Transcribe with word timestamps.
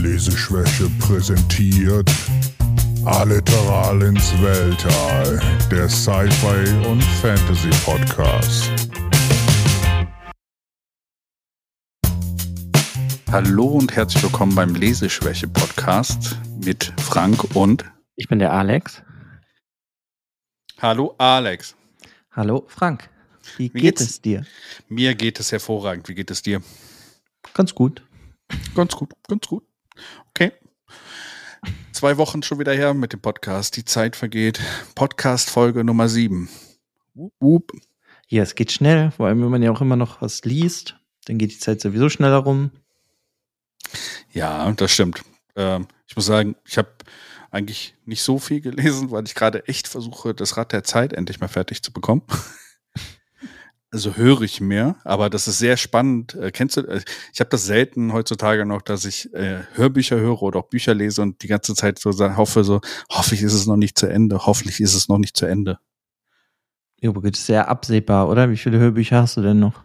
Leseschwäche 0.00 0.88
präsentiert 0.98 2.10
Alliteral 3.04 4.00
ins 4.00 4.32
Weltall, 4.40 5.38
der 5.70 5.90
Sci-Fi 5.90 6.88
und 6.88 7.02
Fantasy 7.20 7.68
Podcast. 7.84 8.70
Hallo 13.30 13.66
und 13.66 13.94
herzlich 13.94 14.22
willkommen 14.22 14.54
beim 14.54 14.74
Leseschwäche 14.74 15.48
Podcast 15.48 16.38
mit 16.64 16.94
Frank 16.98 17.54
und 17.54 17.84
Ich 18.16 18.26
bin 18.26 18.38
der 18.38 18.54
Alex. 18.54 19.02
Hallo 20.80 21.14
Alex. 21.18 21.76
Hallo 22.30 22.64
Frank. 22.68 23.10
Wie, 23.58 23.64
Wie 23.74 23.80
geht 23.80 23.98
geht's? 23.98 24.00
es 24.00 24.22
dir? 24.22 24.46
Mir 24.88 25.14
geht 25.14 25.38
es 25.40 25.52
hervorragend. 25.52 26.08
Wie 26.08 26.14
geht 26.14 26.30
es 26.30 26.40
dir? 26.40 26.62
Ganz 27.52 27.74
gut. 27.74 28.02
Ganz 28.74 28.96
gut, 28.96 29.12
ganz 29.28 29.46
gut. 29.46 29.69
Okay. 30.30 30.52
Zwei 31.92 32.16
Wochen 32.16 32.42
schon 32.42 32.58
wieder 32.58 32.72
her 32.72 32.94
mit 32.94 33.12
dem 33.12 33.20
Podcast. 33.20 33.76
Die 33.76 33.84
Zeit 33.84 34.16
vergeht. 34.16 34.60
Podcast 34.94 35.50
Folge 35.50 35.84
Nummer 35.84 36.08
7. 36.08 36.48
Wup, 37.14 37.32
wup. 37.40 37.72
Ja, 38.28 38.42
es 38.42 38.54
geht 38.54 38.72
schnell, 38.72 39.10
vor 39.10 39.26
allem 39.26 39.42
wenn 39.42 39.50
man 39.50 39.62
ja 39.62 39.70
auch 39.72 39.80
immer 39.80 39.96
noch 39.96 40.22
was 40.22 40.44
liest, 40.44 40.96
dann 41.26 41.36
geht 41.36 41.50
die 41.50 41.58
Zeit 41.58 41.80
sowieso 41.80 42.08
schneller 42.08 42.38
rum. 42.38 42.70
Ja, 44.32 44.70
das 44.72 44.92
stimmt. 44.92 45.22
Ähm, 45.56 45.88
ich 46.06 46.14
muss 46.14 46.26
sagen, 46.26 46.54
ich 46.64 46.78
habe 46.78 46.90
eigentlich 47.50 47.96
nicht 48.04 48.22
so 48.22 48.38
viel 48.38 48.60
gelesen, 48.60 49.10
weil 49.10 49.24
ich 49.26 49.34
gerade 49.34 49.66
echt 49.66 49.88
versuche, 49.88 50.34
das 50.34 50.56
Rad 50.56 50.72
der 50.72 50.84
Zeit 50.84 51.12
endlich 51.12 51.40
mal 51.40 51.48
fertig 51.48 51.82
zu 51.82 51.92
bekommen. 51.92 52.22
Also 53.92 54.14
höre 54.16 54.42
ich 54.42 54.60
mehr, 54.60 54.96
aber 55.02 55.28
das 55.30 55.48
ist 55.48 55.58
sehr 55.58 55.76
spannend. 55.76 56.34
Äh, 56.34 56.52
kennst 56.52 56.76
du, 56.76 56.82
äh, 56.82 57.00
ich 57.32 57.40
habe 57.40 57.50
das 57.50 57.64
selten 57.64 58.12
heutzutage 58.12 58.64
noch, 58.64 58.82
dass 58.82 59.04
ich 59.04 59.34
äh, 59.34 59.64
Hörbücher 59.74 60.16
höre 60.16 60.42
oder 60.42 60.60
auch 60.60 60.68
Bücher 60.68 60.94
lese 60.94 61.22
und 61.22 61.42
die 61.42 61.48
ganze 61.48 61.74
Zeit 61.74 61.98
so 61.98 62.12
hoffe, 62.36 62.62
so, 62.62 62.80
hoffentlich 63.10 63.42
ist 63.42 63.54
es 63.54 63.66
noch 63.66 63.76
nicht 63.76 63.98
zu 63.98 64.06
Ende, 64.06 64.46
hoffentlich 64.46 64.80
ist 64.80 64.94
es 64.94 65.08
noch 65.08 65.18
nicht 65.18 65.36
zu 65.36 65.46
Ende. 65.46 65.80
Ja, 67.00 67.10
aber 67.10 67.22
das 67.22 67.40
ist 67.40 67.46
sehr 67.46 67.68
absehbar, 67.68 68.28
oder? 68.28 68.50
Wie 68.50 68.56
viele 68.56 68.78
Hörbücher 68.78 69.22
hast 69.22 69.36
du 69.36 69.42
denn 69.42 69.58
noch? 69.58 69.82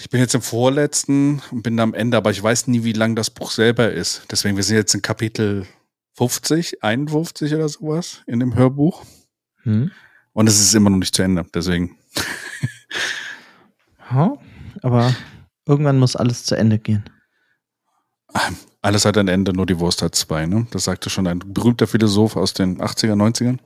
Ich 0.00 0.08
bin 0.08 0.20
jetzt 0.20 0.34
im 0.34 0.40
vorletzten 0.40 1.42
und 1.50 1.62
bin 1.62 1.78
am 1.80 1.92
Ende, 1.92 2.16
aber 2.16 2.30
ich 2.30 2.42
weiß 2.42 2.66
nie, 2.68 2.82
wie 2.82 2.92
lang 2.92 3.14
das 3.14 3.28
Buch 3.28 3.50
selber 3.50 3.92
ist. 3.92 4.22
Deswegen, 4.30 4.56
wir 4.56 4.64
sind 4.64 4.76
jetzt 4.76 4.94
in 4.94 5.02
Kapitel 5.02 5.66
50, 6.14 6.82
51 6.82 7.54
oder 7.54 7.68
sowas 7.68 8.22
in 8.26 8.40
dem 8.40 8.54
Hörbuch. 8.54 9.04
Hm? 9.64 9.90
Und 10.32 10.48
es 10.48 10.60
ist 10.60 10.74
immer 10.74 10.88
noch 10.88 10.98
nicht 10.98 11.14
zu 11.14 11.22
Ende. 11.22 11.44
Deswegen, 11.52 11.98
Ja, 14.10 14.34
aber 14.82 15.14
irgendwann 15.66 15.98
muss 15.98 16.16
alles 16.16 16.44
zu 16.44 16.56
Ende 16.56 16.78
gehen. 16.78 17.04
alles 18.80 19.04
hat 19.04 19.18
ein 19.18 19.28
Ende, 19.28 19.52
nur 19.52 19.66
die 19.66 19.78
Wurst 19.78 20.02
hat 20.02 20.14
zwei. 20.14 20.46
Ne? 20.46 20.66
Das 20.70 20.84
sagte 20.84 21.10
schon 21.10 21.26
ein 21.26 21.38
berühmter 21.38 21.86
Philosoph 21.86 22.36
aus 22.36 22.54
den 22.54 22.80
80er, 22.80 23.14
90ern. 23.14 23.58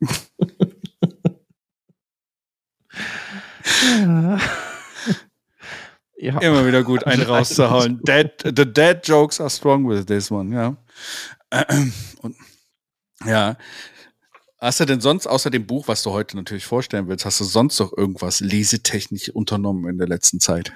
ja. 6.16 6.38
Immer 6.40 6.66
wieder 6.66 6.82
gut, 6.82 7.04
einen 7.04 7.22
rauszuhauen. 7.22 8.00
Dead, 8.02 8.32
the 8.44 8.64
dead 8.64 9.06
jokes 9.06 9.40
are 9.40 9.50
strong 9.50 9.88
with 9.88 10.06
this 10.06 10.30
one, 10.30 10.54
ja. 10.54 10.76
Und, 12.22 12.36
ja. 13.24 13.56
Hast 14.60 14.78
du 14.78 14.84
denn 14.84 15.00
sonst, 15.00 15.26
außer 15.26 15.48
dem 15.50 15.66
Buch, 15.66 15.88
was 15.88 16.02
du 16.02 16.10
heute 16.10 16.36
natürlich 16.36 16.66
vorstellen 16.66 17.08
willst, 17.08 17.24
hast 17.24 17.40
du 17.40 17.44
sonst 17.44 17.80
noch 17.80 17.96
irgendwas 17.96 18.40
lesetechnisch 18.40 19.30
unternommen 19.30 19.88
in 19.88 19.96
der 19.96 20.06
letzten 20.06 20.38
Zeit? 20.38 20.72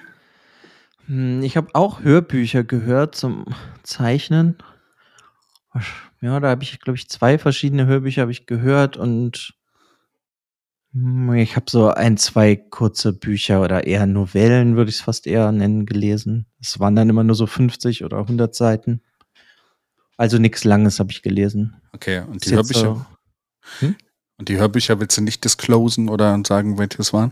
Hm, 1.05 1.43
Ich 1.43 1.55
habe 1.55 1.69
auch 1.73 2.01
Hörbücher 2.01 2.63
gehört 2.63 3.15
zum 3.15 3.45
Zeichnen. 3.83 4.57
Ja, 6.19 6.39
da 6.39 6.49
habe 6.49 6.63
ich, 6.63 6.79
glaube 6.79 6.97
ich, 6.97 7.09
zwei 7.09 7.37
verschiedene 7.37 7.85
Hörbücher 7.85 8.23
habe 8.23 8.31
ich 8.31 8.47
gehört 8.47 8.97
und 8.97 9.53
hm, 10.93 11.33
ich 11.35 11.55
habe 11.55 11.65
so 11.69 11.89
ein, 11.89 12.17
zwei 12.17 12.55
kurze 12.55 13.13
Bücher 13.13 13.61
oder 13.61 13.85
eher 13.85 14.07
Novellen, 14.07 14.77
würde 14.77 14.89
ich 14.89 14.95
es 14.95 15.01
fast 15.01 15.27
eher 15.27 15.51
nennen, 15.51 15.85
gelesen. 15.85 16.47
Es 16.59 16.79
waren 16.79 16.95
dann 16.95 17.09
immer 17.09 17.23
nur 17.23 17.35
so 17.35 17.45
50 17.45 18.03
oder 18.03 18.17
100 18.17 18.55
Seiten. 18.55 19.01
Also 20.17 20.39
nichts 20.39 20.63
Langes 20.63 20.99
habe 20.99 21.11
ich 21.11 21.21
gelesen. 21.21 21.75
Okay, 21.93 22.21
und 22.21 22.45
die 22.45 22.49
jetzt 22.49 22.73
Hörbücher, 23.79 23.95
und 24.37 24.49
die 24.49 24.57
Hörbücher 24.57 24.99
willst 24.99 25.17
du 25.17 25.21
nicht 25.21 25.43
disclosen 25.43 26.09
oder 26.09 26.39
sagen, 26.45 26.77
welche 26.77 27.01
es 27.01 27.13
waren? 27.13 27.31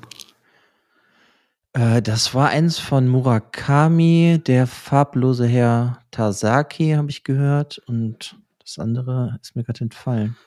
Äh, 1.73 2.01
das 2.01 2.33
war 2.33 2.49
eins 2.49 2.79
von 2.79 3.07
Murakami, 3.07 4.41
der 4.45 4.67
farblose 4.67 5.47
Herr 5.47 5.99
Tasaki, 6.11 6.91
habe 6.91 7.09
ich 7.09 7.23
gehört. 7.23 7.79
Und 7.87 8.37
das 8.59 8.79
andere 8.79 9.39
ist 9.41 9.55
mir 9.55 9.63
gerade 9.63 9.81
entfallen. 9.81 10.37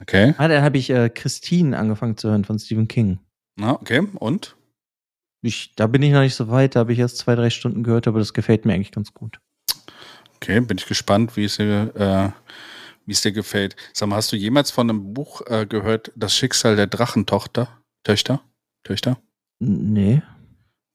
Okay. 0.00 0.34
Ah, 0.36 0.48
dann 0.48 0.62
habe 0.62 0.76
ich 0.76 0.90
äh, 0.90 1.08
Christine 1.08 1.78
angefangen 1.78 2.16
zu 2.16 2.28
hören 2.28 2.44
von 2.44 2.58
Stephen 2.58 2.88
King. 2.88 3.18
Na, 3.56 3.72
okay. 3.72 4.06
Und? 4.16 4.56
Ich, 5.40 5.74
da 5.76 5.86
bin 5.86 6.02
ich 6.02 6.12
noch 6.12 6.20
nicht 6.20 6.34
so 6.34 6.48
weit, 6.48 6.74
da 6.74 6.80
habe 6.80 6.92
ich 6.92 6.98
erst 6.98 7.18
zwei, 7.18 7.34
drei 7.34 7.50
Stunden 7.50 7.82
gehört, 7.82 8.08
aber 8.08 8.18
das 8.18 8.34
gefällt 8.34 8.64
mir 8.64 8.74
eigentlich 8.74 8.92
ganz 8.92 9.14
gut. 9.14 9.38
Okay, 10.34 10.60
bin 10.60 10.76
ich 10.76 10.86
gespannt, 10.86 11.36
wie 11.36 11.44
es 11.44 11.56
dir, 11.56 11.92
äh, 11.94 12.30
wie 13.06 13.12
es 13.12 13.22
dir 13.22 13.32
gefällt. 13.32 13.76
Sag 13.92 14.08
mal, 14.08 14.16
hast 14.16 14.32
du 14.32 14.36
jemals 14.36 14.70
von 14.70 14.90
einem 14.90 15.14
Buch 15.14 15.40
äh, 15.46 15.64
gehört, 15.66 16.12
Das 16.16 16.34
Schicksal 16.34 16.76
der 16.76 16.86
Drachentochter? 16.86 17.68
Töchter? 18.04 18.42
Töchter? 18.84 19.18
Nee. 19.58 20.22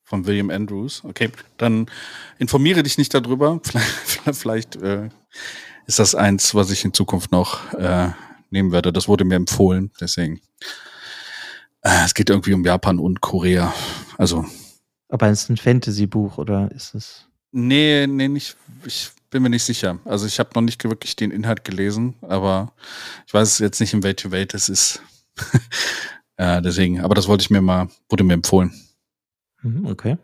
Von 0.03 0.25
William 0.25 0.49
Andrews. 0.49 1.03
Okay, 1.05 1.29
dann 1.57 1.89
informiere 2.37 2.83
dich 2.83 2.97
nicht 2.97 3.13
darüber. 3.13 3.59
Vielleicht, 3.63 4.37
vielleicht 4.37 4.75
äh, 4.75 5.09
ist 5.87 5.99
das 5.99 6.13
eins, 6.15 6.53
was 6.53 6.69
ich 6.69 6.83
in 6.85 6.93
Zukunft 6.93 7.31
noch 7.31 7.73
äh, 7.73 8.09
nehmen 8.49 8.71
werde. 8.71 8.91
Das 8.93 9.07
wurde 9.07 9.23
mir 9.25 9.35
empfohlen, 9.35 9.91
deswegen. 9.99 10.41
Äh, 11.81 12.03
es 12.05 12.13
geht 12.13 12.29
irgendwie 12.29 12.53
um 12.53 12.63
Japan 12.65 12.99
und 12.99 13.21
Korea. 13.21 13.73
Also, 14.17 14.45
Aber 15.09 15.29
ist 15.29 15.43
es 15.43 15.49
ein 15.49 15.57
Fantasy-Buch 15.57 16.37
oder 16.37 16.69
ist 16.71 16.93
es. 16.93 17.27
nee, 17.51 18.05
nee, 18.07 18.27
nicht. 18.27 18.55
Ich 18.85 19.11
bin 19.31 19.41
mir 19.41 19.49
nicht 19.49 19.63
sicher. 19.63 19.99
Also 20.05 20.27
ich 20.27 20.39
habe 20.39 20.51
noch 20.53 20.61
nicht 20.61 20.83
wirklich 20.83 21.15
den 21.15 21.31
Inhalt 21.31 21.63
gelesen, 21.63 22.15
aber 22.21 22.73
ich 23.25 23.33
weiß 23.33 23.59
jetzt 23.59 23.79
nicht, 23.79 23.93
in 23.93 24.03
welche 24.03 24.29
Welt 24.29 24.53
es 24.53 24.69
ist. 24.69 25.01
äh, 26.37 26.61
deswegen, 26.61 27.01
aber 27.01 27.15
das 27.15 27.27
wollte 27.27 27.41
ich 27.41 27.49
mir 27.49 27.61
mal, 27.61 27.89
wurde 28.09 28.23
mir 28.23 28.33
empfohlen. 28.33 28.71
Hm, 29.61 29.85
okay. 29.85 30.17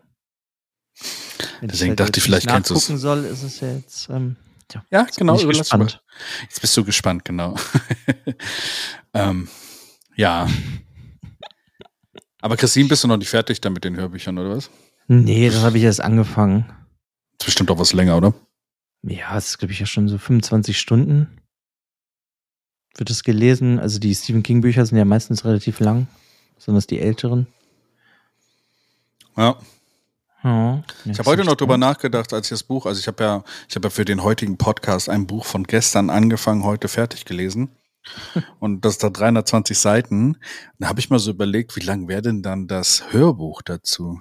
Wenn 1.60 1.68
Deswegen 1.68 1.90
halt 1.90 2.00
dachte 2.00 2.18
ich, 2.18 2.24
vielleicht 2.24 2.46
kennst 2.48 2.70
du's. 2.70 2.76
nachgucken 2.82 2.98
soll, 2.98 3.24
ist 3.24 3.42
es 3.42 3.60
ja 3.60 3.72
jetzt. 3.72 4.08
Ähm, 4.10 4.36
ja, 4.72 4.84
Ja, 4.90 5.00
jetzt 5.02 5.16
genau, 5.16 5.36
Bin 5.36 5.50
ich 5.50 5.58
gespannt. 5.58 6.02
Jetzt 6.42 6.60
bist 6.60 6.76
du 6.76 6.84
gespannt, 6.84 7.24
genau. 7.24 7.56
ähm, 9.14 9.48
ja. 10.16 10.48
Aber 12.40 12.56
Christine, 12.56 12.88
bist 12.88 13.02
du 13.04 13.08
noch 13.08 13.16
nicht 13.16 13.30
fertig 13.30 13.60
dann 13.60 13.72
mit 13.72 13.84
den 13.84 13.96
Hörbüchern, 13.96 14.38
oder 14.38 14.56
was? 14.56 14.70
Nee, 15.06 15.48
das 15.48 15.62
habe 15.62 15.78
ich 15.78 15.84
erst 15.84 16.00
angefangen. 16.00 16.70
ist 17.40 17.46
bestimmt 17.46 17.70
auch 17.70 17.78
was 17.78 17.92
länger, 17.92 18.16
oder? 18.16 18.34
Ja, 19.02 19.36
es 19.36 19.50
ist, 19.50 19.58
glaube 19.58 19.72
ich, 19.72 19.80
ja 19.80 19.86
schon 19.86 20.08
so 20.08 20.18
25 20.18 20.78
Stunden. 20.78 21.38
Wird 22.96 23.10
es 23.10 23.22
gelesen. 23.22 23.78
Also 23.78 23.98
die 23.98 24.14
Stephen 24.14 24.42
King-Bücher 24.42 24.84
sind 24.84 24.98
ja 24.98 25.04
meistens 25.04 25.44
relativ 25.44 25.80
lang, 25.80 26.08
besonders 26.56 26.86
die 26.86 27.00
älteren. 27.00 27.46
Ja. 29.36 29.56
Ja, 30.44 30.84
Ich 31.04 31.18
habe 31.18 31.30
heute 31.30 31.44
noch 31.44 31.56
drüber 31.56 31.78
nachgedacht, 31.78 32.32
als 32.32 32.46
ich 32.46 32.50
das 32.50 32.62
Buch, 32.62 32.86
also 32.86 33.00
ich 33.00 33.08
habe 33.08 33.24
ja, 33.24 33.44
ich 33.68 33.74
habe 33.74 33.86
ja 33.86 33.90
für 33.90 34.04
den 34.04 34.22
heutigen 34.22 34.56
Podcast 34.56 35.08
ein 35.08 35.26
Buch 35.26 35.44
von 35.44 35.64
gestern 35.64 36.10
angefangen, 36.10 36.62
heute 36.62 36.86
fertig 36.86 37.24
gelesen. 37.24 37.70
Und 38.60 38.84
das 38.84 38.98
da 38.98 39.10
320 39.10 39.76
Seiten. 39.76 40.36
Da 40.78 40.88
habe 40.88 41.00
ich 41.00 41.10
mal 41.10 41.18
so 41.18 41.32
überlegt, 41.32 41.74
wie 41.76 41.80
lang 41.80 42.06
wäre 42.08 42.22
denn 42.22 42.42
dann 42.42 42.68
das 42.68 43.12
Hörbuch 43.12 43.62
dazu? 43.62 44.20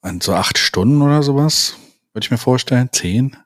An 0.00 0.20
so 0.20 0.34
acht 0.34 0.56
Stunden 0.56 1.02
oder 1.02 1.24
sowas? 1.24 1.76
Würde 2.12 2.24
ich 2.24 2.30
mir 2.30 2.38
vorstellen. 2.38 2.88
Zehn? 2.92 3.36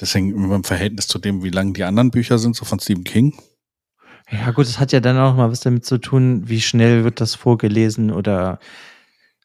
Deswegen 0.00 0.32
immer 0.34 0.56
im 0.56 0.64
Verhältnis 0.64 1.06
zu 1.06 1.18
dem, 1.18 1.42
wie 1.42 1.50
lang 1.50 1.74
die 1.74 1.84
anderen 1.84 2.10
Bücher 2.10 2.38
sind, 2.38 2.56
so 2.56 2.64
von 2.64 2.80
Stephen 2.80 3.04
King. 3.04 3.38
Ja, 4.30 4.50
gut, 4.52 4.66
es 4.66 4.78
hat 4.78 4.92
ja 4.92 5.00
dann 5.00 5.18
auch 5.18 5.34
mal 5.34 5.50
was 5.50 5.60
damit 5.60 5.84
zu 5.84 5.98
tun, 5.98 6.48
wie 6.48 6.60
schnell 6.60 7.04
wird 7.04 7.20
das 7.20 7.34
vorgelesen 7.34 8.10
oder 8.10 8.60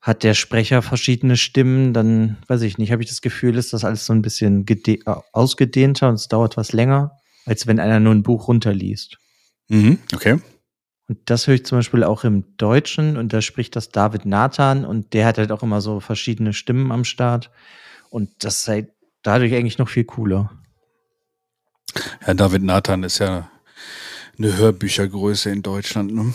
hat 0.02 0.24
der 0.24 0.36
Sprecher 0.36 0.84
verschiedene 0.84 1.36
Stimmen, 1.36 1.92
dann 1.92 2.38
weiß 2.48 2.62
ich 2.62 2.78
nicht, 2.78 2.92
habe 2.92 3.02
ich 3.02 3.10
das 3.10 3.22
Gefühl, 3.22 3.58
ist 3.58 3.74
das 3.74 3.84
alles 3.84 4.06
so 4.06 4.14
ein 4.14 4.22
bisschen 4.22 4.66
gede- 4.66 5.02
ausgedehnter 5.34 6.10
und 6.10 6.16
es 6.16 6.28
dauert 6.28 6.58
was 6.58 6.74
länger, 6.74 7.18
als 7.46 7.66
wenn 7.66 7.80
einer 7.80 8.00
nur 8.00 8.14
ein 8.14 8.22
Buch 8.22 8.48
runterliest. 8.48 9.18
Mhm, 9.70 9.98
okay. 10.14 10.40
Und 11.08 11.18
das 11.26 11.48
höre 11.48 11.56
ich 11.56 11.66
zum 11.66 11.80
Beispiel 11.80 12.04
auch 12.04 12.24
im 12.24 12.56
Deutschen 12.58 13.18
und 13.18 13.34
da 13.34 13.42
spricht 13.42 13.76
das 13.76 13.90
David 13.90 14.28
Nathan 14.28 14.86
und 14.86 15.14
der 15.14 15.26
hat 15.26 15.40
halt 15.40 15.52
auch 15.52 15.64
immer 15.64 15.82
so 15.82 16.00
verschiedene 16.00 16.54
Stimmen 16.54 16.92
am 16.92 17.04
Start 17.04 17.50
und 18.16 18.46
das 18.46 18.64
sei 18.64 18.88
dadurch 19.24 19.54
eigentlich 19.54 19.78
noch 19.78 19.90
viel 19.90 20.06
cooler. 20.06 20.50
Ja, 22.26 22.34
David 22.34 22.64
Nathan 22.64 23.04
ist 23.04 23.20
ja 23.20 23.52
eine 24.38 24.56
Hörbüchergröße 24.56 25.50
in 25.50 25.62
Deutschland. 25.62 26.14
Ne? 26.14 26.34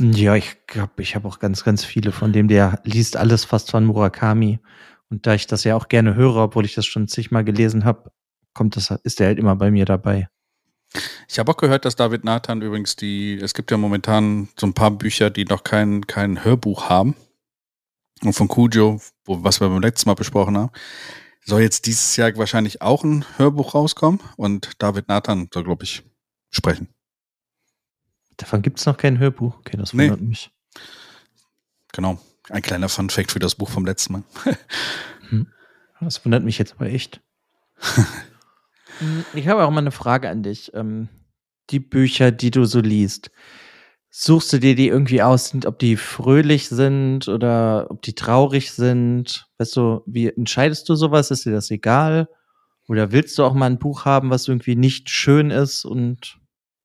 Ja, 0.00 0.34
ich 0.34 0.66
glaube, 0.66 1.00
ich 1.00 1.14
habe 1.14 1.28
auch 1.28 1.38
ganz, 1.38 1.62
ganz 1.62 1.84
viele 1.84 2.10
von 2.10 2.32
dem. 2.32 2.48
Der 2.48 2.80
liest 2.82 3.16
alles 3.16 3.44
fast 3.44 3.70
von 3.70 3.84
Murakami 3.84 4.58
Und 5.10 5.28
da 5.28 5.34
ich 5.34 5.46
das 5.46 5.62
ja 5.62 5.76
auch 5.76 5.86
gerne 5.86 6.16
höre, 6.16 6.38
obwohl 6.38 6.64
ich 6.64 6.74
das 6.74 6.86
schon 6.86 7.06
zigmal 7.06 7.44
gelesen 7.44 7.84
habe, 7.84 8.10
kommt 8.52 8.74
das, 8.74 8.90
ist 9.04 9.20
der 9.20 9.28
halt 9.28 9.38
immer 9.38 9.54
bei 9.54 9.70
mir 9.70 9.84
dabei. 9.84 10.28
Ich 11.28 11.38
habe 11.38 11.52
auch 11.52 11.56
gehört, 11.56 11.84
dass 11.84 11.94
David 11.94 12.24
Nathan 12.24 12.62
übrigens 12.62 12.96
die, 12.96 13.38
es 13.40 13.54
gibt 13.54 13.70
ja 13.70 13.76
momentan 13.76 14.48
so 14.58 14.66
ein 14.66 14.74
paar 14.74 14.90
Bücher, 14.90 15.30
die 15.30 15.44
noch 15.44 15.62
kein, 15.62 16.04
kein 16.08 16.44
Hörbuch 16.44 16.88
haben. 16.88 17.14
Und 18.24 18.32
von 18.34 18.48
Cujo, 18.48 19.00
wo, 19.24 19.42
was 19.42 19.60
wir 19.60 19.68
beim 19.68 19.82
letzten 19.82 20.08
Mal 20.08 20.14
besprochen 20.14 20.56
haben, 20.56 20.70
soll 21.44 21.60
jetzt 21.60 21.86
dieses 21.86 22.16
Jahr 22.16 22.36
wahrscheinlich 22.36 22.82
auch 22.82 23.02
ein 23.02 23.24
Hörbuch 23.36 23.74
rauskommen 23.74 24.20
und 24.36 24.70
David 24.78 25.08
Nathan 25.08 25.48
soll, 25.52 25.64
glaube 25.64 25.84
ich, 25.84 26.04
sprechen. 26.50 26.88
Davon 28.36 28.62
gibt 28.62 28.78
es 28.78 28.86
noch 28.86 28.96
kein 28.96 29.18
Hörbuch. 29.18 29.58
Okay, 29.58 29.76
das 29.76 29.92
wundert 29.92 30.20
nee. 30.20 30.28
mich. 30.28 30.50
Genau. 31.92 32.18
Ein 32.48 32.62
kleiner 32.62 32.88
Fun-Fact 32.88 33.32
für 33.32 33.38
das 33.38 33.54
Buch 33.54 33.68
vom 33.68 33.84
letzten 33.84 34.14
Mal. 34.14 34.22
hm. 35.28 35.46
Das 36.00 36.24
wundert 36.24 36.44
mich 36.44 36.58
jetzt 36.58 36.74
aber 36.74 36.86
echt. 36.86 37.20
Hm, 38.98 39.24
ich 39.32 39.48
habe 39.48 39.64
auch 39.64 39.70
mal 39.70 39.78
eine 39.78 39.90
Frage 39.90 40.28
an 40.28 40.42
dich. 40.42 40.74
Ähm, 40.74 41.08
die 41.70 41.80
Bücher, 41.80 42.30
die 42.30 42.50
du 42.50 42.66
so 42.66 42.78
liest, 42.80 43.30
suchst 44.14 44.52
du 44.52 44.58
dir 44.58 44.76
die 44.76 44.88
irgendwie 44.88 45.22
aus, 45.22 45.52
ob 45.64 45.78
die 45.78 45.96
fröhlich 45.96 46.68
sind 46.68 47.28
oder 47.28 47.86
ob 47.90 48.02
die 48.02 48.14
traurig 48.14 48.72
sind? 48.72 49.46
Weißt 49.58 49.74
du, 49.74 50.02
wie 50.06 50.28
entscheidest 50.28 50.88
du 50.88 50.94
sowas? 50.94 51.30
Ist 51.30 51.46
dir 51.46 51.52
das 51.52 51.70
egal? 51.70 52.28
Oder 52.88 53.10
willst 53.10 53.38
du 53.38 53.44
auch 53.44 53.54
mal 53.54 53.66
ein 53.66 53.78
Buch 53.78 54.04
haben, 54.04 54.28
was 54.28 54.48
irgendwie 54.48 54.76
nicht 54.76 55.08
schön 55.08 55.50
ist? 55.50 55.86
Und 55.86 56.36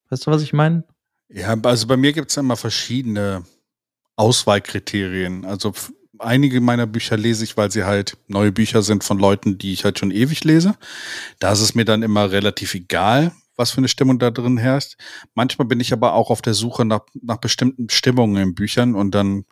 weißt 0.09 0.25
du, 0.25 0.31
was 0.31 0.41
ich 0.41 0.53
meine? 0.53 0.85
Ja, 1.27 1.55
also 1.61 1.85
bei 1.85 1.97
mir 1.97 2.13
gibt 2.13 2.31
es 2.31 2.37
immer 2.37 2.55
verschiedene 2.55 3.43
Auswahlkriterien. 4.15 5.43
Also 5.43 5.73
einige 6.19 6.61
meiner 6.61 6.87
Bücher 6.87 7.17
lese 7.17 7.43
ich, 7.43 7.57
weil 7.57 7.71
sie 7.71 7.83
halt 7.83 8.15
neue 8.27 8.53
Bücher 8.53 8.81
sind 8.83 9.03
von 9.03 9.19
Leuten, 9.19 9.57
die 9.57 9.73
ich 9.73 9.83
halt 9.83 9.99
schon 9.99 10.11
ewig 10.11 10.45
lese. 10.45 10.75
Da 11.39 11.51
ist 11.51 11.59
es 11.59 11.75
mir 11.75 11.83
dann 11.83 12.03
immer 12.03 12.31
relativ 12.31 12.73
egal, 12.73 13.33
was 13.57 13.71
für 13.71 13.79
eine 13.79 13.87
Stimmung 13.89 14.19
da 14.19 14.31
drin 14.31 14.57
herrscht. 14.57 14.95
Manchmal 15.33 15.67
bin 15.67 15.79
ich 15.79 15.91
aber 15.91 16.13
auch 16.13 16.29
auf 16.29 16.41
der 16.41 16.53
Suche 16.53 16.85
nach, 16.85 17.01
nach 17.21 17.37
bestimmten 17.37 17.89
Stimmungen 17.89 18.41
in 18.41 18.55
Büchern 18.55 18.95
und 18.95 19.11
dann 19.13 19.45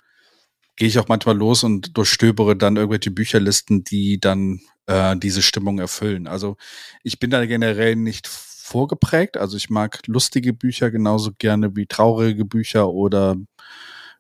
gehe 0.76 0.88
ich 0.88 1.00
auch 1.00 1.08
manchmal 1.08 1.38
los 1.38 1.64
und 1.64 1.98
durchstöbere 1.98 2.56
dann 2.56 2.76
irgendwelche 2.76 3.12
Bücherlisten, 3.12 3.84
die 3.84 4.20
dann 4.20 4.62
äh, 4.88 5.16
diese 5.18 5.42
Stimmung 5.42 5.80
erfüllen. 5.80 6.28
Also 6.28 6.58
ich 7.04 7.20
bin 7.20 7.30
da 7.30 7.46
generell 7.46 7.96
nicht 7.96 8.28
vorgeprägt. 8.28 9.38
Also 9.38 9.58
ich 9.58 9.70
mag 9.70 10.02
lustige 10.08 10.54
Bücher 10.54 10.92
genauso 10.92 11.32
gerne 11.38 11.76
wie 11.76 11.86
traurige 11.86 12.46
Bücher 12.46 12.90
oder 12.90 13.38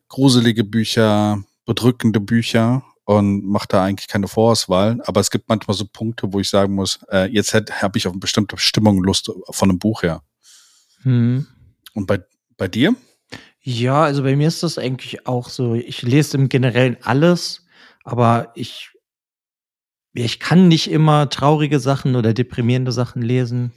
gruselige 0.07 0.63
Bücher, 0.63 1.43
bedrückende 1.65 2.19
Bücher 2.19 2.83
und 3.06 3.46
mache 3.46 3.68
da 3.69 3.84
eigentlich 3.84 4.07
keine 4.07 4.28
Vorauswahl. 4.28 5.00
Aber 5.06 5.22
es 5.22 5.31
gibt 5.31 5.48
manchmal 5.48 5.78
so 5.78 5.86
Punkte, 5.86 6.34
wo 6.34 6.40
ich 6.40 6.50
sagen 6.50 6.74
muss, 6.74 7.00
äh, 7.12 7.30
jetzt 7.31 7.54
habe 7.54 7.98
ich 7.98 8.07
auf 8.07 8.13
eine 8.13 8.19
bestimmte 8.19 8.57
Stimmung 8.57 9.04
Lust 9.04 9.31
von 9.52 9.69
einem 9.69 9.80
Buch 9.80 10.04
her. 10.04 10.24
Hm. 11.04 11.48
Und 11.94 12.07
bei, 12.07 12.19
bei 12.57 12.68
dir? 12.68 12.96
Ja, 13.62 14.04
also 14.04 14.24
bei 14.24 14.36
mir 14.36 14.48
ist 14.48 14.63
das 14.63 14.78
eigentlich 14.78 15.28
auch 15.28 15.50
so. 15.50 15.75
Ich 15.75 16.02
lese 16.02 16.38
im 16.38 16.50
Generellen 16.50 16.98
alles, 17.02 17.66
aber 18.04 18.52
ich, 18.56 18.92
ich 20.13 20.40
kann 20.40 20.68
nicht 20.68 20.90
immer 20.90 21.30
traurige 21.30 21.80
Sachen 21.80 22.16
oder 22.16 22.34
deprimierende 22.34 22.92
Sachen 22.92 23.22
lesen. 23.22 23.72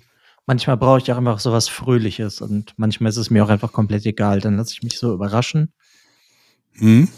Manchmal 0.47 0.79
brauche 0.79 0.99
ich 0.99 1.13
auch 1.13 1.19
einfach 1.19 1.41
so 1.41 1.53
was 1.53 1.69
Fröhliches 1.69 2.41
und 2.41 2.73
manchmal 2.79 3.11
ist 3.11 3.19
es 3.19 3.29
mir 3.29 3.45
auch 3.45 3.51
einfach 3.51 3.73
komplett 3.73 4.07
egal. 4.07 4.41
Dann 4.41 4.57
lasse 4.57 4.73
ich 4.73 4.83
mich 4.83 4.99
so 4.99 5.13
überraschen. 5.13 5.75
Hm. 6.73 7.09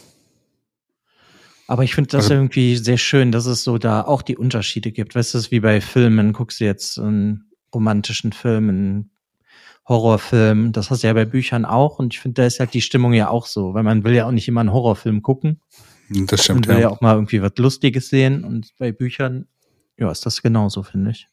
Aber 1.70 1.84
ich 1.84 1.94
finde 1.94 2.08
das 2.08 2.24
also, 2.24 2.34
irgendwie 2.34 2.74
sehr 2.74 2.98
schön, 2.98 3.30
dass 3.30 3.46
es 3.46 3.62
so 3.62 3.78
da 3.78 4.02
auch 4.02 4.22
die 4.22 4.36
Unterschiede 4.36 4.90
gibt. 4.90 5.14
Weißt 5.14 5.32
du, 5.32 5.38
es 5.38 5.44
ist 5.44 5.50
wie 5.52 5.60
bei 5.60 5.80
Filmen, 5.80 6.32
guckst 6.32 6.58
du 6.58 6.64
jetzt 6.64 6.98
einen 6.98 7.44
romantischen 7.72 8.32
Film, 8.32 8.68
einen 8.68 9.10
Horrorfilm, 9.86 10.72
das 10.72 10.90
hast 10.90 11.04
du 11.04 11.06
ja 11.06 11.12
bei 11.12 11.26
Büchern 11.26 11.64
auch 11.64 12.00
und 12.00 12.12
ich 12.12 12.18
finde, 12.18 12.42
da 12.42 12.46
ist 12.46 12.58
halt 12.58 12.74
die 12.74 12.80
Stimmung 12.80 13.12
ja 13.12 13.28
auch 13.28 13.46
so, 13.46 13.72
weil 13.72 13.84
man 13.84 14.02
will 14.02 14.14
ja 14.14 14.26
auch 14.26 14.32
nicht 14.32 14.48
immer 14.48 14.62
einen 14.62 14.72
Horrorfilm 14.72 15.22
gucken. 15.22 15.60
Das 16.08 16.42
stimmt, 16.42 16.66
man 16.66 16.74
will 16.74 16.82
ja. 16.82 16.88
ja 16.88 16.90
auch 16.90 17.02
mal 17.02 17.14
irgendwie 17.14 17.40
was 17.40 17.52
Lustiges 17.56 18.08
sehen 18.08 18.42
und 18.42 18.72
bei 18.76 18.90
Büchern, 18.90 19.46
ja, 19.96 20.10
ist 20.10 20.26
das 20.26 20.42
genauso, 20.42 20.82
finde 20.82 21.12
ich. 21.12 21.28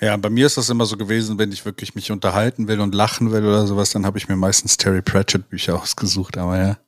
Ja, 0.00 0.16
bei 0.16 0.30
mir 0.30 0.46
ist 0.46 0.58
das 0.58 0.70
immer 0.70 0.86
so 0.86 0.96
gewesen, 0.96 1.38
wenn 1.38 1.50
ich 1.50 1.64
wirklich 1.64 1.96
mich 1.96 2.12
unterhalten 2.12 2.68
will 2.68 2.78
und 2.78 2.94
lachen 2.94 3.32
will 3.32 3.44
oder 3.44 3.66
sowas, 3.66 3.90
dann 3.90 4.06
habe 4.06 4.16
ich 4.16 4.28
mir 4.28 4.36
meistens 4.36 4.76
Terry 4.76 5.02
Pratchett 5.02 5.48
Bücher 5.48 5.74
ausgesucht, 5.82 6.38
aber 6.38 6.56
ja. 6.56 6.78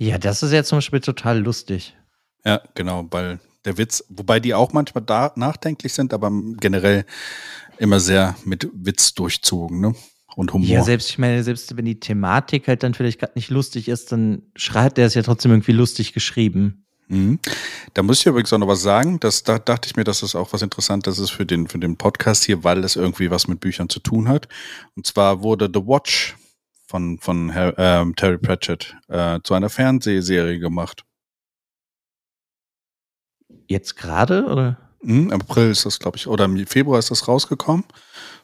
Ja, 0.00 0.16
das 0.16 0.42
ist 0.42 0.52
ja 0.52 0.64
zum 0.64 0.78
Beispiel 0.78 1.00
total 1.00 1.40
lustig. 1.40 1.94
Ja, 2.42 2.62
genau, 2.74 3.06
weil 3.10 3.38
der 3.66 3.76
Witz, 3.76 4.02
wobei 4.08 4.40
die 4.40 4.54
auch 4.54 4.72
manchmal 4.72 5.04
da 5.04 5.30
nachdenklich 5.36 5.92
sind, 5.92 6.14
aber 6.14 6.32
generell 6.58 7.04
immer 7.76 8.00
sehr 8.00 8.34
mit 8.46 8.66
Witz 8.72 9.12
durchzogen, 9.12 9.80
ne? 9.80 9.94
Und 10.36 10.54
Humor. 10.54 10.66
Ja, 10.66 10.82
selbst, 10.82 11.10
ich 11.10 11.18
meine, 11.18 11.44
selbst 11.44 11.76
wenn 11.76 11.84
die 11.84 12.00
Thematik 12.00 12.66
halt 12.66 12.82
dann 12.82 12.94
vielleicht 12.94 13.20
gerade 13.20 13.34
nicht 13.34 13.50
lustig 13.50 13.88
ist, 13.88 14.10
dann 14.10 14.42
schreibt 14.56 14.96
er 14.96 15.04
es 15.04 15.12
ja 15.12 15.22
trotzdem 15.22 15.50
irgendwie 15.50 15.72
lustig 15.72 16.14
geschrieben. 16.14 16.86
Mhm. 17.08 17.38
Da 17.92 18.02
muss 18.02 18.20
ich 18.20 18.26
übrigens 18.26 18.50
auch 18.54 18.58
noch 18.58 18.68
was 18.68 18.80
sagen. 18.80 19.20
Das, 19.20 19.42
da 19.42 19.58
dachte 19.58 19.86
ich 19.86 19.96
mir, 19.96 20.04
dass 20.04 20.20
das 20.20 20.34
auch 20.34 20.54
was 20.54 20.62
Interessantes 20.62 21.18
ist 21.18 21.30
für 21.30 21.44
den, 21.44 21.68
für 21.68 21.78
den 21.78 21.96
Podcast 21.96 22.44
hier, 22.44 22.64
weil 22.64 22.82
es 22.84 22.96
irgendwie 22.96 23.30
was 23.30 23.48
mit 23.48 23.60
Büchern 23.60 23.90
zu 23.90 24.00
tun 24.00 24.28
hat. 24.28 24.48
Und 24.96 25.06
zwar 25.06 25.42
wurde 25.42 25.68
The 25.70 25.80
Watch 25.80 26.36
von, 26.90 27.18
von 27.20 27.50
äh, 27.50 28.04
Terry 28.16 28.38
Pratchett 28.38 28.96
äh, 29.08 29.38
zu 29.44 29.54
einer 29.54 29.70
Fernsehserie 29.70 30.58
gemacht. 30.58 31.04
Jetzt 33.68 33.96
gerade 33.96 34.44
oder? 34.46 34.78
Hm, 35.00 35.30
Im 35.30 35.40
April 35.40 35.70
ist 35.70 35.86
das, 35.86 36.00
glaube 36.00 36.16
ich, 36.16 36.26
oder 36.26 36.44
im 36.46 36.66
Februar 36.66 36.98
ist 36.98 37.12
das 37.12 37.28
rausgekommen. 37.28 37.84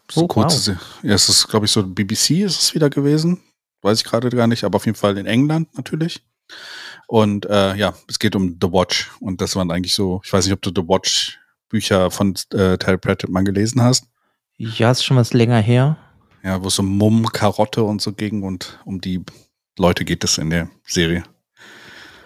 So 0.08 0.22
oh, 0.22 0.28
kurze, 0.28 0.76
wow. 0.76 1.02
Ja, 1.02 1.14
es 1.14 1.28
ist, 1.28 1.48
glaube 1.48 1.66
ich, 1.66 1.72
so 1.72 1.82
BBC 1.82 2.42
ist 2.42 2.62
es 2.62 2.74
wieder 2.74 2.88
gewesen. 2.88 3.42
Weiß 3.82 3.98
ich 3.98 4.04
gerade 4.04 4.30
gar 4.30 4.46
nicht, 4.46 4.62
aber 4.62 4.76
auf 4.76 4.86
jeden 4.86 4.96
Fall 4.96 5.18
in 5.18 5.26
England 5.26 5.76
natürlich. 5.76 6.24
Und 7.08 7.46
äh, 7.46 7.74
ja, 7.74 7.94
es 8.08 8.20
geht 8.20 8.36
um 8.36 8.58
The 8.60 8.70
Watch. 8.70 9.10
Und 9.18 9.40
das 9.40 9.56
waren 9.56 9.72
eigentlich 9.72 9.94
so, 9.94 10.20
ich 10.24 10.32
weiß 10.32 10.46
nicht, 10.46 10.54
ob 10.54 10.62
du 10.62 10.70
The 10.70 10.88
Watch 10.88 11.40
Bücher 11.68 12.12
von 12.12 12.34
äh, 12.52 12.78
Terry 12.78 12.98
Pratchett 12.98 13.28
mal 13.28 13.42
gelesen 13.42 13.82
hast. 13.82 14.06
Ja, 14.56 14.92
ist 14.92 15.04
schon 15.04 15.16
was 15.16 15.34
länger 15.34 15.58
her. 15.58 15.98
Ja, 16.46 16.62
wo 16.62 16.68
es 16.68 16.78
um 16.78 16.96
Mumm, 16.96 17.26
Karotte 17.32 17.82
und 17.82 18.00
so 18.00 18.12
ging 18.12 18.44
und 18.44 18.78
um 18.84 19.00
die 19.00 19.20
Leute 19.76 20.04
geht 20.04 20.22
es 20.22 20.38
in 20.38 20.50
der 20.50 20.70
Serie. 20.84 21.24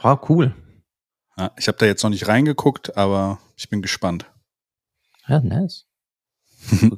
Wow, 0.03 0.29
cool. 0.29 0.55
Ja, 1.39 1.53
ich 1.57 1.69
habe 1.69 1.79
da 1.79 1.87
jetzt 1.87 2.03
noch 2.03 2.11
nicht 2.11 2.29
reingeguckt, 2.29 2.99
aber 2.99 3.39
ich 3.57 3.71
bin 3.71 3.81
gespannt. 3.81 4.31
Ja, 5.27 5.41
nice. 5.41 5.87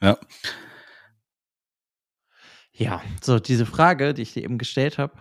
ja. 0.00 0.16
Ja, 2.70 3.02
so 3.20 3.40
diese 3.40 3.66
Frage, 3.66 4.14
die 4.14 4.22
ich 4.22 4.34
dir 4.34 4.44
eben 4.44 4.58
gestellt 4.58 4.96
habe, 4.96 5.14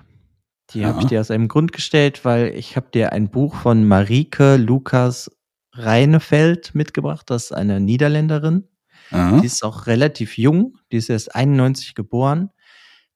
die 0.70 0.82
ja. 0.82 0.90
habe 0.90 1.02
ich 1.02 1.08
dir 1.08 1.20
aus 1.20 1.32
einem 1.32 1.48
Grund 1.48 1.72
gestellt, 1.72 2.26
weil 2.26 2.54
ich 2.54 2.76
habe 2.76 2.92
dir 2.94 3.12
ein 3.12 3.30
Buch 3.32 3.56
von 3.56 3.88
Marike 3.88 4.58
Lukas 4.58 5.32
Reinefeld 5.72 6.76
mitgebracht. 6.76 7.28
Das 7.32 7.46
ist 7.46 7.54
eine 7.54 7.80
Niederländerin. 7.80 8.68
Aha. 9.14 9.40
Die 9.40 9.46
ist 9.46 9.64
auch 9.64 9.88
relativ 9.88 10.38
jung, 10.38 10.78
die 10.92 10.98
ist 10.98 11.10
erst 11.10 11.36
91 11.36 11.96
geboren. 11.96 12.50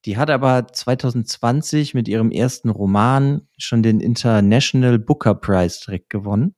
Die 0.06 0.18
hat 0.18 0.30
aber 0.30 0.68
2020 0.72 1.94
mit 1.94 2.08
ihrem 2.08 2.32
ersten 2.32 2.70
Roman 2.70 3.48
schon 3.58 3.84
den 3.84 4.00
International 4.00 5.00
Booker 5.00 5.36
Prize 5.36 5.80
direkt 5.86 6.10
gewonnen. 6.10 6.56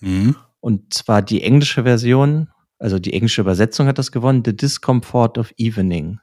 Mhm. 0.00 0.36
Und 0.60 0.94
zwar 0.94 1.22
die 1.22 1.42
englische 1.42 1.82
Version, 1.82 2.48
also 2.78 2.98
die 2.98 3.12
englische 3.12 3.40
Übersetzung 3.40 3.86
hat 3.88 3.98
das 3.98 4.12
gewonnen, 4.12 4.42
The 4.44 4.56
Discomfort 4.56 5.38
of 5.38 5.52
Evening. 5.56 6.20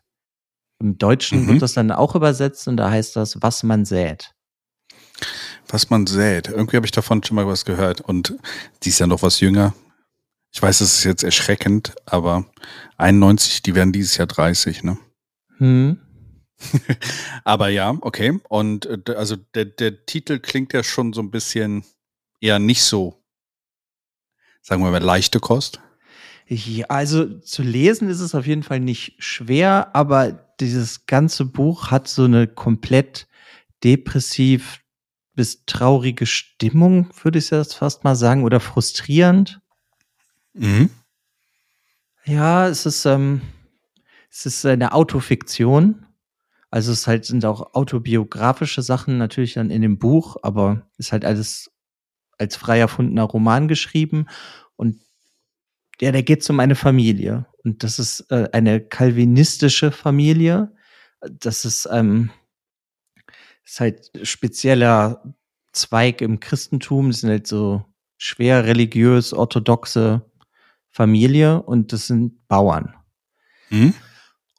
Im 0.80 0.98
Deutschen 0.98 1.44
mhm. 1.44 1.48
wird 1.48 1.62
das 1.62 1.74
dann 1.74 1.92
auch 1.92 2.16
übersetzt 2.16 2.68
und 2.68 2.78
da 2.78 2.90
heißt 2.90 3.16
das, 3.16 3.42
was 3.42 3.64
man 3.64 3.86
sät. 3.86 4.34
Was 5.68 5.90
man 5.90 6.06
sät. 6.08 6.50
Irgendwie 6.50 6.78
habe 6.78 6.86
ich 6.86 6.92
davon 6.92 7.24
schon 7.24 7.36
mal 7.36 7.48
was 7.48 7.66
gehört. 7.66 8.02
Und 8.02 8.36
die 8.84 8.90
ist 8.90 9.00
ja 9.00 9.08
noch 9.08 9.22
was 9.22 9.40
jünger. 9.40 9.74
Ich 10.56 10.62
weiß, 10.62 10.80
es 10.80 11.00
ist 11.00 11.04
jetzt 11.04 11.24
erschreckend, 11.26 11.96
aber 12.06 12.46
91, 12.96 13.62
die 13.62 13.76
werden 13.76 13.92
dieses 13.92 14.16
Jahr 14.16 14.26
30, 14.26 14.84
ne? 14.84 14.98
Hm. 15.58 16.00
aber 17.44 17.68
ja, 17.68 17.94
okay. 18.00 18.40
Und 18.48 18.86
äh, 18.86 19.16
also 19.16 19.36
der, 19.36 19.66
der 19.66 20.06
Titel 20.06 20.40
klingt 20.40 20.72
ja 20.72 20.82
schon 20.82 21.12
so 21.12 21.20
ein 21.22 21.30
bisschen 21.30 21.84
eher 22.40 22.60
nicht 22.60 22.84
so, 22.84 23.22
sagen 24.62 24.82
wir 24.82 24.92
mal, 24.92 25.04
leichte 25.04 25.42
Kost. 25.42 25.82
Ja, 26.48 26.86
also 26.86 27.26
zu 27.40 27.62
lesen 27.62 28.08
ist 28.08 28.22
es 28.22 28.34
auf 28.34 28.48
jeden 28.48 28.64
Fall 28.64 28.80
nicht 28.80 29.22
schwer, 29.22 29.94
aber 29.94 30.56
dieses 30.62 31.06
ganze 31.06 31.44
Buch 31.44 31.92
hat 31.92 32.08
so 32.08 32.24
eine 32.24 32.48
komplett 32.48 33.28
depressiv 33.84 34.80
bis 35.34 35.66
traurige 35.66 36.26
Stimmung, 36.26 37.10
würde 37.24 37.40
ich 37.40 37.50
jetzt 37.50 37.74
fast 37.74 38.06
mal 38.06 38.16
sagen, 38.16 38.46
oder 38.46 38.62
frustrierend. 38.62 39.60
Mhm. 40.56 40.90
Ja, 42.26 42.68
es 42.68 42.86
ist, 42.86 43.06
ähm, 43.06 43.42
es 44.32 44.46
ist 44.46 44.66
eine 44.66 44.94
Autofiktion. 44.94 46.06
Also 46.72 46.92
es 46.92 47.08
halt, 47.08 47.26
sind 47.26 47.46
auch 47.46 47.74
autobiografische 47.74 48.82
Sachen 48.82 49.18
natürlich 49.18 49.54
dann 49.54 49.70
in 49.70 49.82
dem 49.82 50.00
Buch, 50.00 50.38
aber 50.42 50.88
ist 50.98 51.12
halt 51.12 51.24
alles 51.24 51.72
als 52.38 52.56
frei 52.56 52.80
erfundener 52.80 53.24
Roman 53.24 53.68
geschrieben. 53.68 54.28
Und 54.76 55.00
ja, 56.02 56.12
der 56.12 56.24
geht 56.24 56.50
um 56.50 56.60
eine 56.60 56.76
Familie. 56.76 57.46
Und 57.64 57.84
das 57.84 58.00
ist 58.00 58.30
äh, 58.32 58.50
eine 58.52 58.82
kalvinistische 58.82 59.92
Familie. 59.92 60.74
Das 61.22 61.64
ist, 61.64 61.88
ähm, 61.92 62.32
ist 63.64 63.80
halt 63.80 64.12
spezieller 64.24 65.36
Zweig 65.72 66.22
im 66.22 66.40
Christentum. 66.40 67.10
Das 67.10 67.22
sind 67.22 67.30
halt 67.30 67.48
so 67.48 67.86
schwer 68.18 68.66
religiös 68.66 69.34
orthodoxe 69.34 70.22
Familie 70.96 71.62
und 71.62 71.92
das 71.92 72.08
sind 72.08 72.48
Bauern. 72.48 72.96
Mhm. 73.70 73.94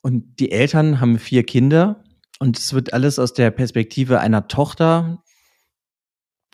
Und 0.03 0.39
die 0.39 0.53
Eltern 0.53 1.01
haben 1.01 1.19
vier 1.19 1.45
Kinder 1.45 2.05
und 2.39 2.59
es 2.59 2.75
wird 2.75 2.93
alles 2.93 3.19
aus 3.19 3.33
der 3.33 3.51
Perspektive 3.51 4.21
einer 4.21 4.47
Tochter 4.47 5.23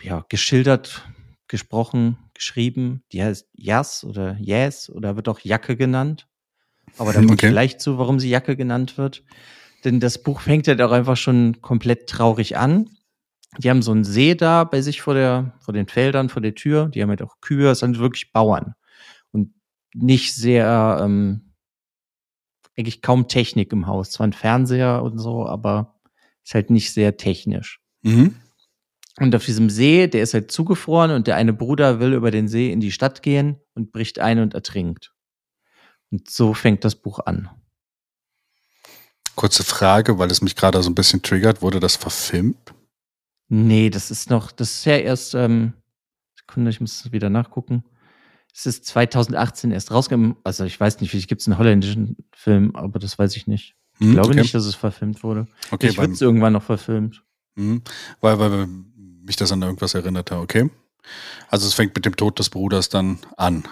ja, 0.01 0.25
geschildert, 0.29 1.05
gesprochen, 1.49 2.17
geschrieben. 2.33 3.03
Die 3.11 3.25
heißt 3.25 3.49
Jas 3.55 4.05
oder 4.05 4.37
Yes 4.39 4.89
oder 4.89 5.17
wird 5.17 5.29
auch 5.29 5.41
Jacke 5.41 5.77
genannt. 5.77 6.29
Aber 6.97 7.13
da 7.13 7.19
kommt 7.27 7.33
Okay. 7.33 7.51
gleich 7.51 7.79
zu, 7.79 7.99
warum 7.99 8.21
sie 8.21 8.31
Jacke 8.31 8.57
genannt 8.57 8.97
wird. 8.99 9.25
Denn 9.85 9.99
das 9.99 10.23
Buch 10.23 10.43
fängt 10.43 10.69
ja 10.69 10.79
auch 10.87 10.93
einfach 10.93 11.17
schon 11.17 11.61
komplett 11.61 12.09
traurig 12.09 12.57
an. 12.57 12.89
Die 13.59 13.69
haben 13.69 13.83
so 13.83 13.91
einen 13.91 14.05
See 14.05 14.37
da 14.37 14.63
bei 14.63 14.81
sich 14.81 15.03
vor, 15.03 15.15
der, 15.15 15.59
vor 15.61 15.75
den 15.75 15.89
Feldern, 15.89 16.29
vor 16.29 16.41
der 16.41 16.55
Tür. 16.55 16.87
Die 16.87 17.03
haben 17.03 17.11
halt 17.11 17.23
auch 17.23 17.41
Kühe, 17.41 17.69
es 17.71 17.81
sind 17.81 17.99
wirklich 17.99 18.33
Bauern. 18.33 18.77
Nicht 19.95 20.35
sehr, 20.35 20.99
ähm, 21.03 21.53
eigentlich 22.77 23.03
kaum 23.03 23.29
Technik 23.29 23.73
im 23.73 23.87
Haus. 23.87 24.11
Zwar 24.11 24.27
ein 24.27 24.33
Fernseher 24.33 25.03
und 25.03 25.19
so, 25.19 25.47
aber 25.47 26.01
ist 26.45 26.55
halt 26.55 26.71
nicht 26.71 26.93
sehr 26.93 27.17
technisch. 27.17 27.81
Mhm. 28.03 28.37
Und 29.19 29.35
auf 29.35 29.45
diesem 29.45 29.69
See, 29.69 30.07
der 30.07 30.23
ist 30.23 30.35
halt 30.35 30.51
zugefroren 30.51 31.11
und 31.11 31.27
der 31.27 31.37
eine 31.37 31.53
Bruder 31.53 32.01
will 32.01 32.15
über 32.15 32.31
den 32.31 32.49
See 32.49 32.73
in 32.73 32.81
die 32.81 32.93
Stadt 32.93 33.23
gehen 33.23 33.57
und 33.75 33.93
bricht 33.93 34.19
ein 34.19 34.39
und 34.39 34.55
ertrinkt. 34.55 35.13
Und 36.11 36.31
so 36.31 36.55
fängt 36.55 36.85
das 36.85 36.95
Buch 36.95 37.21
an. 37.21 37.51
Kurze 39.35 39.65
Frage, 39.65 40.19
weil 40.19 40.31
es 40.31 40.43
mich 40.43 40.57
gerade 40.57 40.83
so 40.83 40.91
ein 40.91 40.95
bisschen 40.95 41.23
triggert. 41.23 41.63
Wurde 41.63 41.81
das 41.81 41.97
verfilmt? 41.97 42.75
Nee, 43.49 43.91
das 43.91 44.11
ist 44.11 44.31
noch, 44.31 44.51
das 44.51 44.73
ist 44.73 44.85
ja 44.87 44.97
erst, 44.97 45.35
ähm, 45.35 45.75
Sekunde, 46.35 46.71
ich 46.71 46.81
muss 46.81 47.13
wieder 47.13 47.31
nachgucken. 47.31 47.85
Es 48.55 48.67
ist 48.67 48.85
2018 48.87 49.71
erst 49.71 49.91
rausgekommen. 49.91 50.37
Also 50.45 50.65
ich 50.65 50.79
weiß 50.79 51.01
nicht, 51.01 51.11
vielleicht 51.11 51.29
gibt 51.29 51.41
es 51.41 51.49
einen 51.49 51.59
holländischen 51.59 52.17
Film, 52.35 52.75
aber 52.77 52.99
das 52.99 53.19
weiß 53.19 53.37
ich 53.37 53.47
nicht. 53.47 53.75
Ich 53.99 54.07
Hm, 54.07 54.15
glaube 54.15 54.29
okay. 54.31 54.41
nicht, 54.41 54.55
dass 54.55 54.65
es 54.67 54.75
verfilmt 54.75 55.23
wurde. 55.23 55.47
Okay, 55.71 55.89
ich 55.89 55.99
wird 55.99 56.13
es 56.13 56.21
irgendwann 56.21 56.53
noch 56.55 56.63
verfilmt. 56.63 57.23
hm, 57.57 57.83
weil, 58.21 58.39
weil 58.39 58.67
mich 59.25 59.37
das 59.37 59.53
an 59.53 59.63
irgendwas 59.63 59.95
erinnerte. 59.95 60.37
Okay. 60.39 60.71
Also 61.49 61.67
es 61.67 61.75
fängt 61.75 61.95
mit 61.95 62.05
dem 62.07 62.17
Tod 62.17 62.39
des 62.39 62.51
Bruders 62.51 62.89
dann 62.89 63.19
an. 63.37 63.65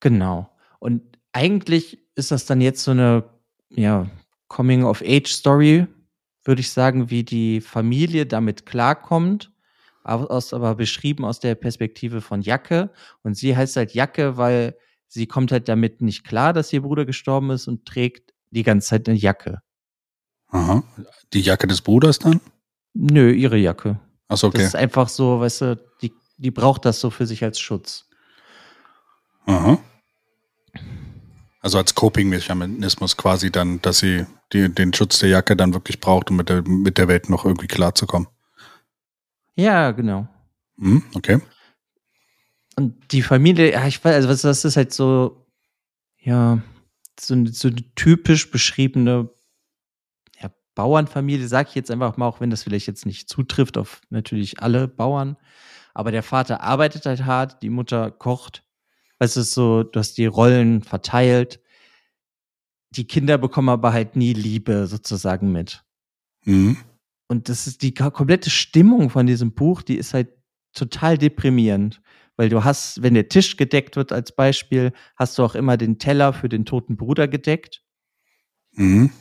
Genau. 0.00 0.50
Und 0.78 1.02
eigentlich 1.32 1.98
ist 2.14 2.30
das 2.30 2.46
dann 2.46 2.60
jetzt 2.60 2.82
so 2.82 2.90
eine, 2.92 3.24
ja, 3.70 4.06
Coming-of-Age-Story, 4.48 5.86
würde 6.44 6.60
ich 6.60 6.70
sagen, 6.70 7.10
wie 7.10 7.22
die 7.22 7.60
Familie 7.60 8.26
damit 8.26 8.66
klarkommt, 8.66 9.49
aus, 10.04 10.52
aber 10.52 10.74
beschrieben 10.74 11.24
aus 11.24 11.40
der 11.40 11.54
Perspektive 11.54 12.20
von 12.20 12.42
Jacke. 12.42 12.90
Und 13.22 13.36
sie 13.36 13.56
heißt 13.56 13.76
halt 13.76 13.94
Jacke, 13.94 14.36
weil 14.36 14.76
sie 15.08 15.26
kommt 15.26 15.52
halt 15.52 15.68
damit 15.68 16.00
nicht 16.00 16.24
klar, 16.24 16.52
dass 16.52 16.72
ihr 16.72 16.82
Bruder 16.82 17.04
gestorben 17.04 17.50
ist 17.50 17.68
und 17.68 17.86
trägt 17.86 18.32
die 18.50 18.62
ganze 18.62 18.88
Zeit 18.88 19.08
eine 19.08 19.18
Jacke. 19.18 19.60
Aha. 20.48 20.82
Die 21.32 21.40
Jacke 21.40 21.66
des 21.66 21.80
Bruders 21.80 22.18
dann? 22.18 22.40
Nö, 22.94 23.32
ihre 23.32 23.56
Jacke. 23.56 24.00
Achso, 24.28 24.48
Das 24.48 24.54
okay. 24.54 24.64
ist 24.64 24.76
einfach 24.76 25.08
so, 25.08 25.40
weißt 25.40 25.60
du, 25.62 25.76
die, 26.02 26.12
die 26.38 26.50
braucht 26.50 26.84
das 26.84 27.00
so 27.00 27.10
für 27.10 27.26
sich 27.26 27.44
als 27.44 27.60
Schutz. 27.60 28.06
Aha. 29.46 29.78
Also 31.60 31.78
als 31.78 31.94
Coping-Mechanismus 31.94 33.16
quasi 33.16 33.52
dann, 33.52 33.82
dass 33.82 33.98
sie 33.98 34.26
die, 34.52 34.72
den 34.72 34.94
Schutz 34.94 35.18
der 35.18 35.28
Jacke 35.28 35.56
dann 35.56 35.74
wirklich 35.74 36.00
braucht, 36.00 36.30
um 36.30 36.36
mit 36.36 36.48
der, 36.48 36.62
mit 36.62 36.98
der 36.98 37.08
Welt 37.08 37.28
noch 37.28 37.44
irgendwie 37.44 37.66
klarzukommen. 37.66 38.28
Ja, 39.60 39.90
genau. 39.90 40.26
Hm, 40.78 41.02
okay. 41.14 41.40
Und 42.76 43.12
die 43.12 43.22
Familie, 43.22 43.72
ja, 43.72 43.86
ich 43.86 44.02
weiß, 44.02 44.14
also 44.14 44.28
was- 44.28 44.42
das 44.42 44.64
ist 44.64 44.76
halt 44.76 44.92
so, 44.92 45.46
ja, 46.18 46.62
so, 47.18 47.34
eine- 47.34 47.52
so 47.52 47.68
eine 47.68 47.82
typisch 47.94 48.50
beschriebene 48.50 49.28
ja, 50.40 50.50
Bauernfamilie, 50.74 51.46
sag 51.48 51.68
ich 51.68 51.74
jetzt 51.74 51.90
einfach 51.90 52.16
mal, 52.16 52.26
auch 52.26 52.40
wenn 52.40 52.50
das 52.50 52.62
vielleicht 52.62 52.86
jetzt 52.86 53.04
nicht 53.04 53.28
zutrifft 53.28 53.76
auf 53.76 54.00
natürlich 54.10 54.60
alle 54.62 54.88
Bauern. 54.88 55.36
Aber 55.92 56.10
der 56.12 56.22
Vater 56.22 56.62
arbeitet 56.62 57.04
halt 57.04 57.24
hart, 57.24 57.62
die 57.62 57.68
Mutter 57.70 58.10
kocht. 58.10 58.64
Es 59.18 59.36
ist 59.36 59.52
so, 59.52 59.82
du 59.82 59.98
hast 59.98 60.16
die 60.16 60.26
Rollen 60.26 60.82
verteilt. 60.82 61.60
Die 62.90 63.06
Kinder 63.06 63.36
bekommen 63.36 63.68
aber 63.68 63.92
halt 63.92 64.16
nie 64.16 64.32
Liebe 64.32 64.86
sozusagen 64.86 65.52
mit. 65.52 65.84
Hm. 66.44 66.78
Und 67.30 67.48
das 67.48 67.68
ist 67.68 67.82
die 67.82 67.94
komplette 67.94 68.50
Stimmung 68.50 69.08
von 69.08 69.24
diesem 69.24 69.52
Buch, 69.52 69.82
die 69.82 69.94
ist 69.94 70.14
halt 70.14 70.30
total 70.74 71.16
deprimierend. 71.16 72.02
Weil 72.36 72.48
du 72.48 72.64
hast, 72.64 73.04
wenn 73.04 73.14
der 73.14 73.28
Tisch 73.28 73.56
gedeckt 73.56 73.94
wird 73.94 74.10
als 74.10 74.34
Beispiel, 74.34 74.92
hast 75.14 75.38
du 75.38 75.44
auch 75.44 75.54
immer 75.54 75.76
den 75.76 76.00
Teller 76.00 76.32
für 76.32 76.48
den 76.48 76.64
toten 76.64 76.96
Bruder 76.96 77.28
gedeckt. 77.28 77.84
Mhm. 78.72 79.12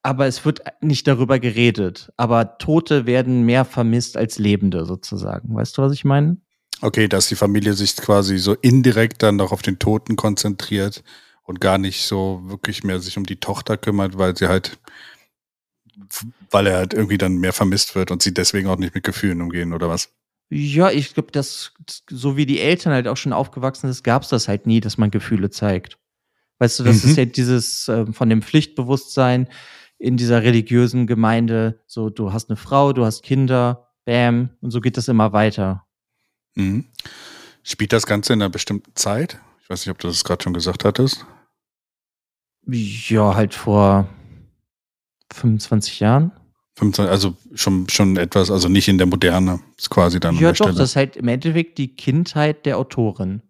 Aber 0.00 0.26
es 0.26 0.46
wird 0.46 0.62
nicht 0.80 1.06
darüber 1.06 1.38
geredet. 1.38 2.10
Aber 2.16 2.56
Tote 2.56 3.04
werden 3.04 3.44
mehr 3.44 3.66
vermisst 3.66 4.16
als 4.16 4.38
Lebende 4.38 4.86
sozusagen. 4.86 5.54
Weißt 5.54 5.76
du, 5.76 5.82
was 5.82 5.92
ich 5.92 6.06
meine? 6.06 6.38
Okay, 6.80 7.06
dass 7.06 7.28
die 7.28 7.36
Familie 7.36 7.74
sich 7.74 7.96
quasi 7.96 8.38
so 8.38 8.54
indirekt 8.54 9.22
dann 9.22 9.36
noch 9.36 9.52
auf 9.52 9.60
den 9.60 9.78
Toten 9.78 10.16
konzentriert 10.16 11.04
und 11.42 11.60
gar 11.60 11.76
nicht 11.76 12.06
so 12.06 12.40
wirklich 12.46 12.82
mehr 12.82 12.98
sich 12.98 13.18
um 13.18 13.26
die 13.26 13.40
Tochter 13.40 13.76
kümmert, 13.76 14.16
weil 14.16 14.34
sie 14.34 14.48
halt, 14.48 14.78
weil 16.50 16.66
er 16.66 16.76
halt 16.76 16.94
irgendwie 16.94 17.18
dann 17.18 17.36
mehr 17.36 17.52
vermisst 17.52 17.94
wird 17.94 18.10
und 18.10 18.22
sie 18.22 18.34
deswegen 18.34 18.68
auch 18.68 18.76
nicht 18.78 18.94
mit 18.94 19.04
Gefühlen 19.04 19.40
umgehen 19.40 19.72
oder 19.72 19.88
was? 19.88 20.10
Ja, 20.48 20.90
ich 20.90 21.14
glaube, 21.14 21.32
dass 21.32 21.72
so 22.08 22.36
wie 22.36 22.46
die 22.46 22.60
Eltern 22.60 22.92
halt 22.92 23.08
auch 23.08 23.16
schon 23.16 23.32
aufgewachsen 23.32 23.90
ist, 23.90 24.04
gab 24.04 24.22
es 24.22 24.28
das 24.28 24.46
halt 24.46 24.66
nie, 24.66 24.80
dass 24.80 24.96
man 24.98 25.10
Gefühle 25.10 25.50
zeigt. 25.50 25.98
Weißt 26.58 26.78
du, 26.78 26.84
das 26.84 27.02
Mhm. 27.02 27.10
ist 27.10 27.16
ja 27.16 27.24
dieses 27.24 27.88
äh, 27.88 28.06
von 28.12 28.28
dem 28.30 28.42
Pflichtbewusstsein 28.42 29.48
in 29.98 30.16
dieser 30.16 30.42
religiösen 30.42 31.06
Gemeinde, 31.06 31.82
so 31.86 32.10
du 32.10 32.32
hast 32.32 32.48
eine 32.50 32.56
Frau, 32.56 32.92
du 32.92 33.04
hast 33.04 33.22
Kinder, 33.22 33.88
bam, 34.04 34.50
und 34.60 34.70
so 34.70 34.80
geht 34.80 34.96
das 34.96 35.08
immer 35.08 35.32
weiter. 35.32 35.86
Mhm. 36.54 36.86
Spielt 37.62 37.92
das 37.92 38.06
Ganze 38.06 38.32
in 38.34 38.40
einer 38.42 38.50
bestimmten 38.50 38.94
Zeit? 38.94 39.40
Ich 39.62 39.68
weiß 39.68 39.84
nicht, 39.84 39.90
ob 39.90 39.98
du 39.98 40.06
das 40.06 40.22
gerade 40.22 40.44
schon 40.44 40.54
gesagt 40.54 40.84
hattest. 40.84 41.26
Ja, 42.68 43.34
halt 43.34 43.54
vor 43.54 44.08
25 45.32 46.00
Jahren. 46.00 46.32
25, 46.76 47.10
also 47.10 47.36
schon, 47.54 47.88
schon 47.88 48.16
etwas, 48.16 48.50
also 48.50 48.68
nicht 48.68 48.88
in 48.88 48.98
der 48.98 49.06
Moderne, 49.06 49.60
ist 49.78 49.88
quasi 49.88 50.20
dann 50.20 50.36
ja, 50.36 50.50
doch, 50.50 50.56
Stelle. 50.56 50.74
das 50.74 50.90
ist 50.90 50.96
halt 50.96 51.16
im 51.16 51.28
Endeffekt 51.28 51.78
die 51.78 51.94
Kindheit 51.96 52.66
der 52.66 52.76
Autorin. 52.78 53.42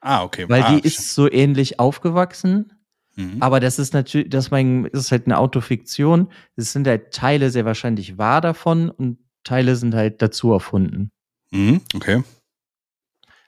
ah, 0.00 0.22
okay. 0.24 0.48
Weil 0.48 0.62
ah, 0.62 0.74
die 0.74 0.86
ist 0.86 1.14
so 1.14 1.30
ähnlich 1.30 1.78
aufgewachsen, 1.78 2.72
Mhm. 3.16 3.38
Aber 3.40 3.60
das 3.60 3.78
ist 3.78 3.92
natürlich, 3.92 4.30
das 4.30 4.48
ist 4.48 5.12
halt 5.12 5.26
eine 5.26 5.38
Autofiktion. 5.38 6.28
Es 6.56 6.72
sind 6.72 6.86
halt 6.86 7.12
Teile 7.12 7.50
sehr 7.50 7.64
wahrscheinlich 7.64 8.18
wahr 8.18 8.40
davon 8.40 8.90
und 8.90 9.18
Teile 9.44 9.76
sind 9.76 9.94
halt 9.94 10.22
dazu 10.22 10.52
erfunden. 10.52 11.10
Mhm, 11.50 11.82
okay. 11.94 12.22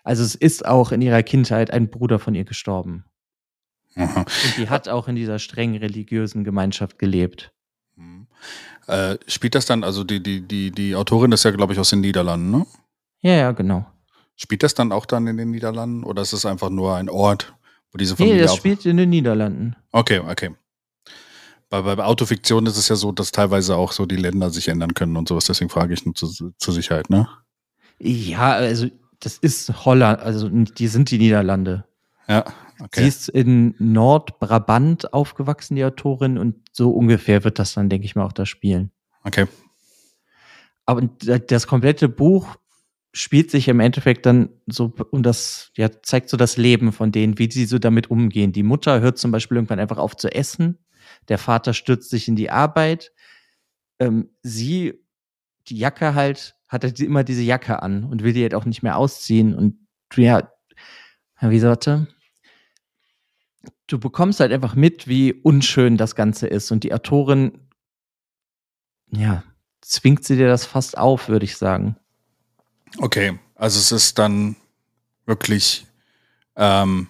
Also 0.02 0.22
es 0.22 0.34
ist 0.34 0.66
auch 0.66 0.92
in 0.92 1.00
ihrer 1.00 1.22
Kindheit 1.22 1.70
ein 1.70 1.88
Bruder 1.88 2.18
von 2.18 2.34
ihr 2.34 2.44
gestorben. 2.44 3.04
Aha. 3.96 4.20
Und 4.20 4.56
die 4.58 4.68
hat 4.68 4.88
auch 4.88 5.08
in 5.08 5.16
dieser 5.16 5.38
streng 5.38 5.76
religiösen 5.76 6.44
Gemeinschaft 6.44 6.98
gelebt. 6.98 7.52
Mhm. 7.96 8.26
Äh, 8.86 9.16
spielt 9.26 9.54
das 9.54 9.66
dann, 9.66 9.84
also 9.84 10.04
die, 10.04 10.22
die, 10.22 10.40
die, 10.42 10.70
die 10.70 10.94
Autorin 10.94 11.32
ist 11.32 11.44
ja, 11.44 11.50
glaube 11.50 11.72
ich, 11.72 11.78
aus 11.78 11.90
den 11.90 12.00
Niederlanden, 12.00 12.50
ne? 12.50 12.66
Ja, 13.22 13.32
ja, 13.34 13.52
genau. 13.52 13.86
Spielt 14.36 14.62
das 14.62 14.74
dann 14.74 14.92
auch 14.92 15.06
dann 15.06 15.26
in 15.26 15.36
den 15.36 15.50
Niederlanden 15.52 16.04
oder 16.04 16.22
ist 16.22 16.32
es 16.32 16.44
einfach 16.44 16.68
nur 16.70 16.96
ein 16.96 17.08
Ort, 17.08 17.54
wo 17.92 17.98
diese 17.98 18.14
Nee, 18.14 18.18
Familie 18.18 18.42
das 18.42 18.52
auf- 18.52 18.58
spielt 18.58 18.84
in 18.84 18.96
den 18.96 19.10
Niederlanden. 19.10 19.76
Okay, 19.92 20.18
okay. 20.18 20.50
Bei, 21.70 21.80
bei 21.82 22.04
Autofiktion 22.04 22.66
ist 22.66 22.76
es 22.76 22.88
ja 22.88 22.96
so, 22.96 23.12
dass 23.12 23.32
teilweise 23.32 23.76
auch 23.76 23.92
so 23.92 24.06
die 24.06 24.16
Länder 24.16 24.50
sich 24.50 24.68
ändern 24.68 24.94
können 24.94 25.16
und 25.16 25.28
sowas, 25.28 25.44
deswegen 25.46 25.70
frage 25.70 25.94
ich 25.94 26.04
nur 26.04 26.14
zu, 26.14 26.26
zur 26.58 26.74
Sicherheit, 26.74 27.10
ne? 27.10 27.28
Ja, 27.98 28.52
also 28.52 28.88
das 29.20 29.38
ist 29.38 29.84
Holland, 29.86 30.20
also 30.20 30.48
die 30.48 30.88
sind 30.88 31.10
die 31.10 31.18
Niederlande. 31.18 31.84
Ja, 32.28 32.44
Sie 32.78 32.84
okay. 32.84 33.06
ist 33.06 33.28
in 33.28 33.74
Nordbrabant 33.78 35.12
aufgewachsen, 35.12 35.76
die 35.76 35.84
Autorin, 35.84 36.38
und 36.38 36.56
so 36.72 36.90
ungefähr 36.90 37.44
wird 37.44 37.58
das 37.58 37.74
dann, 37.74 37.88
denke 37.88 38.06
ich 38.06 38.16
mal, 38.16 38.24
auch 38.24 38.32
da 38.32 38.46
spielen. 38.46 38.90
Okay. 39.22 39.46
Aber 40.86 41.02
das 41.02 41.66
komplette 41.66 42.08
Buch 42.08 42.56
spielt 43.12 43.50
sich 43.50 43.68
im 43.68 43.80
Endeffekt 43.80 44.26
dann 44.26 44.50
so 44.66 44.92
und 45.12 45.22
das 45.22 45.70
ja 45.76 45.88
zeigt 46.02 46.28
so 46.28 46.36
das 46.36 46.56
Leben 46.56 46.92
von 46.92 47.12
denen, 47.12 47.38
wie 47.38 47.50
sie 47.50 47.64
so 47.64 47.78
damit 47.78 48.10
umgehen. 48.10 48.52
Die 48.52 48.64
Mutter 48.64 49.00
hört 49.00 49.18
zum 49.18 49.30
Beispiel 49.30 49.56
irgendwann 49.56 49.78
einfach 49.78 49.98
auf 49.98 50.16
zu 50.16 50.34
essen. 50.34 50.78
Der 51.28 51.38
Vater 51.38 51.74
stürzt 51.74 52.10
sich 52.10 52.28
in 52.28 52.36
die 52.36 52.50
Arbeit. 52.50 53.12
Ähm, 54.00 54.30
sie 54.42 55.04
die 55.68 55.78
Jacke 55.78 56.14
halt, 56.14 56.56
hat 56.68 56.84
er 56.84 56.98
immer 57.00 57.24
diese 57.24 57.42
Jacke 57.42 57.82
an 57.82 58.04
und 58.04 58.22
will 58.22 58.32
die 58.32 58.42
halt 58.42 58.54
auch 58.54 58.64
nicht 58.64 58.82
mehr 58.82 58.96
ausziehen. 58.96 59.54
Und 59.54 59.78
ja, 60.16 60.50
wie 61.40 61.58
sagte, 61.58 62.08
du 63.86 63.98
bekommst 63.98 64.40
halt 64.40 64.52
einfach 64.52 64.74
mit, 64.74 65.08
wie 65.08 65.32
unschön 65.32 65.96
das 65.96 66.14
Ganze 66.14 66.46
ist. 66.46 66.70
Und 66.70 66.84
die 66.84 66.94
Autorin, 66.94 67.60
ja, 69.10 69.44
zwingt 69.80 70.24
sie 70.24 70.36
dir 70.36 70.48
das 70.48 70.64
fast 70.64 70.96
auf, 70.96 71.28
würde 71.28 71.44
ich 71.44 71.56
sagen. 71.56 71.96
Okay, 72.98 73.38
also 73.54 73.78
es 73.78 73.92
ist 73.92 74.18
dann 74.18 74.56
wirklich 75.26 75.86
ähm, 76.56 77.08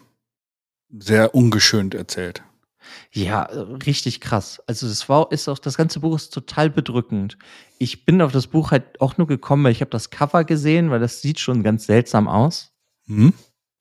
sehr 0.90 1.34
ungeschönt 1.34 1.94
erzählt. 1.94 2.42
Ja, 3.10 3.42
richtig 3.86 4.20
krass. 4.20 4.60
Also 4.66 4.88
das 4.88 5.08
war 5.08 5.30
ist 5.32 5.48
auch 5.48 5.58
das 5.58 5.76
ganze 5.76 6.00
Buch 6.00 6.16
ist 6.16 6.30
total 6.30 6.68
bedrückend. 6.68 7.38
Ich 7.78 8.04
bin 8.04 8.20
auf 8.20 8.32
das 8.32 8.46
Buch 8.46 8.72
halt 8.72 9.00
auch 9.00 9.16
nur 9.16 9.26
gekommen, 9.26 9.64
weil 9.64 9.72
ich 9.72 9.80
habe 9.80 9.90
das 9.90 10.10
Cover 10.10 10.44
gesehen, 10.44 10.90
weil 10.90 11.00
das 11.00 11.22
sieht 11.22 11.40
schon 11.40 11.62
ganz 11.62 11.86
seltsam 11.86 12.28
aus. 12.28 12.72
Hm? 13.06 13.32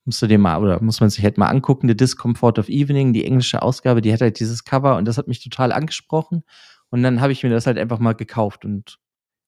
Musst 0.06 0.22
du 0.22 0.28
dir 0.28 0.40
mal 0.40 0.62
oder 0.62 0.82
muss 0.82 1.00
man 1.00 1.10
sich 1.10 1.24
halt 1.24 1.38
mal 1.38 1.48
angucken, 1.48 1.88
The 1.88 1.96
Discomfort 1.96 2.60
of 2.60 2.68
Evening, 2.68 3.14
die 3.14 3.26
englische 3.26 3.62
Ausgabe, 3.62 4.02
die 4.02 4.12
hat 4.12 4.22
halt 4.22 4.40
dieses 4.40 4.66
Cover 4.66 4.98
und 4.98 5.06
das 5.06 5.18
hat 5.18 5.28
mich 5.28 5.42
total 5.42 5.72
angesprochen 5.72 6.44
und 6.90 7.04
dann 7.04 7.22
habe 7.22 7.32
ich 7.32 7.44
mir 7.44 7.50
das 7.50 7.68
halt 7.68 7.78
einfach 7.78 8.00
mal 8.00 8.14
gekauft 8.14 8.66
und 8.66 9.00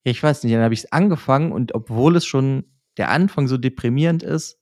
ich 0.03 0.21
weiß 0.21 0.43
nicht, 0.43 0.53
dann 0.53 0.63
habe 0.63 0.73
ich 0.73 0.81
es 0.81 0.91
angefangen 0.91 1.51
und 1.51 1.73
obwohl 1.75 2.15
es 2.15 2.25
schon 2.25 2.65
der 2.97 3.09
Anfang 3.09 3.47
so 3.47 3.57
deprimierend 3.57 4.23
ist, 4.23 4.59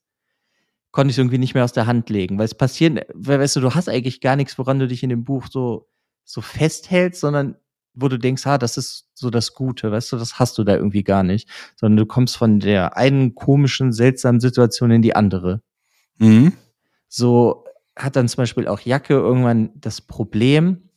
konnte 0.92 1.12
ich 1.12 1.18
irgendwie 1.18 1.38
nicht 1.38 1.54
mehr 1.54 1.64
aus 1.64 1.74
der 1.74 1.86
Hand 1.86 2.10
legen, 2.10 2.38
weil 2.38 2.46
es 2.46 2.56
passieren, 2.56 3.02
weißt 3.14 3.56
du, 3.56 3.60
du 3.60 3.76
hast 3.76 3.90
eigentlich 3.90 4.22
gar 4.22 4.36
nichts, 4.36 4.58
woran 4.58 4.80
du 4.80 4.88
dich 4.88 5.04
in 5.04 5.10
dem 5.10 5.24
Buch 5.24 5.48
so, 5.50 5.90
so 6.24 6.40
festhältst, 6.42 7.20
sondern 7.20 7.56
wo 7.96 8.08
du 8.08 8.18
denkst, 8.18 8.46
ah, 8.48 8.58
das 8.58 8.78
ist 8.78 9.10
so 9.14 9.30
das 9.30 9.54
Gute, 9.54 9.92
weißt 9.92 10.12
du, 10.12 10.18
das 10.18 10.40
hast 10.40 10.58
du 10.58 10.64
da 10.64 10.76
irgendwie 10.76 11.04
gar 11.04 11.24
nicht, 11.24 11.50
sondern 11.76 11.98
du 11.98 12.06
kommst 12.06 12.38
von 12.38 12.60
der 12.60 12.98
einen 12.98 13.36
komischen, 13.36 13.92
seltsamen 13.92 14.40
Situation 14.40 14.92
in 14.92 15.02
die 15.02 15.16
andere. 15.16 15.62
Mhm. 16.18 16.54
So 17.08 17.66
hat 17.96 18.16
dann 18.16 18.28
zum 18.28 18.38
Beispiel 18.38 18.68
auch 18.68 18.80
Jacke 18.80 19.14
irgendwann 19.14 19.72
das 19.76 20.02
Problem, 20.02 20.90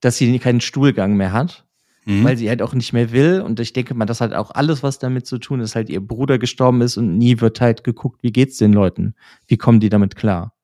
dass 0.00 0.16
sie 0.16 0.38
keinen 0.38 0.60
Stuhlgang 0.60 1.16
mehr 1.16 1.32
hat 1.32 1.64
Mhm. 2.08 2.24
weil 2.24 2.38
sie 2.38 2.48
halt 2.48 2.62
auch 2.62 2.72
nicht 2.72 2.94
mehr 2.94 3.12
will. 3.12 3.42
Und 3.42 3.60
ich 3.60 3.74
denke 3.74 3.92
mal, 3.92 4.06
das 4.06 4.22
hat 4.22 4.32
auch 4.32 4.50
alles 4.52 4.82
was 4.82 4.98
damit 4.98 5.26
zu 5.26 5.36
tun, 5.36 5.60
dass 5.60 5.74
halt 5.74 5.90
ihr 5.90 6.00
Bruder 6.00 6.38
gestorben 6.38 6.80
ist 6.80 6.96
und 6.96 7.18
nie 7.18 7.38
wird 7.42 7.60
halt 7.60 7.84
geguckt, 7.84 8.22
wie 8.22 8.32
geht's 8.32 8.56
den 8.56 8.72
Leuten? 8.72 9.14
Wie 9.46 9.58
kommen 9.58 9.78
die 9.78 9.90
damit 9.90 10.16
klar? 10.16 10.54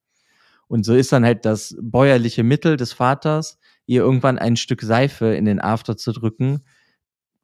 Und 0.68 0.84
so 0.84 0.94
ist 0.94 1.12
dann 1.12 1.22
halt 1.22 1.44
das 1.44 1.76
bäuerliche 1.78 2.42
Mittel 2.42 2.78
des 2.78 2.94
Vaters, 2.94 3.58
ihr 3.84 4.00
irgendwann 4.00 4.38
ein 4.38 4.56
Stück 4.56 4.80
Seife 4.80 5.34
in 5.34 5.44
den 5.44 5.60
After 5.60 5.98
zu 5.98 6.12
drücken, 6.12 6.62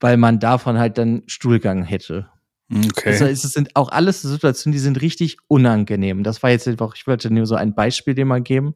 weil 0.01 0.17
man 0.17 0.41
davon 0.41 0.79
halt 0.79 0.97
dann 0.97 1.23
Stuhlgang 1.27 1.83
hätte. 1.83 2.31
Okay. 2.73 3.09
Also 3.11 3.25
es 3.27 3.43
sind 3.43 3.75
auch 3.75 3.89
alles 3.91 4.23
Situationen, 4.23 4.73
die 4.73 4.79
sind 4.79 5.01
richtig 5.01 5.39
unangenehm. 5.49 6.23
Das 6.23 6.43
war 6.43 6.51
jetzt 6.51 6.69
einfach, 6.69 6.95
ich 6.95 7.07
wollte 7.07 7.29
nur 7.33 7.45
so 7.47 7.57
ein 7.57 7.75
Beispiel 7.75 8.15
dir 8.15 8.25
mal 8.25 8.41
geben. 8.43 8.75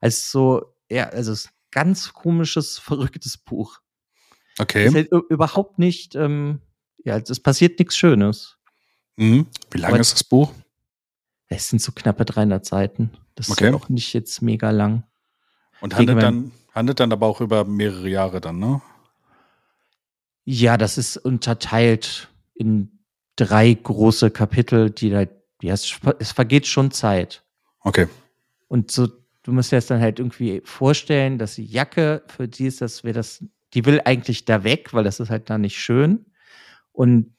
als 0.00 0.30
so, 0.30 0.74
ja, 0.90 1.04
also 1.10 1.32
es 1.32 1.40
ist 1.44 1.46
ein 1.46 1.52
ganz 1.70 2.12
komisches, 2.12 2.78
verrücktes 2.80 3.38
Buch. 3.38 3.78
okay. 4.58 4.84
Es 4.86 4.94
ist 4.94 5.12
halt 5.12 5.24
überhaupt 5.30 5.78
nicht, 5.78 6.14
ähm, 6.16 6.60
ja, 7.04 7.18
es 7.18 7.38
passiert 7.40 7.78
nichts 7.78 7.96
Schönes. 7.96 8.56
Mhm. 9.16 9.46
Wie 9.70 9.78
lange 9.78 9.94
Aber- 9.94 10.00
ist 10.00 10.12
das 10.12 10.24
Buch? 10.24 10.52
Es 11.48 11.68
sind 11.68 11.80
so 11.80 11.92
knappe 11.92 12.24
300 12.24 12.66
Seiten. 12.66 13.12
Das 13.36 13.48
Okay. 13.48 13.68
ist 13.68 13.74
auch 13.74 13.88
nicht 13.88 14.12
jetzt 14.12 14.42
mega 14.42 14.70
lang. 14.72 15.04
Und 15.80 15.94
handelt 15.94 16.20
dann, 16.20 16.50
handelt 16.74 16.98
dann 16.98 17.12
aber 17.12 17.26
auch 17.26 17.40
über 17.40 17.64
mehrere 17.64 18.08
Jahre 18.08 18.40
dann, 18.40 18.58
ne? 18.58 18.82
Ja, 20.44 20.76
das 20.76 20.98
ist 20.98 21.16
unterteilt 21.16 22.28
in 22.54 22.95
drei 23.36 23.72
große 23.72 24.30
Kapitel, 24.30 24.90
die 24.90 25.10
da, 25.10 25.26
ja, 25.62 25.74
es, 25.74 25.98
es 26.18 26.32
vergeht 26.32 26.66
schon 26.66 26.90
Zeit. 26.90 27.44
Okay. 27.80 28.08
Und 28.68 28.90
so, 28.90 29.08
du 29.42 29.52
musst 29.52 29.70
dir 29.70 29.76
das 29.76 29.86
dann 29.86 30.00
halt 30.00 30.18
irgendwie 30.18 30.60
vorstellen, 30.64 31.38
dass 31.38 31.54
die 31.54 31.64
Jacke, 31.64 32.22
für 32.26 32.48
die 32.48 32.66
ist 32.66 32.80
das, 32.80 33.04
wäre 33.04 33.14
das, 33.14 33.44
die 33.74 33.84
will 33.84 34.00
eigentlich 34.04 34.44
da 34.44 34.64
weg, 34.64 34.92
weil 34.92 35.04
das 35.04 35.20
ist 35.20 35.30
halt 35.30 35.48
da 35.50 35.58
nicht 35.58 35.78
schön. 35.78 36.26
Und 36.92 37.36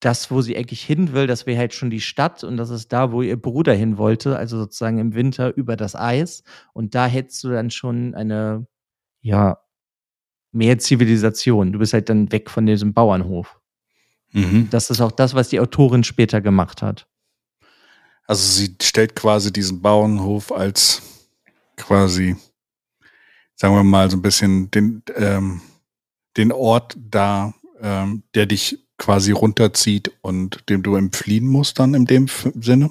das, 0.00 0.30
wo 0.30 0.42
sie 0.42 0.56
eigentlich 0.56 0.84
hin 0.84 1.12
will, 1.14 1.26
das 1.26 1.46
wäre 1.46 1.58
halt 1.58 1.72
schon 1.72 1.88
die 1.88 2.00
Stadt 2.00 2.44
und 2.44 2.58
das 2.58 2.68
ist 2.68 2.92
da, 2.92 3.10
wo 3.10 3.22
ihr 3.22 3.40
Bruder 3.40 3.72
hin 3.72 3.96
wollte, 3.96 4.36
also 4.36 4.58
sozusagen 4.58 4.98
im 4.98 5.14
Winter 5.14 5.56
über 5.56 5.76
das 5.76 5.96
Eis. 5.96 6.44
Und 6.74 6.94
da 6.94 7.06
hättest 7.06 7.42
du 7.42 7.48
dann 7.48 7.70
schon 7.70 8.14
eine, 8.14 8.66
ja, 9.22 9.58
mehr 10.52 10.78
Zivilisation. 10.78 11.72
Du 11.72 11.78
bist 11.78 11.94
halt 11.94 12.08
dann 12.10 12.30
weg 12.30 12.50
von 12.50 12.66
diesem 12.66 12.92
Bauernhof. 12.92 13.58
Mhm. 14.34 14.68
Das 14.70 14.90
ist 14.90 15.00
auch 15.00 15.12
das, 15.12 15.34
was 15.34 15.48
die 15.48 15.60
Autorin 15.60 16.04
später 16.04 16.40
gemacht 16.40 16.82
hat. 16.82 17.06
Also 18.26 18.42
sie 18.42 18.76
stellt 18.82 19.14
quasi 19.14 19.52
diesen 19.52 19.80
Bauernhof 19.80 20.50
als 20.50 21.02
quasi, 21.76 22.36
sagen 23.54 23.74
wir 23.74 23.84
mal, 23.84 24.10
so 24.10 24.16
ein 24.16 24.22
bisschen 24.22 24.70
den, 24.70 25.02
ähm, 25.16 25.60
den 26.36 26.52
Ort 26.52 26.96
dar, 26.98 27.54
ähm, 27.80 28.24
der 28.34 28.46
dich 28.46 28.78
quasi 28.98 29.32
runterzieht 29.32 30.10
und 30.20 30.68
dem 30.68 30.82
du 30.82 30.96
entfliehen 30.96 31.46
musst 31.46 31.78
dann 31.78 31.94
in 31.94 32.06
dem 32.06 32.28
Sinne. 32.28 32.90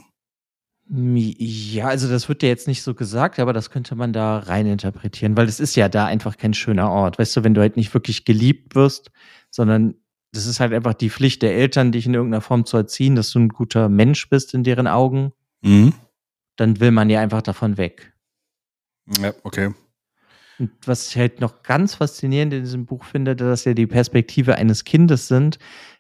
Ja, 0.90 1.88
also 1.88 2.10
das 2.10 2.28
wird 2.30 2.44
ja 2.44 2.50
jetzt 2.50 2.68
nicht 2.68 2.84
so 2.84 2.94
gesagt, 2.94 3.40
aber 3.40 3.54
das 3.54 3.70
könnte 3.70 3.96
man 3.96 4.14
da 4.14 4.40
rein 4.40 4.68
interpretieren, 4.68 5.36
weil 5.36 5.48
es 5.48 5.60
ist 5.60 5.76
ja 5.76 5.90
da 5.90 6.06
einfach 6.06 6.38
kein 6.38 6.54
schöner 6.54 6.92
Ort. 6.92 7.18
Weißt 7.18 7.36
du, 7.36 7.44
wenn 7.44 7.54
du 7.54 7.62
halt 7.62 7.78
nicht 7.78 7.94
wirklich 7.94 8.26
geliebt 8.26 8.76
wirst, 8.76 9.10
sondern 9.50 9.96
das 10.34 10.46
ist 10.46 10.60
halt 10.60 10.74
einfach 10.74 10.94
die 10.96 11.10
Pflicht 11.10 11.42
der 11.42 11.56
Eltern, 11.56 11.92
dich 11.92 12.06
in 12.06 12.14
irgendeiner 12.14 12.42
Form 12.42 12.66
zu 12.66 12.76
erziehen, 12.78 13.16
dass 13.16 13.32
du 13.32 13.40
ein 13.40 13.50
guter 13.50 13.88
Mensch 13.88 14.30
bist 14.30 14.54
in 14.54 14.64
deren 14.64 14.88
Augen, 14.88 15.32
Mhm. 15.62 15.94
dann 16.58 16.80
will 16.80 16.92
man 16.92 17.10
ja 17.10 17.22
einfach 17.22 17.42
davon 17.42 17.78
weg. 17.78 18.14
Ja, 19.20 19.34
okay. 19.44 19.74
Und 20.60 20.72
was 20.86 21.08
ich 21.10 21.18
halt 21.18 21.42
noch 21.42 21.64
ganz 21.64 21.96
faszinierend 21.96 22.54
in 22.54 22.62
diesem 22.64 22.86
Buch 22.86 23.04
finde, 23.06 23.36
dass 23.36 23.66
ja 23.66 23.74
die 23.74 23.88
Perspektive 23.88 24.56
eines 24.56 24.84
Kindes 24.84 25.28
sind, 25.28 25.58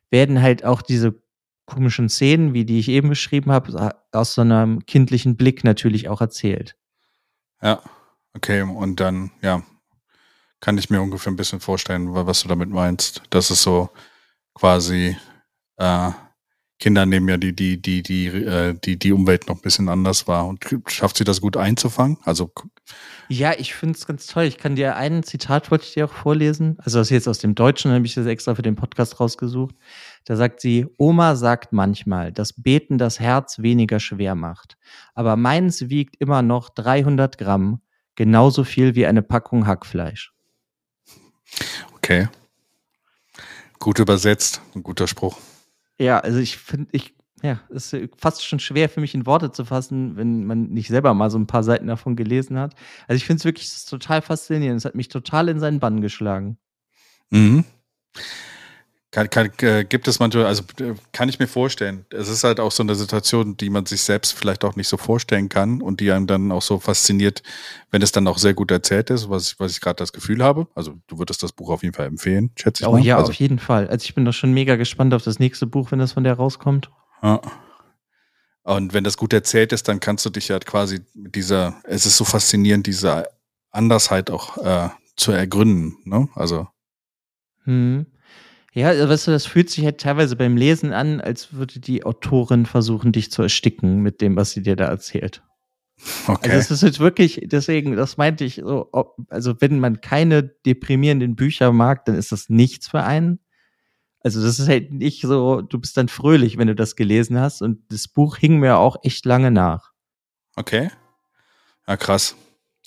werden 0.09 0.41
halt 0.41 0.63
auch 0.63 0.81
diese 0.81 1.21
komischen 1.65 2.09
Szenen, 2.09 2.53
wie 2.53 2.65
die 2.65 2.79
ich 2.79 2.89
eben 2.89 3.09
beschrieben 3.09 3.51
habe, 3.51 3.95
aus 4.11 4.33
so 4.35 4.41
einem 4.41 4.85
kindlichen 4.85 5.37
Blick 5.37 5.63
natürlich 5.63 6.09
auch 6.09 6.21
erzählt. 6.21 6.75
Ja, 7.61 7.81
okay. 8.35 8.61
Und 8.61 8.99
dann, 8.99 9.31
ja, 9.41 9.63
kann 10.59 10.77
ich 10.77 10.89
mir 10.89 11.01
ungefähr 11.01 11.31
ein 11.31 11.37
bisschen 11.37 11.59
vorstellen, 11.59 12.13
wa- 12.13 12.25
was 12.25 12.41
du 12.43 12.47
damit 12.47 12.69
meinst. 12.69 13.23
Das 13.29 13.49
ist 13.49 13.63
so 13.63 13.89
quasi, 14.53 15.17
äh, 15.77 16.11
Kinder 16.83 17.05
nehmen 17.05 17.29
ja 17.29 17.37
die, 17.37 17.55
die, 17.55 17.81
die, 17.81 18.03
die, 18.03 18.25
äh, 18.25 18.73
die, 18.83 18.99
die 18.99 19.13
Umwelt 19.13 19.47
noch 19.47 19.55
ein 19.55 19.61
bisschen 19.61 19.87
anders 19.87 20.27
wahr. 20.27 20.45
Und 20.45 20.65
schafft 20.87 21.15
sie 21.15 21.23
das 21.23 21.39
gut 21.39 21.55
einzufangen? 21.55 22.17
Also, 22.23 22.51
Ja, 23.29 23.53
ich 23.57 23.73
finde 23.73 23.97
es 23.97 24.05
ganz 24.05 24.27
toll. 24.27 24.43
Ich 24.43 24.57
kann 24.57 24.75
dir 24.75 24.97
ein 24.97 25.23
Zitat, 25.23 25.71
wollte 25.71 25.85
ich 25.85 25.93
dir 25.93 26.03
auch 26.03 26.11
vorlesen. 26.11 26.75
Also 26.79 26.97
das 26.97 27.07
ist 27.07 27.11
jetzt 27.11 27.27
aus 27.29 27.39
dem 27.39 27.55
Deutschen, 27.55 27.93
habe 27.93 28.05
ich 28.05 28.15
das 28.15 28.25
extra 28.25 28.53
für 28.55 28.63
den 28.63 28.75
Podcast 28.75 29.21
rausgesucht. 29.21 29.75
Da 30.25 30.35
sagt 30.35 30.59
sie, 30.59 30.85
Oma 30.97 31.37
sagt 31.37 31.71
manchmal, 31.71 32.33
dass 32.33 32.51
Beten 32.61 32.97
das 32.97 33.17
Herz 33.17 33.59
weniger 33.59 34.01
schwer 34.01 34.35
macht. 34.35 34.75
Aber 35.13 35.37
meins 35.37 35.87
wiegt 35.87 36.17
immer 36.19 36.41
noch 36.41 36.69
300 36.69 37.37
Gramm, 37.37 37.81
genauso 38.15 38.65
viel 38.65 38.93
wie 38.95 39.05
eine 39.05 39.21
Packung 39.21 39.67
Hackfleisch. 39.67 40.33
okay. 41.95 42.27
Gut 43.83 43.99
übersetzt, 43.99 44.61
ein 44.75 44.81
guter 44.81 45.09
Spruch. 45.09 45.37
Ja, 45.99 46.21
also 46.21 46.39
ich 46.39 46.55
finde, 46.55 46.87
ich, 46.93 47.13
ja, 47.41 47.59
es 47.69 47.91
ist 47.91 48.11
fast 48.17 48.47
schon 48.47 48.59
schwer 48.59 48.87
für 48.87 49.01
mich 49.01 49.13
in 49.13 49.25
Worte 49.25 49.51
zu 49.51 49.65
fassen, 49.65 50.15
wenn 50.15 50.45
man 50.45 50.69
nicht 50.69 50.87
selber 50.87 51.13
mal 51.13 51.29
so 51.29 51.37
ein 51.37 51.47
paar 51.47 51.63
Seiten 51.63 51.87
davon 51.87 52.15
gelesen 52.15 52.57
hat. 52.57 52.75
Also 53.09 53.17
ich 53.17 53.25
finde 53.25 53.39
es 53.39 53.43
wirklich 53.43 53.69
total 53.83 54.21
faszinierend. 54.21 54.77
Es 54.77 54.85
hat 54.85 54.95
mich 54.95 55.09
total 55.09 55.49
in 55.49 55.59
seinen 55.59 55.81
Bann 55.81 55.99
geschlagen. 55.99 56.57
Mhm. 57.29 57.65
Kann, 59.13 59.29
kann, 59.29 59.51
äh, 59.61 59.85
gibt 59.85 60.07
es 60.07 60.19
manchmal, 60.19 60.47
also 60.47 60.63
äh, 60.79 60.95
kann 61.11 61.29
ich 61.29 61.37
mir 61.37 61.45
vorstellen. 61.45 62.03
Es 62.09 62.27
ist 62.29 62.43
halt 62.43 62.59
auch 62.59 62.71
so 62.71 62.81
eine 62.81 62.95
Situation, 62.95 63.55
die 63.55 63.69
man 63.69 63.85
sich 63.85 64.01
selbst 64.01 64.33
vielleicht 64.33 64.65
auch 64.65 64.75
nicht 64.75 64.87
so 64.87 64.97
vorstellen 64.97 65.49
kann 65.49 65.83
und 65.83 65.99
die 65.99 66.11
einem 66.11 66.25
dann 66.25 66.51
auch 66.51 66.63
so 66.63 66.79
fasziniert, 66.79 67.43
wenn 67.91 68.01
es 68.01 68.11
dann 68.11 68.27
auch 68.27 68.39
sehr 68.39 68.55
gut 68.55 68.71
erzählt 68.71 69.11
ist, 69.11 69.29
was 69.29 69.49
ich, 69.51 69.59
was 69.59 69.71
ich 69.73 69.81
gerade 69.81 69.97
das 69.97 70.13
Gefühl 70.13 70.43
habe. 70.43 70.67
Also 70.73 70.95
du 71.05 71.19
würdest 71.19 71.43
das 71.43 71.51
Buch 71.51 71.69
auf 71.69 71.83
jeden 71.83 71.93
Fall 71.93 72.07
empfehlen, 72.07 72.49
schätze 72.55 72.81
ich 72.83 72.87
Oh 72.87 72.93
mal. 72.93 73.01
ja, 73.01 73.17
also, 73.17 73.29
auf 73.29 73.35
jeden 73.35 73.59
Fall. 73.59 73.87
Also 73.87 74.03
ich 74.03 74.15
bin 74.15 74.25
doch 74.25 74.33
schon 74.33 74.51
mega 74.51 74.77
gespannt 74.77 75.13
auf 75.13 75.21
das 75.23 75.37
nächste 75.37 75.67
Buch, 75.67 75.91
wenn 75.91 75.99
das 75.99 76.13
von 76.13 76.23
der 76.23 76.33
rauskommt. 76.33 76.89
ja. 77.21 77.39
Und 78.63 78.93
wenn 78.93 79.03
das 79.03 79.17
gut 79.17 79.33
erzählt 79.33 79.73
ist, 79.73 79.89
dann 79.89 79.99
kannst 79.99 80.25
du 80.25 80.29
dich 80.29 80.49
halt 80.49 80.65
quasi 80.65 81.01
mit 81.13 81.35
dieser, 81.35 81.75
es 81.83 82.05
ist 82.05 82.15
so 82.17 82.23
faszinierend, 82.23 82.87
diese 82.87 83.27
Andersheit 83.69 84.31
auch 84.31 84.57
äh, 84.57 84.89
zu 85.17 85.33
ergründen. 85.33 85.97
Ne? 86.05 86.29
Also 86.33 86.67
Hm. 87.65 88.05
Ja, 88.73 88.87
also 88.87 89.07
weißt 89.07 89.27
du, 89.27 89.31
das 89.31 89.45
fühlt 89.45 89.69
sich 89.69 89.85
halt 89.85 90.01
teilweise 90.01 90.35
beim 90.35 90.57
Lesen 90.57 90.93
an, 90.93 91.21
als 91.21 91.53
würde 91.53 91.79
die 91.79 92.05
Autorin 92.05 92.65
versuchen, 92.65 93.11
dich 93.11 93.31
zu 93.31 93.43
ersticken 93.43 93.99
mit 94.01 94.19
dem, 94.19 94.35
was 94.35 94.51
sie 94.51 94.63
dir 94.63 94.75
da 94.75 94.85
erzählt. 94.85 95.43
okay. 96.27 96.49
Also 96.49 96.57
es 96.57 96.71
ist 96.71 96.81
jetzt 96.81 96.99
wirklich, 96.99 97.41
deswegen, 97.45 97.95
das 97.95 98.17
meinte 98.17 98.43
ich 98.43 98.55
so, 98.55 98.89
ob, 98.91 99.15
also 99.29 99.61
wenn 99.61 99.79
man 99.79 100.01
keine 100.01 100.43
deprimierenden 100.43 101.35
Bücher 101.35 101.71
mag, 101.71 102.05
dann 102.05 102.15
ist 102.15 102.31
das 102.31 102.49
nichts 102.49 102.87
für 102.87 103.03
einen. 103.03 103.39
Also 104.21 104.41
das 104.41 104.57
ist 104.57 104.67
halt 104.67 104.91
nicht 104.91 105.21
so, 105.21 105.61
du 105.61 105.79
bist 105.79 105.95
dann 105.97 106.07
fröhlich, 106.07 106.57
wenn 106.57 106.67
du 106.67 106.75
das 106.75 106.95
gelesen 106.95 107.39
hast. 107.39 107.61
Und 107.61 107.79
das 107.91 108.07
Buch 108.07 108.37
hing 108.37 108.57
mir 108.59 108.77
auch 108.77 108.97
echt 109.03 109.25
lange 109.25 109.51
nach. 109.51 109.91
Okay. 110.55 110.89
Ja, 111.87 111.97
krass. 111.97 112.35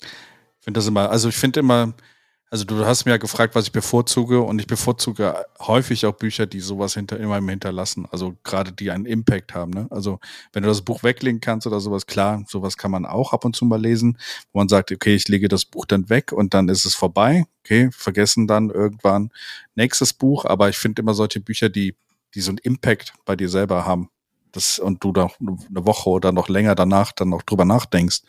Ich 0.01 0.63
finde 0.65 0.79
das 0.79 0.87
immer, 0.87 1.09
also 1.09 1.29
ich 1.29 1.35
finde 1.35 1.61
immer, 1.61 1.93
also 2.49 2.63
du 2.63 2.85
hast 2.85 3.05
mir 3.05 3.11
ja 3.11 3.17
gefragt, 3.17 3.55
was 3.55 3.65
ich 3.65 3.71
bevorzuge 3.73 4.41
und 4.41 4.59
ich 4.59 4.67
bevorzuge 4.67 5.45
häufig 5.59 6.05
auch 6.05 6.13
Bücher, 6.13 6.45
die 6.45 6.61
sowas 6.61 6.93
hinter 6.93 7.19
in 7.19 7.27
meinem 7.27 7.49
hinterlassen. 7.49 8.07
Also 8.09 8.37
gerade 8.43 8.71
die 8.71 8.89
einen 8.89 9.05
Impact 9.05 9.53
haben. 9.53 9.71
Ne? 9.71 9.87
Also 9.89 10.19
wenn 10.53 10.63
du 10.63 10.69
das 10.69 10.81
Buch 10.81 11.03
weglegen 11.03 11.41
kannst 11.41 11.67
oder 11.67 11.81
sowas, 11.81 12.05
klar, 12.05 12.45
sowas 12.47 12.77
kann 12.77 12.91
man 12.91 13.05
auch 13.05 13.33
ab 13.33 13.43
und 13.43 13.55
zu 13.55 13.65
mal 13.65 13.81
lesen, 13.81 14.17
wo 14.53 14.59
man 14.59 14.69
sagt, 14.69 14.93
okay, 14.93 15.13
ich 15.13 15.27
lege 15.27 15.49
das 15.49 15.65
Buch 15.65 15.85
dann 15.85 16.09
weg 16.09 16.31
und 16.31 16.53
dann 16.53 16.69
ist 16.69 16.85
es 16.85 16.95
vorbei. 16.95 17.45
Okay, 17.65 17.89
vergessen 17.91 18.47
dann 18.47 18.69
irgendwann 18.69 19.31
nächstes 19.75 20.13
Buch. 20.13 20.45
Aber 20.45 20.69
ich 20.69 20.77
finde 20.77 21.01
immer 21.01 21.13
solche 21.13 21.41
Bücher, 21.41 21.67
die, 21.67 21.95
die 22.33 22.39
so 22.39 22.51
einen 22.51 22.59
Impact 22.59 23.13
bei 23.25 23.35
dir 23.35 23.49
selber 23.49 23.85
haben. 23.85 24.09
Das, 24.53 24.79
und 24.79 25.03
du 25.03 25.11
da 25.11 25.29
eine 25.41 25.85
Woche 25.85 26.09
oder 26.09 26.31
noch 26.31 26.47
länger 26.47 26.75
danach 26.75 27.11
dann 27.11 27.27
noch 27.27 27.41
drüber 27.41 27.65
nachdenkst. 27.65 28.21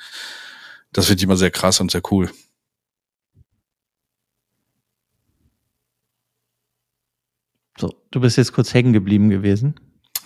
Das 0.92 1.06
finde 1.06 1.20
ich 1.20 1.24
immer 1.24 1.36
sehr 1.36 1.52
krass 1.52 1.80
und 1.80 1.92
sehr 1.92 2.02
cool. 2.10 2.28
So, 7.78 7.94
du 8.10 8.20
bist 8.20 8.36
jetzt 8.36 8.52
kurz 8.52 8.74
hängen 8.74 8.92
geblieben 8.92 9.30
gewesen. 9.30 9.74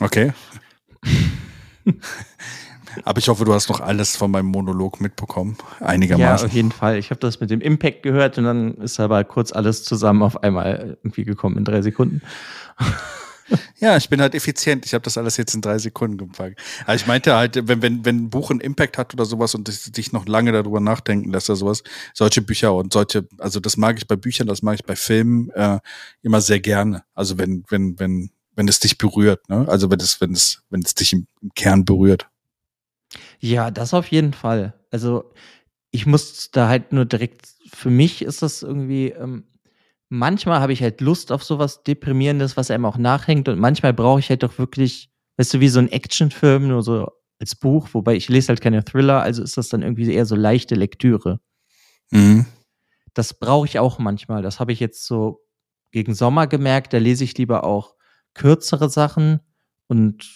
Okay. 0.00 0.32
Aber 3.04 3.18
ich 3.18 3.28
hoffe, 3.28 3.44
du 3.44 3.52
hast 3.54 3.68
noch 3.68 3.80
alles 3.80 4.16
von 4.16 4.30
meinem 4.30 4.46
Monolog 4.46 5.00
mitbekommen. 5.00 5.56
Einigermaßen. 5.80 6.46
Ja, 6.46 6.50
auf 6.50 6.54
jeden 6.54 6.72
Fall. 6.72 6.98
Ich 6.98 7.10
habe 7.10 7.20
das 7.20 7.40
mit 7.40 7.50
dem 7.50 7.60
Impact 7.60 8.02
gehört 8.02 8.38
und 8.38 8.44
dann 8.44 8.74
ist 8.74 9.00
aber 9.00 9.24
kurz 9.24 9.52
alles 9.52 9.84
zusammen 9.84 10.22
auf 10.22 10.42
einmal 10.42 10.98
irgendwie 11.02 11.24
gekommen 11.24 11.56
in 11.56 11.64
drei 11.64 11.82
Sekunden. 11.82 12.22
Ja, 13.78 13.96
ich 13.96 14.08
bin 14.08 14.20
halt 14.20 14.34
effizient. 14.34 14.86
Ich 14.86 14.94
habe 14.94 15.02
das 15.02 15.18
alles 15.18 15.36
jetzt 15.36 15.54
in 15.54 15.60
drei 15.60 15.78
Sekunden 15.78 16.16
gepackt. 16.16 16.60
Aber 16.84 16.94
ich 16.94 17.06
meinte 17.06 17.34
halt, 17.34 17.68
wenn, 17.68 17.82
wenn, 17.82 18.04
wenn 18.04 18.16
ein 18.16 18.30
Buch 18.30 18.50
einen 18.50 18.60
Impact 18.60 18.98
hat 18.98 19.12
oder 19.14 19.24
sowas 19.24 19.54
und 19.54 19.96
dich 19.96 20.12
noch 20.12 20.26
lange 20.26 20.52
darüber 20.52 20.80
nachdenken 20.80 21.32
lässt 21.32 21.50
oder 21.50 21.56
sowas, 21.56 21.82
solche 22.14 22.42
Bücher 22.42 22.74
und 22.74 22.92
solche, 22.92 23.26
also 23.38 23.60
das 23.60 23.76
mag 23.76 23.98
ich 23.98 24.06
bei 24.06 24.16
Büchern, 24.16 24.46
das 24.46 24.62
mag 24.62 24.76
ich 24.76 24.84
bei 24.84 24.96
Filmen 24.96 25.50
äh, 25.50 25.80
immer 26.22 26.40
sehr 26.40 26.60
gerne. 26.60 27.04
Also 27.14 27.38
wenn, 27.38 27.64
wenn, 27.68 27.98
wenn, 27.98 28.30
wenn 28.54 28.68
es 28.68 28.80
dich 28.80 28.98
berührt, 28.98 29.48
ne? 29.48 29.66
Also 29.68 29.90
wenn 29.90 30.00
es, 30.00 30.20
wenn 30.20 30.32
es, 30.32 30.62
wenn 30.70 30.82
es 30.82 30.94
dich 30.94 31.12
im, 31.12 31.26
im 31.40 31.52
Kern 31.54 31.84
berührt. 31.84 32.28
Ja, 33.40 33.70
das 33.70 33.94
auf 33.94 34.06
jeden 34.08 34.32
Fall. 34.32 34.74
Also 34.90 35.32
ich 35.90 36.06
muss 36.06 36.50
da 36.50 36.68
halt 36.68 36.92
nur 36.92 37.04
direkt, 37.04 37.48
für 37.72 37.90
mich 37.90 38.22
ist 38.22 38.42
das 38.42 38.62
irgendwie, 38.62 39.08
ähm, 39.08 39.44
manchmal 40.12 40.60
habe 40.60 40.74
ich 40.74 40.82
halt 40.82 41.00
Lust 41.00 41.32
auf 41.32 41.42
sowas 41.42 41.82
Deprimierendes, 41.84 42.58
was 42.58 42.70
einem 42.70 42.84
auch 42.84 42.98
nachhängt. 42.98 43.48
Und 43.48 43.58
manchmal 43.58 43.94
brauche 43.94 44.20
ich 44.20 44.28
halt 44.28 44.42
doch 44.42 44.58
wirklich, 44.58 45.10
weißt 45.38 45.54
du, 45.54 45.60
wie 45.60 45.68
so 45.68 45.78
ein 45.78 45.90
Actionfilm, 45.90 46.68
nur 46.68 46.82
so 46.82 47.08
als 47.40 47.54
Buch, 47.54 47.88
wobei 47.92 48.14
ich 48.14 48.28
lese 48.28 48.48
halt 48.48 48.60
keine 48.60 48.84
Thriller, 48.84 49.22
also 49.22 49.42
ist 49.42 49.56
das 49.56 49.68
dann 49.68 49.82
irgendwie 49.82 50.12
eher 50.12 50.26
so 50.26 50.36
leichte 50.36 50.74
Lektüre. 50.74 51.40
Mhm. 52.10 52.44
Das 53.14 53.34
brauche 53.34 53.66
ich 53.66 53.78
auch 53.78 53.98
manchmal. 53.98 54.42
Das 54.42 54.60
habe 54.60 54.72
ich 54.72 54.80
jetzt 54.80 55.06
so 55.06 55.40
gegen 55.90 56.14
Sommer 56.14 56.46
gemerkt. 56.46 56.92
Da 56.92 56.98
lese 56.98 57.24
ich 57.24 57.36
lieber 57.38 57.64
auch 57.64 57.94
kürzere 58.34 58.90
Sachen 58.90 59.40
und 59.88 60.30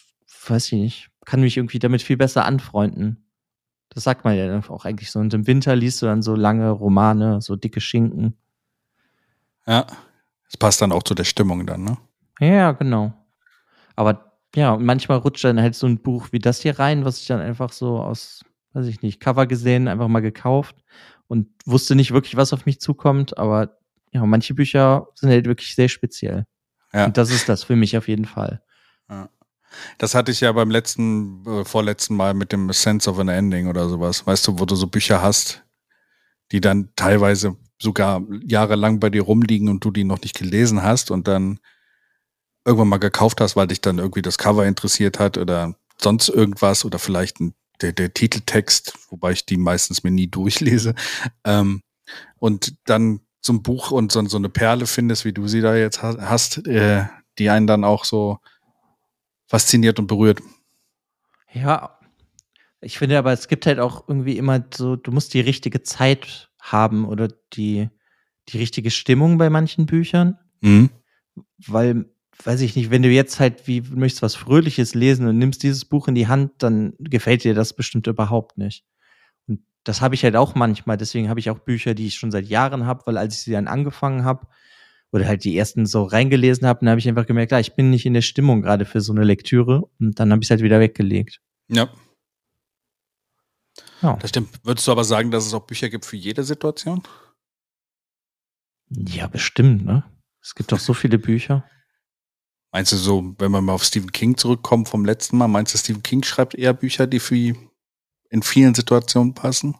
weiß 0.48 0.72
ich 0.72 0.78
nicht, 0.78 1.10
kann 1.26 1.40
mich 1.40 1.56
irgendwie 1.56 1.78
damit 1.78 2.02
viel 2.02 2.16
besser 2.16 2.44
anfreunden. 2.44 3.30
Das 3.90 4.04
sagt 4.04 4.24
man 4.24 4.36
ja 4.36 4.60
auch 4.68 4.84
eigentlich 4.84 5.10
so. 5.10 5.18
Und 5.18 5.34
im 5.34 5.46
Winter 5.46 5.76
liest 5.76 6.00
du 6.00 6.06
dann 6.06 6.22
so 6.22 6.34
lange 6.34 6.70
Romane, 6.70 7.40
so 7.40 7.56
dicke 7.56 7.80
Schinken. 7.80 8.38
Ja. 9.66 9.86
Es 10.48 10.56
passt 10.56 10.80
dann 10.80 10.92
auch 10.92 11.02
zu 11.02 11.14
der 11.14 11.24
Stimmung 11.24 11.66
dann, 11.66 11.84
ne? 11.84 11.98
Ja, 12.40 12.72
genau. 12.72 13.12
Aber 13.96 14.38
ja, 14.54 14.76
manchmal 14.76 15.18
rutscht 15.18 15.44
dann 15.44 15.60
halt 15.60 15.74
so 15.74 15.86
ein 15.86 16.02
Buch 16.02 16.28
wie 16.30 16.38
das 16.38 16.60
hier 16.60 16.78
rein, 16.78 17.04
was 17.04 17.20
ich 17.20 17.26
dann 17.26 17.40
einfach 17.40 17.72
so 17.72 17.98
aus, 17.98 18.44
weiß 18.72 18.86
ich 18.86 19.02
nicht, 19.02 19.20
Cover 19.20 19.46
gesehen, 19.46 19.88
einfach 19.88 20.08
mal 20.08 20.20
gekauft 20.20 20.76
und 21.28 21.48
wusste 21.64 21.94
nicht 21.94 22.12
wirklich, 22.12 22.36
was 22.36 22.52
auf 22.52 22.66
mich 22.66 22.80
zukommt. 22.80 23.36
Aber 23.38 23.78
ja, 24.12 24.24
manche 24.24 24.54
Bücher 24.54 25.08
sind 25.14 25.30
halt 25.30 25.46
wirklich 25.46 25.74
sehr 25.74 25.88
speziell. 25.88 26.46
Ja. 26.92 27.06
Und 27.06 27.16
das 27.16 27.30
ist 27.30 27.48
das 27.48 27.64
für 27.64 27.76
mich 27.76 27.96
auf 27.96 28.08
jeden 28.08 28.24
Fall. 28.24 28.62
Ja. 29.10 29.28
Das 29.98 30.14
hatte 30.14 30.30
ich 30.30 30.40
ja 30.40 30.52
beim 30.52 30.70
letzten, 30.70 31.44
äh, 31.46 31.64
vorletzten 31.64 32.16
Mal 32.16 32.34
mit 32.34 32.52
dem 32.52 32.72
Sense 32.72 33.10
of 33.10 33.18
an 33.18 33.28
Ending 33.28 33.66
oder 33.66 33.88
sowas. 33.88 34.26
Weißt 34.26 34.46
du, 34.46 34.58
wo 34.58 34.64
du 34.64 34.74
so 34.74 34.86
Bücher 34.86 35.20
hast, 35.20 35.64
die 36.52 36.60
dann 36.60 36.90
teilweise 36.96 37.56
sogar 37.80 38.22
jahrelang 38.42 39.00
bei 39.00 39.10
dir 39.10 39.22
rumliegen 39.22 39.68
und 39.68 39.84
du 39.84 39.90
die 39.90 40.04
noch 40.04 40.20
nicht 40.22 40.36
gelesen 40.36 40.82
hast 40.82 41.10
und 41.10 41.28
dann 41.28 41.60
irgendwann 42.64 42.88
mal 42.88 42.98
gekauft 42.98 43.40
hast, 43.40 43.56
weil 43.56 43.68
dich 43.68 43.80
dann 43.80 43.98
irgendwie 43.98 44.22
das 44.22 44.38
Cover 44.38 44.66
interessiert 44.66 45.18
hat 45.18 45.38
oder 45.38 45.74
sonst 45.98 46.28
irgendwas 46.28 46.84
oder 46.84 46.98
vielleicht 46.98 47.40
ein, 47.40 47.54
der, 47.80 47.92
der 47.92 48.12
Titeltext, 48.12 48.94
wobei 49.10 49.32
ich 49.32 49.46
die 49.46 49.56
meistens 49.56 50.02
mir 50.02 50.10
nie 50.10 50.26
durchlese. 50.26 50.94
Ähm, 51.44 51.82
und 52.38 52.74
dann 52.84 53.20
so 53.40 53.52
ein 53.52 53.62
Buch 53.62 53.90
und 53.90 54.12
so, 54.12 54.24
so 54.26 54.36
eine 54.36 54.48
Perle 54.48 54.86
findest, 54.86 55.24
wie 55.24 55.32
du 55.32 55.46
sie 55.46 55.60
da 55.60 55.76
jetzt 55.76 56.02
hast, 56.02 56.66
äh, 56.66 57.04
die 57.38 57.50
einen 57.50 57.66
dann 57.66 57.84
auch 57.84 58.04
so 58.04 58.38
fasziniert 59.46 59.98
und 59.98 60.08
berührt. 60.08 60.40
Ja, 61.52 61.98
ich 62.80 62.98
finde 62.98 63.18
aber, 63.18 63.32
es 63.32 63.48
gibt 63.48 63.66
halt 63.66 63.78
auch 63.78 64.08
irgendwie 64.08 64.36
immer 64.36 64.64
so, 64.74 64.96
du 64.96 65.12
musst 65.12 65.34
die 65.34 65.40
richtige 65.40 65.82
Zeit 65.82 66.50
haben 66.72 67.04
oder 67.04 67.28
die, 67.52 67.88
die 68.48 68.58
richtige 68.58 68.90
Stimmung 68.90 69.38
bei 69.38 69.50
manchen 69.50 69.86
Büchern. 69.86 70.38
Mhm. 70.60 70.90
Weil, 71.66 72.06
weiß 72.44 72.60
ich 72.60 72.76
nicht, 72.76 72.90
wenn 72.90 73.02
du 73.02 73.08
jetzt 73.08 73.40
halt 73.40 73.66
wie 73.66 73.80
du 73.80 73.96
möchtest 73.96 74.22
was 74.22 74.34
Fröhliches 74.34 74.94
lesen 74.94 75.26
und 75.26 75.38
nimmst 75.38 75.62
dieses 75.62 75.84
Buch 75.84 76.08
in 76.08 76.14
die 76.14 76.28
Hand, 76.28 76.52
dann 76.58 76.94
gefällt 76.98 77.44
dir 77.44 77.54
das 77.54 77.74
bestimmt 77.74 78.06
überhaupt 78.06 78.58
nicht. 78.58 78.84
Und 79.46 79.60
das 79.84 80.00
habe 80.00 80.14
ich 80.14 80.24
halt 80.24 80.36
auch 80.36 80.54
manchmal. 80.54 80.96
Deswegen 80.96 81.28
habe 81.28 81.40
ich 81.40 81.50
auch 81.50 81.58
Bücher, 81.58 81.94
die 81.94 82.06
ich 82.06 82.16
schon 82.16 82.30
seit 82.30 82.46
Jahren 82.46 82.86
habe, 82.86 83.02
weil 83.06 83.18
als 83.18 83.36
ich 83.36 83.42
sie 83.42 83.52
dann 83.52 83.68
angefangen 83.68 84.24
habe 84.24 84.46
oder 85.12 85.26
halt 85.26 85.44
die 85.44 85.56
ersten 85.56 85.86
so 85.86 86.02
reingelesen 86.04 86.66
habe, 86.66 86.80
dann 86.80 86.90
habe 86.90 86.98
ich 86.98 87.08
einfach 87.08 87.26
gemerkt, 87.26 87.52
ah, 87.52 87.60
ich 87.60 87.74
bin 87.74 87.90
nicht 87.90 88.06
in 88.06 88.14
der 88.14 88.22
Stimmung 88.22 88.62
gerade 88.62 88.84
für 88.84 89.00
so 89.00 89.12
eine 89.12 89.24
Lektüre 89.24 89.88
und 90.00 90.18
dann 90.18 90.32
habe 90.32 90.42
ich 90.42 90.46
es 90.46 90.50
halt 90.50 90.62
wieder 90.62 90.80
weggelegt. 90.80 91.40
Ja. 91.68 91.88
Ja. 94.02 94.16
Das 94.16 94.30
stimmt. 94.30 94.50
Würdest 94.64 94.86
du 94.86 94.92
aber 94.92 95.04
sagen, 95.04 95.30
dass 95.30 95.46
es 95.46 95.54
auch 95.54 95.66
Bücher 95.66 95.88
gibt 95.88 96.04
für 96.04 96.16
jede 96.16 96.44
Situation? 96.44 97.02
Ja, 98.90 99.26
bestimmt, 99.26 99.84
ne? 99.84 100.04
Es 100.40 100.54
gibt 100.54 100.70
doch 100.70 100.78
so 100.78 100.94
viele 100.94 101.18
Bücher. 101.18 101.64
Meinst 102.72 102.92
du 102.92 102.96
so, 102.96 103.34
wenn 103.38 103.50
wir 103.50 103.60
mal 103.60 103.72
auf 103.72 103.84
Stephen 103.84 104.12
King 104.12 104.36
zurückkommen 104.36 104.86
vom 104.86 105.04
letzten 105.04 105.38
Mal, 105.38 105.48
meinst 105.48 105.74
du, 105.74 105.78
Stephen 105.78 106.02
King 106.02 106.22
schreibt 106.22 106.54
eher 106.54 106.74
Bücher, 106.74 107.06
die 107.06 107.20
für 107.20 107.34
in 108.30 108.42
vielen 108.42 108.74
Situationen 108.74 109.34
passen? 109.34 109.76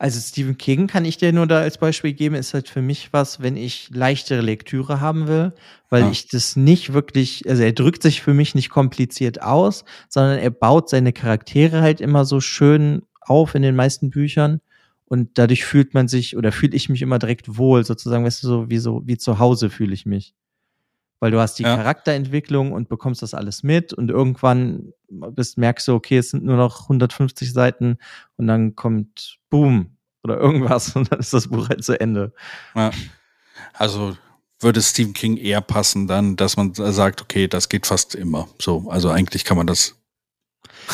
Also 0.00 0.18
Stephen 0.18 0.56
King 0.56 0.86
kann 0.86 1.04
ich 1.04 1.18
dir 1.18 1.30
nur 1.30 1.46
da 1.46 1.58
als 1.60 1.76
Beispiel 1.76 2.14
geben, 2.14 2.34
ist 2.34 2.54
halt 2.54 2.70
für 2.70 2.80
mich 2.80 3.12
was, 3.12 3.40
wenn 3.42 3.58
ich 3.58 3.90
leichtere 3.92 4.40
Lektüre 4.40 4.98
haben 5.02 5.28
will, 5.28 5.52
weil 5.90 6.04
Ja. 6.04 6.10
ich 6.10 6.26
das 6.28 6.56
nicht 6.56 6.94
wirklich, 6.94 7.46
also 7.46 7.62
er 7.62 7.72
drückt 7.72 8.02
sich 8.02 8.22
für 8.22 8.32
mich 8.32 8.54
nicht 8.54 8.70
kompliziert 8.70 9.42
aus, 9.42 9.84
sondern 10.08 10.38
er 10.38 10.48
baut 10.50 10.88
seine 10.88 11.12
Charaktere 11.12 11.82
halt 11.82 12.00
immer 12.00 12.24
so 12.24 12.40
schön 12.40 13.02
auf 13.20 13.54
in 13.54 13.60
den 13.60 13.76
meisten 13.76 14.08
Büchern 14.08 14.62
und 15.04 15.36
dadurch 15.36 15.66
fühlt 15.66 15.92
man 15.92 16.08
sich 16.08 16.34
oder 16.34 16.50
fühle 16.50 16.74
ich 16.76 16.88
mich 16.88 17.02
immer 17.02 17.18
direkt 17.18 17.58
wohl, 17.58 17.84
sozusagen, 17.84 18.24
weißt 18.24 18.42
du, 18.42 18.48
so 18.48 18.70
wie 18.70 18.78
so 18.78 19.02
wie 19.04 19.18
zu 19.18 19.38
Hause 19.38 19.68
fühle 19.68 19.92
ich 19.92 20.06
mich. 20.06 20.32
Weil 21.20 21.30
du 21.30 21.38
hast 21.38 21.58
die 21.58 21.62
Ja. 21.64 21.76
Charakterentwicklung 21.76 22.72
und 22.72 22.88
bekommst 22.88 23.22
das 23.22 23.34
alles 23.34 23.62
mit 23.62 23.92
und 23.92 24.10
irgendwann 24.10 24.92
bist, 25.08 25.58
merkst 25.58 25.86
du, 25.88 25.94
okay, 25.94 26.18
es 26.18 26.30
sind 26.30 26.44
nur 26.44 26.56
noch 26.56 26.82
150 26.82 27.52
Seiten 27.52 27.98
und 28.36 28.46
dann 28.46 28.74
kommt 28.74 29.38
Boom 29.50 29.96
oder 30.24 30.38
irgendwas 30.38 30.94
und 30.96 31.12
dann 31.12 31.20
ist 31.20 31.32
das 31.32 31.48
Buch 31.48 31.68
halt 31.68 31.84
zu 31.84 32.00
Ende. 32.00 32.32
Ja. 32.74 32.90
Also 33.74 34.16
würde 34.60 34.82
Stephen 34.82 35.14
King 35.14 35.36
eher 35.36 35.60
passen 35.60 36.06
dann, 36.06 36.36
dass 36.36 36.56
man 36.56 36.74
sagt, 36.74 37.22
okay, 37.22 37.48
das 37.48 37.68
geht 37.68 37.86
fast 37.86 38.14
immer. 38.14 38.48
So, 38.60 38.88
also 38.90 39.10
eigentlich 39.10 39.44
kann 39.44 39.56
man 39.56 39.66
das. 39.66 39.96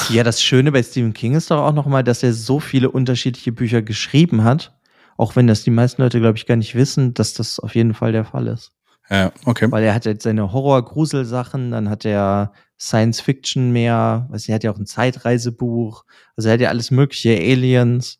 Ja, 0.08 0.24
das 0.24 0.42
Schöne 0.42 0.72
bei 0.72 0.82
Stephen 0.82 1.12
King 1.12 1.34
ist 1.34 1.50
doch 1.50 1.64
auch 1.64 1.72
nochmal, 1.72 2.04
dass 2.04 2.22
er 2.22 2.32
so 2.32 2.60
viele 2.60 2.90
unterschiedliche 2.90 3.52
Bücher 3.52 3.82
geschrieben 3.82 4.44
hat, 4.44 4.76
auch 5.16 5.36
wenn 5.36 5.46
das 5.46 5.64
die 5.64 5.70
meisten 5.70 6.02
Leute, 6.02 6.20
glaube 6.20 6.38
ich, 6.38 6.46
gar 6.46 6.56
nicht 6.56 6.74
wissen, 6.74 7.14
dass 7.14 7.34
das 7.34 7.58
auf 7.58 7.74
jeden 7.74 7.94
Fall 7.94 8.12
der 8.12 8.24
Fall 8.24 8.46
ist. 8.48 8.72
Ja, 9.08 9.32
okay. 9.44 9.70
Weil 9.70 9.84
er 9.84 9.94
hat 9.94 10.04
jetzt 10.04 10.24
seine 10.24 10.52
Horror-Grusel-Sachen, 10.52 11.70
dann 11.70 11.88
hat 11.88 12.04
er 12.04 12.52
Science-Fiction 12.78 13.72
mehr, 13.72 14.26
weiß 14.30 14.42
nicht, 14.42 14.48
er 14.50 14.54
hat 14.56 14.64
ja 14.64 14.72
auch 14.72 14.78
ein 14.78 14.86
Zeitreisebuch, 14.86 16.04
also 16.36 16.48
er 16.48 16.54
hat 16.54 16.60
ja 16.60 16.68
alles 16.68 16.90
mögliche, 16.90 17.30
Aliens. 17.30 18.18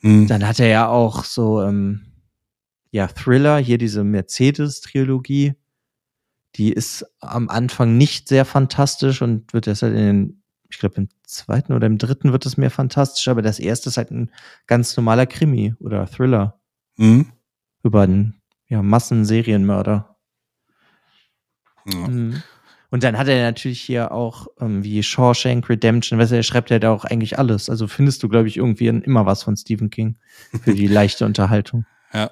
Hm. 0.00 0.26
Dann 0.28 0.46
hat 0.46 0.60
er 0.60 0.68
ja 0.68 0.88
auch 0.88 1.24
so, 1.24 1.62
ähm, 1.62 2.06
ja, 2.90 3.08
Thriller, 3.08 3.58
hier 3.58 3.78
diese 3.78 4.04
Mercedes-Trilogie. 4.04 5.54
Die 6.56 6.72
ist 6.72 7.06
am 7.20 7.48
Anfang 7.48 7.96
nicht 7.96 8.28
sehr 8.28 8.44
fantastisch 8.44 9.22
und 9.22 9.54
wird 9.54 9.66
erst 9.66 9.82
halt 9.82 9.94
in 9.94 10.06
den, 10.06 10.42
ich 10.68 10.78
glaube, 10.78 10.96
im 10.96 11.08
zweiten 11.24 11.72
oder 11.72 11.86
im 11.86 11.96
dritten 11.96 12.32
wird 12.32 12.44
es 12.44 12.58
mehr 12.58 12.70
fantastisch, 12.70 13.28
aber 13.28 13.40
das 13.40 13.58
erste 13.58 13.88
ist 13.88 13.96
halt 13.96 14.10
ein 14.10 14.30
ganz 14.66 14.94
normaler 14.96 15.26
Krimi 15.26 15.74
oder 15.80 16.06
Thriller 16.06 16.60
Hm. 16.98 17.32
über 17.82 18.02
einen 18.02 18.41
ja, 18.72 18.82
Massenserienmörder. 18.82 20.16
Ja. 21.84 22.08
Mhm. 22.08 22.42
Und 22.90 23.04
dann 23.04 23.18
hat 23.18 23.28
er 23.28 23.42
natürlich 23.42 23.82
hier 23.82 24.12
auch 24.12 24.46
ähm, 24.60 24.82
wie 24.82 25.02
Shawshank 25.02 25.68
Redemption, 25.68 26.18
weißt 26.18 26.32
du, 26.32 26.36
er 26.36 26.42
schreibt 26.42 26.70
ja 26.70 26.78
da 26.78 26.90
auch 26.90 27.04
eigentlich 27.04 27.38
alles. 27.38 27.68
Also 27.68 27.86
findest 27.86 28.22
du, 28.22 28.28
glaube 28.28 28.48
ich, 28.48 28.56
irgendwie 28.56 28.86
immer 28.86 29.26
was 29.26 29.42
von 29.42 29.56
Stephen 29.58 29.90
King 29.90 30.16
für 30.62 30.74
die 30.74 30.86
leichte 30.88 31.26
Unterhaltung. 31.26 31.84
Ja. 32.14 32.30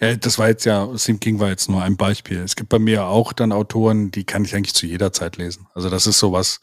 ja, 0.00 0.16
das 0.16 0.38
war 0.38 0.48
jetzt 0.48 0.66
ja, 0.66 0.88
Stephen 0.96 1.20
King 1.20 1.40
war 1.40 1.48
jetzt 1.48 1.70
nur 1.70 1.82
ein 1.82 1.96
Beispiel. 1.96 2.38
Es 2.38 2.54
gibt 2.54 2.68
bei 2.68 2.78
mir 2.78 3.06
auch 3.06 3.32
dann 3.32 3.52
Autoren, 3.52 4.10
die 4.10 4.24
kann 4.24 4.44
ich 4.44 4.54
eigentlich 4.54 4.74
zu 4.74 4.86
jeder 4.86 5.12
Zeit 5.14 5.38
lesen. 5.38 5.66
Also 5.74 5.88
das 5.88 6.06
ist 6.06 6.18
sowas, 6.18 6.60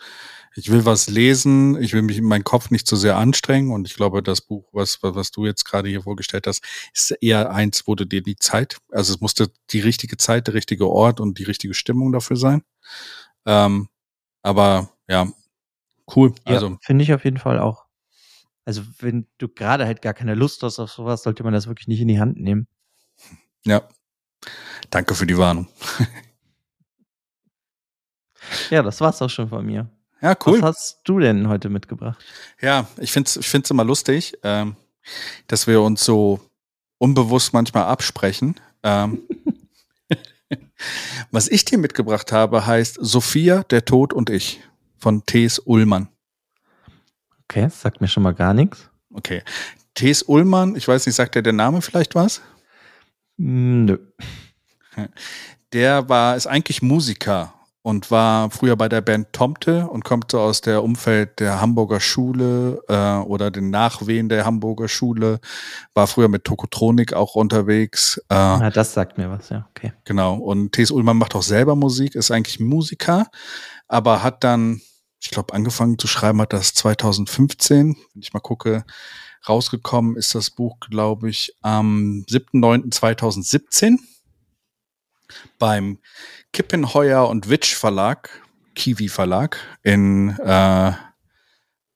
ich 0.58 0.72
will 0.72 0.86
was 0.86 1.08
lesen, 1.08 1.82
ich 1.82 1.94
will 1.94 2.02
mich 2.02 2.18
in 2.18 2.24
meinen 2.24 2.46
Kopf 2.46 2.72
nicht 2.72 2.88
zu 2.88 2.96
sehr 2.96 3.18
anstrengen 3.18 3.72
und 3.72 3.88
ich 3.88 3.96
glaube, 3.96 4.24
das 4.24 4.39
Buch, 4.41 4.70
was, 4.72 5.00
was 5.02 5.32
du 5.32 5.46
jetzt 5.46 5.65
gerade 5.65 5.89
hier 5.89 6.04
vorgestellt 6.04 6.48
hast, 6.48 6.63
ist 6.94 7.12
eher 7.22 7.52
eins, 7.52 7.88
wo 7.88 7.96
du 7.96 8.06
dir 8.06 8.24
die 8.24 8.38
Zeit, 8.38 8.78
also 8.91 9.13
es 9.13 9.20
musste 9.20 9.52
die 9.72 9.82
richtige 9.82 10.15
Zeit, 10.18 10.48
der 10.48 10.54
richtige 10.54 10.89
Ort 10.89 11.20
und 11.20 11.39
die 11.39 11.44
richtige 11.44 11.74
Stimmung 11.74 12.13
dafür 12.13 12.38
sein. 12.38 12.63
Ähm, 13.46 13.89
aber 14.44 14.89
ja, 15.10 15.28
cool. 16.15 16.34
Also 16.46 16.70
ja, 16.70 16.78
finde 16.82 17.04
ich 17.04 17.13
auf 17.13 17.26
jeden 17.26 17.38
Fall 17.38 17.60
auch. 17.60 17.86
Also 18.63 18.84
wenn 19.00 19.28
du 19.38 19.50
gerade 19.50 19.86
halt 19.86 20.02
gar 20.02 20.13
keine 20.13 20.36
Lust 20.36 20.63
hast 20.63 20.80
auf 20.80 20.91
sowas, 20.91 21.24
sollte 21.24 21.44
man 21.44 21.54
das 21.54 21.68
wirklich 21.68 21.88
nicht 21.88 22.02
in 22.02 22.08
die 22.08 22.20
Hand 22.20 22.39
nehmen. 22.39 22.68
Ja. 23.65 23.88
Danke 24.89 25.15
für 25.15 25.28
die 25.28 25.38
Warnung. 25.38 25.68
ja, 28.70 28.82
das 28.82 29.02
war's 29.02 29.22
auch 29.22 29.30
schon 29.30 29.50
von 29.50 29.65
mir. 29.65 29.89
Ja, 30.21 30.36
cool. 30.45 30.62
Was 30.62 30.75
hast 30.75 31.01
du 31.04 31.19
denn 31.19 31.47
heute 31.47 31.69
mitgebracht? 31.69 32.23
Ja, 32.62 32.88
ich 32.97 33.12
finde 33.12 33.28
es 33.28 33.38
ich 33.38 33.47
find's 33.47 33.69
immer 33.69 33.84
lustig, 33.84 34.38
ähm, 34.43 34.75
dass 35.47 35.67
wir 35.67 35.82
uns 35.82 36.04
so 36.04 36.39
unbewusst 36.97 37.54
manchmal 37.54 37.84
absprechen. 37.84 38.60
Ähm, 38.84 39.21
was 41.32 41.47
ich 41.47 41.65
dir 41.65 41.78
mitgebracht 41.78 42.32
habe, 42.32 42.65
heißt 42.65 42.97
Sophia, 43.01 43.63
der 43.63 43.86
Tod 43.86 44.13
und 44.13 44.30
ich 44.30 44.62
von 44.97 45.25
T.S. 45.25 45.60
Ullmann. 45.60 46.08
Okay, 47.43 47.63
das 47.63 47.82
sagt 47.82 48.01
mir 48.01 48.08
schon 48.08 48.23
mal 48.23 48.34
gar 48.34 48.54
nichts. 48.54 48.89
Okay. 49.13 49.43
T.S. 49.93 50.23
Ullmann, 50.23 50.75
ich 50.75 50.88
weiß 50.88 51.06
nicht, 51.06 51.15
sagt 51.15 51.36
dir 51.36 51.43
der 51.43 51.54
Name 51.54 51.82
vielleicht 51.82 52.15
was? 52.15 52.41
Nö. 53.38 53.97
Der 55.73 56.08
war, 56.10 56.36
ist 56.36 56.47
eigentlich 56.47 56.82
Musiker 56.82 57.55
und 57.86 58.10
war 58.10 58.50
früher 58.50 58.76
bei 58.76 58.89
der 58.89 59.02
Band 59.02 59.32
Tomte 59.32 59.88
und 59.88 60.04
kommt 60.04 60.32
so 60.32 60.39
aus 60.39 60.62
der 60.62 60.84
Umfeld 60.84 61.39
der 61.39 61.62
Hamburger 61.62 62.00
Schule 62.00 62.82
äh, 62.88 63.17
oder 63.17 63.52
den 63.52 63.69
Nachwehen 63.69 64.28
der 64.28 64.43
Hamburger 64.43 64.88
Schule, 64.88 65.39
war 65.93 66.08
früher 66.08 66.28
mit 66.28 66.45
Tokotronik 66.45 67.13
auch 67.13 67.36
unterwegs. 67.36 68.17
Äh, 68.30 68.34
Na, 68.34 68.71
das 68.71 68.95
sagt 68.95 69.19
mir 69.19 69.30
was, 69.30 69.50
ja, 69.50 69.67
okay. 69.69 69.93
Genau. 70.04 70.34
Und 70.34 70.71
T.S. 70.71 70.89
Ullmann 70.89 71.17
macht 71.17 71.36
auch 71.36 71.43
selber 71.43 71.76
Musik, 71.76 72.15
ist 72.15 72.32
eigentlich 72.32 72.60
Musiker, 72.60 73.28
aber 73.88 74.24
hat 74.24 74.43
dann, 74.43 74.82
ich 75.21 75.30
glaube, 75.30 75.54
angefangen 75.54 76.00
zu 76.00 76.08
schreiben 76.08 76.41
hat 76.41 76.54
das 76.54 76.74
2015, 76.74 77.98
wenn 78.13 78.21
ich 78.21 78.34
mal 78.34 78.39
gucke, 78.39 78.84
rausgekommen 79.48 80.15
ist 80.15 80.34
das 80.34 80.50
Buch, 80.50 80.80
glaube 80.80 81.30
ich, 81.30 81.54
am 81.62 82.26
7.9.2017 82.28 84.00
beim 85.60 86.00
Kippenheuer 86.54 87.28
und 87.28 87.50
Witsch 87.50 87.76
Verlag, 87.76 88.30
Kiwi 88.76 89.10
Verlag 89.10 89.58
in, 89.84 90.38
äh, 90.40 90.92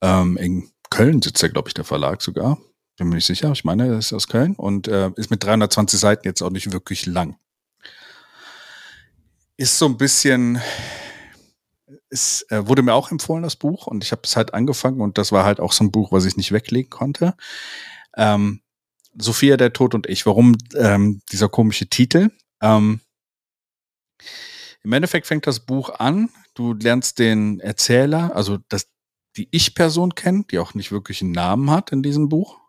ähm, 0.02 0.38
in 0.38 0.70
Köln 0.90 1.22
sitzt 1.22 1.44
er, 1.44 1.50
glaube 1.50 1.70
ich, 1.70 1.74
der 1.74 1.86
Verlag 1.86 2.22
sogar. 2.22 2.58
Bin 2.98 3.10
mir 3.10 3.16
nicht 3.16 3.26
sicher. 3.26 3.52
Ich 3.52 3.64
meine, 3.64 3.88
er 3.88 3.98
ist 3.98 4.12
aus 4.12 4.28
Köln 4.28 4.56
und 4.56 4.88
äh, 4.88 5.12
ist 5.16 5.32
mit 5.32 5.44
320 5.44 6.00
Seiten 6.00 6.28
jetzt 6.28 6.42
auch 6.42 6.50
nicht 6.50 6.72
wirklich 6.72 7.06
lang. 7.06 7.38
Ist 9.56 9.78
so 9.78 9.86
ein 9.86 9.98
bisschen, 9.98 10.60
es 12.10 12.46
äh, 12.50 12.66
wurde 12.68 12.82
mir 12.82 12.94
auch 12.94 13.12
empfohlen, 13.12 13.44
das 13.44 13.56
Buch, 13.56 13.88
und 13.88 14.04
ich 14.04 14.12
habe 14.12 14.22
es 14.24 14.36
halt 14.36 14.54
angefangen 14.54 15.02
und 15.02 15.18
das 15.18 15.32
war 15.32 15.46
halt 15.46 15.60
auch 15.60 15.72
so 15.72 15.84
ein 15.84 15.92
Buch, 15.92 16.12
was 16.12 16.26
ich 16.26 16.38
nicht 16.38 16.52
weglegen 16.52 16.90
konnte. 16.90 17.36
Ähm, 18.18 18.62
Sophia, 19.18 19.58
der 19.58 19.74
Tod 19.74 19.96
und 19.96 20.08
ich. 20.08 20.26
Warum 20.26 20.58
ähm, 20.76 21.22
dieser 21.32 21.50
komische 21.50 21.88
Titel? 21.88 22.32
Ähm, 22.62 23.02
Im 24.84 24.94
Endeffekt 24.94 25.28
fängt 25.28 25.46
das 25.46 25.60
Buch 25.60 25.90
an, 25.90 26.30
du 26.54 26.74
lernst 26.74 27.20
den 27.20 27.60
Erzähler, 27.60 28.36
also 28.36 28.58
das, 28.70 28.88
die 29.38 29.48
Ich-Person 29.52 30.16
kennen, 30.16 30.46
die 30.48 30.60
auch 30.60 30.74
nicht 30.74 30.92
wirklich 30.92 31.22
einen 31.22 31.32
Namen 31.32 31.70
hat 31.70 31.92
in 31.92 32.02
diesem 32.02 32.30
Buch. 32.30 32.60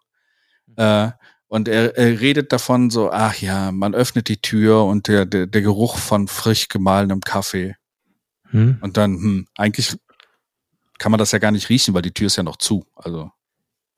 Äh, 0.76 1.10
und 1.48 1.66
er, 1.66 1.96
er 1.96 2.20
redet 2.20 2.52
davon 2.52 2.90
so, 2.90 3.10
ach 3.10 3.34
ja, 3.36 3.72
man 3.72 3.94
öffnet 3.94 4.28
die 4.28 4.40
Tür 4.40 4.84
und 4.84 5.08
der, 5.08 5.26
der, 5.26 5.46
der 5.46 5.62
Geruch 5.62 5.98
von 5.98 6.28
frisch 6.28 6.68
gemahlenem 6.68 7.22
Kaffee. 7.22 7.74
Hm? 8.50 8.78
Und 8.80 8.96
dann, 8.96 9.14
hm, 9.14 9.48
eigentlich 9.56 9.96
kann 10.98 11.10
man 11.10 11.18
das 11.18 11.32
ja 11.32 11.38
gar 11.38 11.50
nicht 11.50 11.68
riechen, 11.68 11.94
weil 11.94 12.02
die 12.02 12.12
Tür 12.12 12.28
ist 12.28 12.36
ja 12.36 12.42
noch 12.42 12.56
zu. 12.56 12.86
Also. 12.94 13.32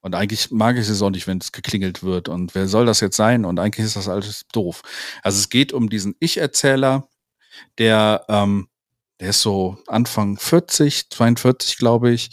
Und 0.01 0.14
eigentlich 0.14 0.51
mag 0.51 0.79
ich 0.79 0.88
es 0.88 1.03
auch 1.03 1.11
nicht, 1.11 1.27
wenn 1.27 1.38
es 1.38 1.53
geklingelt 1.53 2.03
wird. 2.03 2.29
Und 2.29 2.55
wer 2.55 2.68
soll 2.68 2.87
das 2.87 3.01
jetzt 3.01 3.16
sein? 3.16 3.44
Und 3.44 3.59
eigentlich 3.59 3.85
ist 3.85 3.96
das 3.96 4.09
alles 4.09 4.46
doof. 4.53 4.83
Also 5.22 5.38
es 5.38 5.48
geht 5.48 5.72
um 5.72 5.90
diesen 5.90 6.14
Ich-Erzähler, 6.20 7.07
der, 7.78 8.24
ähm, 8.28 8.68
der 9.20 9.30
ist 9.30 9.42
so 9.42 9.78
Anfang 9.86 10.36
40, 10.38 11.10
42, 11.10 11.78
glaube 11.78 12.10
ich. 12.12 12.30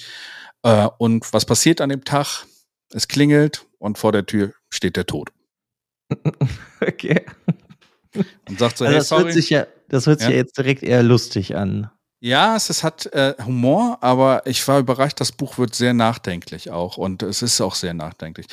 Äh, 0.63 0.87
und 0.97 1.31
was 1.33 1.45
passiert 1.45 1.81
an 1.81 1.89
dem 1.89 2.03
Tag? 2.03 2.45
Es 2.91 3.07
klingelt 3.07 3.65
und 3.77 3.97
vor 3.97 4.11
der 4.11 4.25
Tür 4.25 4.53
steht 4.69 4.95
der 4.95 5.05
Tod. 5.05 5.29
Okay. 6.81 7.25
Und 8.47 8.57
sagt 8.59 8.77
so, 8.77 8.85
Also 8.85 8.93
hey, 8.93 8.97
das 8.99 9.11
hört 9.11 9.21
sorry. 9.21 9.33
sich 9.33 9.49
ja, 9.49 9.67
das 9.89 10.07
hört 10.07 10.19
sich 10.19 10.29
Ja. 10.29 10.33
ja 10.35 10.39
jetzt 10.39 10.57
direkt 10.57 10.81
eher 10.83 11.03
lustig 11.03 11.55
an. 11.55 11.91
Ja, 12.21 12.55
es, 12.55 12.69
es 12.69 12.83
hat 12.83 13.05
äh, 13.13 13.35
Humor, 13.45 13.97
aber 14.01 14.45
ich 14.45 14.67
war 14.67 14.79
überrascht, 14.79 15.21
das 15.21 15.31
Buch 15.31 15.57
wird 15.57 15.75
sehr 15.75 15.93
nachdenklich 15.93 16.69
auch 16.71 16.97
und 16.97 17.23
es 17.23 17.41
ist 17.41 17.61
auch 17.61 17.75
sehr 17.75 17.93
nachdenklich. 17.93 18.47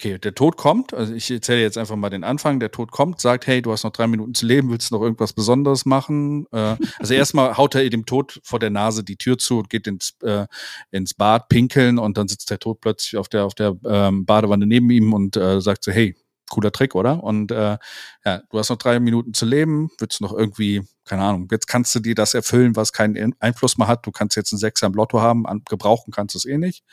Okay, 0.00 0.18
der 0.18 0.34
Tod 0.34 0.56
kommt, 0.56 0.94
also 0.94 1.12
ich 1.12 1.30
erzähle 1.30 1.60
jetzt 1.60 1.76
einfach 1.76 1.94
mal 1.94 2.08
den 2.08 2.24
Anfang, 2.24 2.58
der 2.58 2.70
Tod 2.70 2.90
kommt, 2.90 3.20
sagt, 3.20 3.46
hey, 3.46 3.60
du 3.60 3.70
hast 3.70 3.84
noch 3.84 3.92
drei 3.92 4.06
Minuten 4.06 4.32
zu 4.32 4.46
leben, 4.46 4.70
willst 4.70 4.90
du 4.90 4.94
noch 4.94 5.02
irgendwas 5.02 5.34
Besonderes 5.34 5.84
machen? 5.84 6.46
Äh, 6.52 6.76
also 6.98 7.12
erstmal 7.12 7.58
haut 7.58 7.74
er 7.74 7.86
dem 7.90 8.06
Tod 8.06 8.40
vor 8.42 8.58
der 8.58 8.70
Nase 8.70 9.04
die 9.04 9.16
Tür 9.16 9.36
zu 9.36 9.58
und 9.58 9.68
geht 9.68 9.86
ins, 9.86 10.14
äh, 10.22 10.46
ins 10.90 11.12
Bad 11.12 11.50
pinkeln 11.50 11.98
und 11.98 12.16
dann 12.16 12.28
sitzt 12.28 12.48
der 12.48 12.58
Tod 12.58 12.80
plötzlich 12.80 13.18
auf 13.18 13.28
der, 13.28 13.44
auf 13.44 13.54
der 13.54 13.76
ähm, 13.84 14.24
Badewanne 14.24 14.66
neben 14.66 14.88
ihm 14.88 15.12
und 15.12 15.36
äh, 15.36 15.60
sagt 15.60 15.84
so, 15.84 15.92
hey, 15.92 16.16
cooler 16.48 16.72
Trick, 16.72 16.94
oder? 16.94 17.22
Und 17.22 17.52
äh, 17.52 17.76
ja, 18.24 18.42
du 18.48 18.58
hast 18.58 18.70
noch 18.70 18.78
drei 18.78 19.00
Minuten 19.00 19.34
zu 19.34 19.44
leben, 19.44 19.90
willst 19.98 20.20
du 20.20 20.24
noch 20.24 20.32
irgendwie, 20.32 20.80
keine 21.04 21.24
Ahnung, 21.24 21.46
jetzt 21.50 21.66
kannst 21.66 21.94
du 21.94 22.00
dir 22.00 22.14
das 22.14 22.32
erfüllen, 22.32 22.74
was 22.74 22.94
keinen 22.94 23.16
In- 23.16 23.36
Einfluss 23.38 23.76
mehr 23.76 23.86
hat. 23.86 24.06
Du 24.06 24.12
kannst 24.12 24.34
jetzt 24.34 24.50
einen 24.54 24.60
Sechser 24.60 24.86
im 24.86 24.94
Lotto 24.94 25.20
haben, 25.20 25.46
an, 25.46 25.60
gebrauchen 25.68 26.10
kannst 26.10 26.34
du 26.34 26.38
es 26.38 26.46
eh 26.46 26.56
nicht. 26.56 26.84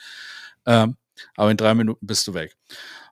Ähm, 0.65 0.97
aber 1.35 1.51
in 1.51 1.57
drei 1.57 1.73
Minuten 1.73 2.05
bist 2.05 2.27
du 2.27 2.33
weg. 2.33 2.55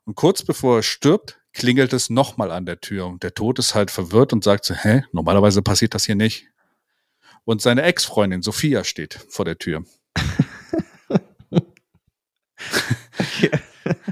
Und 0.06 0.16
kurz 0.16 0.44
bevor 0.44 0.78
er 0.78 0.84
stirbt, 0.84 1.40
klingelt 1.54 1.94
es 1.94 2.10
nochmal 2.10 2.52
an 2.52 2.66
der 2.66 2.82
Tür 2.82 3.08
und 3.08 3.24
der 3.24 3.34
Tod 3.34 3.60
ist 3.60 3.76
halt 3.76 3.92
verwirrt 3.92 4.34
und 4.34 4.44
sagt 4.44 4.66
so, 4.66 4.74
hä, 4.74 5.04
normalerweise 5.12 5.62
passiert 5.62 5.94
das 5.94 6.06
hier 6.06 6.16
nicht. 6.16 6.48
Und 7.46 7.62
seine 7.62 7.84
Ex-Freundin 7.84 8.42
Sophia 8.42 8.84
steht 8.84 9.26
vor 9.30 9.46
der 9.46 9.58
Tür. 9.58 9.84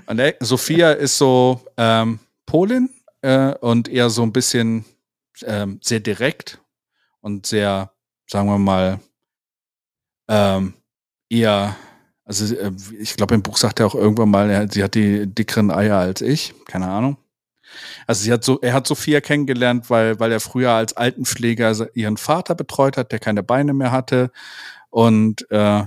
Und 0.06 0.18
der, 0.18 0.36
Sophia 0.40 0.92
ist 0.92 1.18
so 1.18 1.66
ähm, 1.78 2.20
Polin 2.46 2.90
äh, 3.22 3.56
und 3.56 3.88
eher 3.88 4.10
so 4.10 4.22
ein 4.22 4.34
bisschen 4.34 4.86
ähm, 5.44 5.80
sehr 5.82 6.00
direkt 6.00 6.62
und 7.22 7.46
sehr, 7.46 7.92
sagen 8.28 8.48
wir 8.48 8.60
mal, 8.60 9.00
ähm, 10.28 10.74
eher, 11.30 11.76
also 12.26 12.56
äh, 12.56 12.72
ich 13.00 13.16
glaube, 13.16 13.36
im 13.36 13.44
Buch 13.44 13.58
sagt 13.58 13.80
er 13.80 13.88
auch 13.88 13.96
irgendwann 13.96 14.30
mal, 14.30 14.72
sie 14.72 14.84
hat 14.84 14.96
die 14.96 15.28
dickeren 15.28 15.72
Eier 15.72 15.98
als 15.98 16.22
ich, 16.22 16.54
keine 16.66 16.88
Ahnung. 16.88 17.18
Also 18.08 18.24
sie 18.24 18.32
hat 18.32 18.44
so, 18.44 18.60
er 18.62 18.74
hat 18.74 18.88
Sophia 18.88 19.22
kennengelernt, 19.22 19.90
weil, 19.90 20.20
weil 20.20 20.32
er 20.32 20.40
früher 20.40 20.72
als 20.72 20.94
Altenpfleger 20.94 21.96
ihren 21.96 22.18
Vater 22.18 22.56
betreut 22.56 22.98
hat, 22.98 23.12
der 23.12 23.20
keine 23.20 23.44
Beine 23.44 23.74
mehr 23.74 23.92
hatte 23.92 24.32
und, 24.90 25.50
äh, 25.50 25.84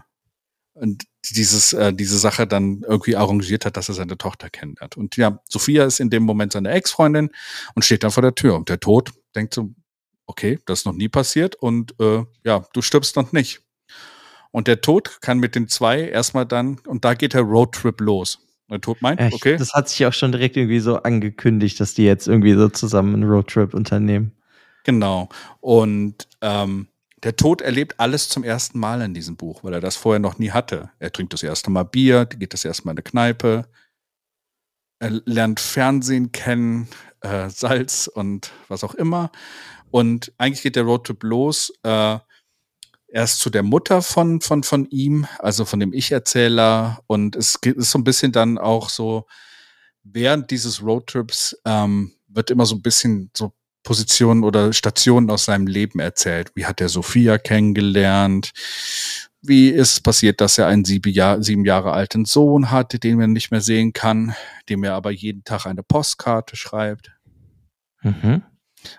und 0.75 1.05
dieses, 1.31 1.73
äh, 1.73 1.93
diese 1.93 2.19
Sache 2.19 2.47
dann 2.47 2.83
irgendwie 2.87 3.17
arrangiert 3.17 3.65
hat, 3.65 3.77
dass 3.77 3.89
er 3.89 3.95
seine 3.95 4.19
Tochter 4.19 4.51
kennenlernt. 4.51 4.97
Und 4.97 5.17
ja, 5.17 5.41
Sophia 5.49 5.85
ist 5.85 6.01
in 6.01 6.11
dem 6.11 6.25
Moment 6.25 6.53
seine 6.53 6.71
Ex-Freundin 6.71 7.31
und 7.75 7.85
steht 7.85 8.05
dann 8.05 8.11
vor 8.11 8.23
der 8.23 8.35
Tür. 8.35 8.57
Und 8.57 8.69
der 8.69 8.81
Tod 8.81 9.13
denkt 9.35 9.55
so, 9.55 9.71
okay, 10.27 10.59
das 10.67 10.81
ist 10.81 10.85
noch 10.87 10.93
nie 10.93 11.09
passiert 11.09 11.57
und 11.57 11.95
äh, 12.01 12.25
ja, 12.45 12.65
du 12.73 12.83
stirbst 12.83 13.17
noch 13.17 13.33
nicht. 13.33 13.63
Und 14.57 14.69
der 14.69 14.81
Tod 14.81 15.21
kann 15.21 15.39
mit 15.39 15.55
den 15.55 15.69
zwei 15.69 16.01
erstmal 16.09 16.47
dann, 16.47 16.79
und 16.87 17.05
da 17.05 17.13
geht 17.13 17.35
der 17.35 17.43
Roadtrip 17.43 18.01
los. 18.01 18.39
Der 18.71 18.81
Tod 18.81 19.03
meint, 19.03 19.21
ich, 19.21 19.35
okay, 19.35 19.59
Das 19.59 19.75
hat 19.75 19.91
sich 19.91 20.07
auch 20.07 20.15
schon 20.15 20.33
direkt 20.33 20.57
irgendwie 20.57 20.81
so 20.81 20.97
angekündigt, 20.97 21.79
dass 21.79 21.93
die 21.93 22.05
jetzt 22.05 22.27
irgendwie 22.27 22.55
so 22.55 22.71
zusammen 22.71 23.13
einen 23.13 23.31
Roadtrip 23.31 23.75
unternehmen. 23.75 24.33
Genau. 24.85 25.29
Und 25.61 26.27
ähm, 26.41 26.89
der 27.23 27.37
Tod 27.37 27.61
erlebt 27.61 28.01
alles 28.01 28.31
zum 28.31 28.45
ersten 28.45 28.79
Mal 28.79 29.03
in 29.03 29.13
diesem 29.13 29.37
Buch, 29.37 29.63
weil 29.63 29.75
er 29.75 29.81
das 29.81 29.97
vorher 29.97 30.21
noch 30.21 30.39
nie 30.39 30.53
hatte. 30.53 30.89
Er 31.01 31.13
trinkt 31.13 31.35
das 31.35 31.43
erste 31.43 31.71
Mal 31.71 31.83
Bier, 31.83 32.25
geht 32.25 32.55
das 32.55 32.65
erste 32.65 32.87
Mal 32.87 32.93
in 32.93 32.97
eine 32.97 33.03
Kneipe, 33.03 33.67
er 35.01 35.21
lernt 35.27 35.61
Fernsehen 35.61 36.33
kennen, 36.33 36.89
äh, 37.21 37.51
Salz 37.51 38.07
und 38.07 38.53
was 38.69 38.85
auch 38.85 38.95
immer. 38.95 39.31
Und 39.91 40.33
eigentlich 40.39 40.63
geht 40.63 40.77
der 40.77 40.85
Roadtrip 40.85 41.23
los. 41.25 41.75
Äh, 41.83 42.19
erst 43.17 43.41
zu 43.41 43.49
der 43.49 43.63
Mutter 43.63 44.03
von, 44.03 44.43
von, 44.43 44.63
von 44.63 44.85
ihm, 44.91 45.27
also 45.39 45.65
von 45.65 45.81
dem 45.81 45.95
Ich-Erzähler. 45.95 47.01
Und 47.07 47.35
es 47.35 47.59
ist 47.63 47.91
so 47.91 47.99
ein 47.99 48.05
bisschen 48.05 48.31
dann 48.31 48.59
auch 48.59 48.91
so, 48.91 49.27
während 50.03 50.51
dieses 50.51 50.83
Roadtrips 50.83 51.59
ähm, 51.65 52.13
wird 52.29 52.51
immer 52.51 52.67
so 52.67 52.75
ein 52.77 52.83
bisschen 52.83 53.31
so 53.35 53.55
Positionen 53.83 54.45
oder 54.45 54.75
Stationen 54.75 55.31
aus 55.31 55.47
seinem 55.47 55.67
Leben 55.67 55.99
erzählt. 55.99 56.51
Wie 56.55 56.67
hat 56.67 56.83
er 56.83 56.91
Sophia 56.91 57.39
kennengelernt? 57.39 58.51
Wie 59.41 59.71
ist 59.71 59.93
es 59.95 60.01
passiert, 60.01 60.43
dass 60.43 60.59
er 60.59 60.67
einen 60.67 60.85
sieben, 60.85 61.11
Jahr, 61.11 61.43
sieben 61.43 61.65
Jahre 61.65 61.93
alten 61.93 62.27
Sohn 62.27 62.71
hatte, 62.71 62.99
den 62.99 63.19
er 63.19 63.29
nicht 63.29 63.51
mehr 63.51 63.63
sehen 63.63 63.95
kann, 63.95 64.35
dem 64.69 64.85
er 64.85 64.93
aber 64.93 65.11
jeden 65.11 65.43
Tag 65.43 65.65
eine 65.65 65.83
Postkarte 65.83 66.55
schreibt? 66.55 67.13
Mhm. 68.03 68.43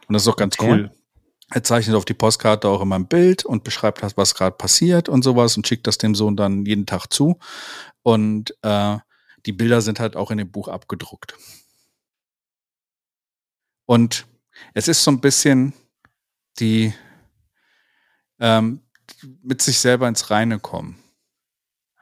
Und 0.07 0.13
das 0.13 0.23
ist 0.23 0.27
auch 0.27 0.37
ganz 0.37 0.57
okay. 0.57 0.71
cool. 0.71 0.91
Er 1.51 1.63
zeichnet 1.63 1.95
auf 1.95 2.05
die 2.05 2.13
Postkarte 2.13 2.67
auch 2.67 2.81
immer 2.81 2.95
ein 2.95 3.07
Bild 3.07 3.45
und 3.45 3.63
beschreibt, 3.63 4.01
was 4.17 4.35
gerade 4.35 4.55
passiert 4.55 5.07
und 5.07 5.23
sowas 5.23 5.55
und 5.55 5.65
schickt 5.65 5.87
das 5.87 5.97
dem 5.97 6.13
Sohn 6.13 6.35
dann 6.35 6.65
jeden 6.65 6.85
Tag 6.85 7.07
zu. 7.07 7.39
Und 8.03 8.55
äh, 8.63 8.97
die 9.45 9.53
Bilder 9.53 9.81
sind 9.81 9.99
halt 9.99 10.15
auch 10.17 10.29
in 10.29 10.37
dem 10.37 10.51
Buch 10.51 10.67
abgedruckt. 10.67 11.35
Und 13.85 14.27
es 14.73 14.89
ist 14.89 15.03
so 15.03 15.11
ein 15.11 15.21
bisschen 15.21 15.73
die 16.59 16.93
ähm, 18.39 18.81
mit 19.41 19.61
sich 19.61 19.79
selber 19.79 20.07
ins 20.07 20.29
Reine 20.29 20.59
kommen. 20.59 21.01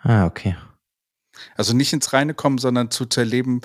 Ah, 0.01 0.25
okay. 0.25 0.55
Also 1.55 1.73
nicht 1.73 1.93
ins 1.93 2.13
Reine 2.13 2.33
kommen, 2.33 2.57
sondern 2.57 2.91
zu, 2.91 3.07
erleben, 3.15 3.61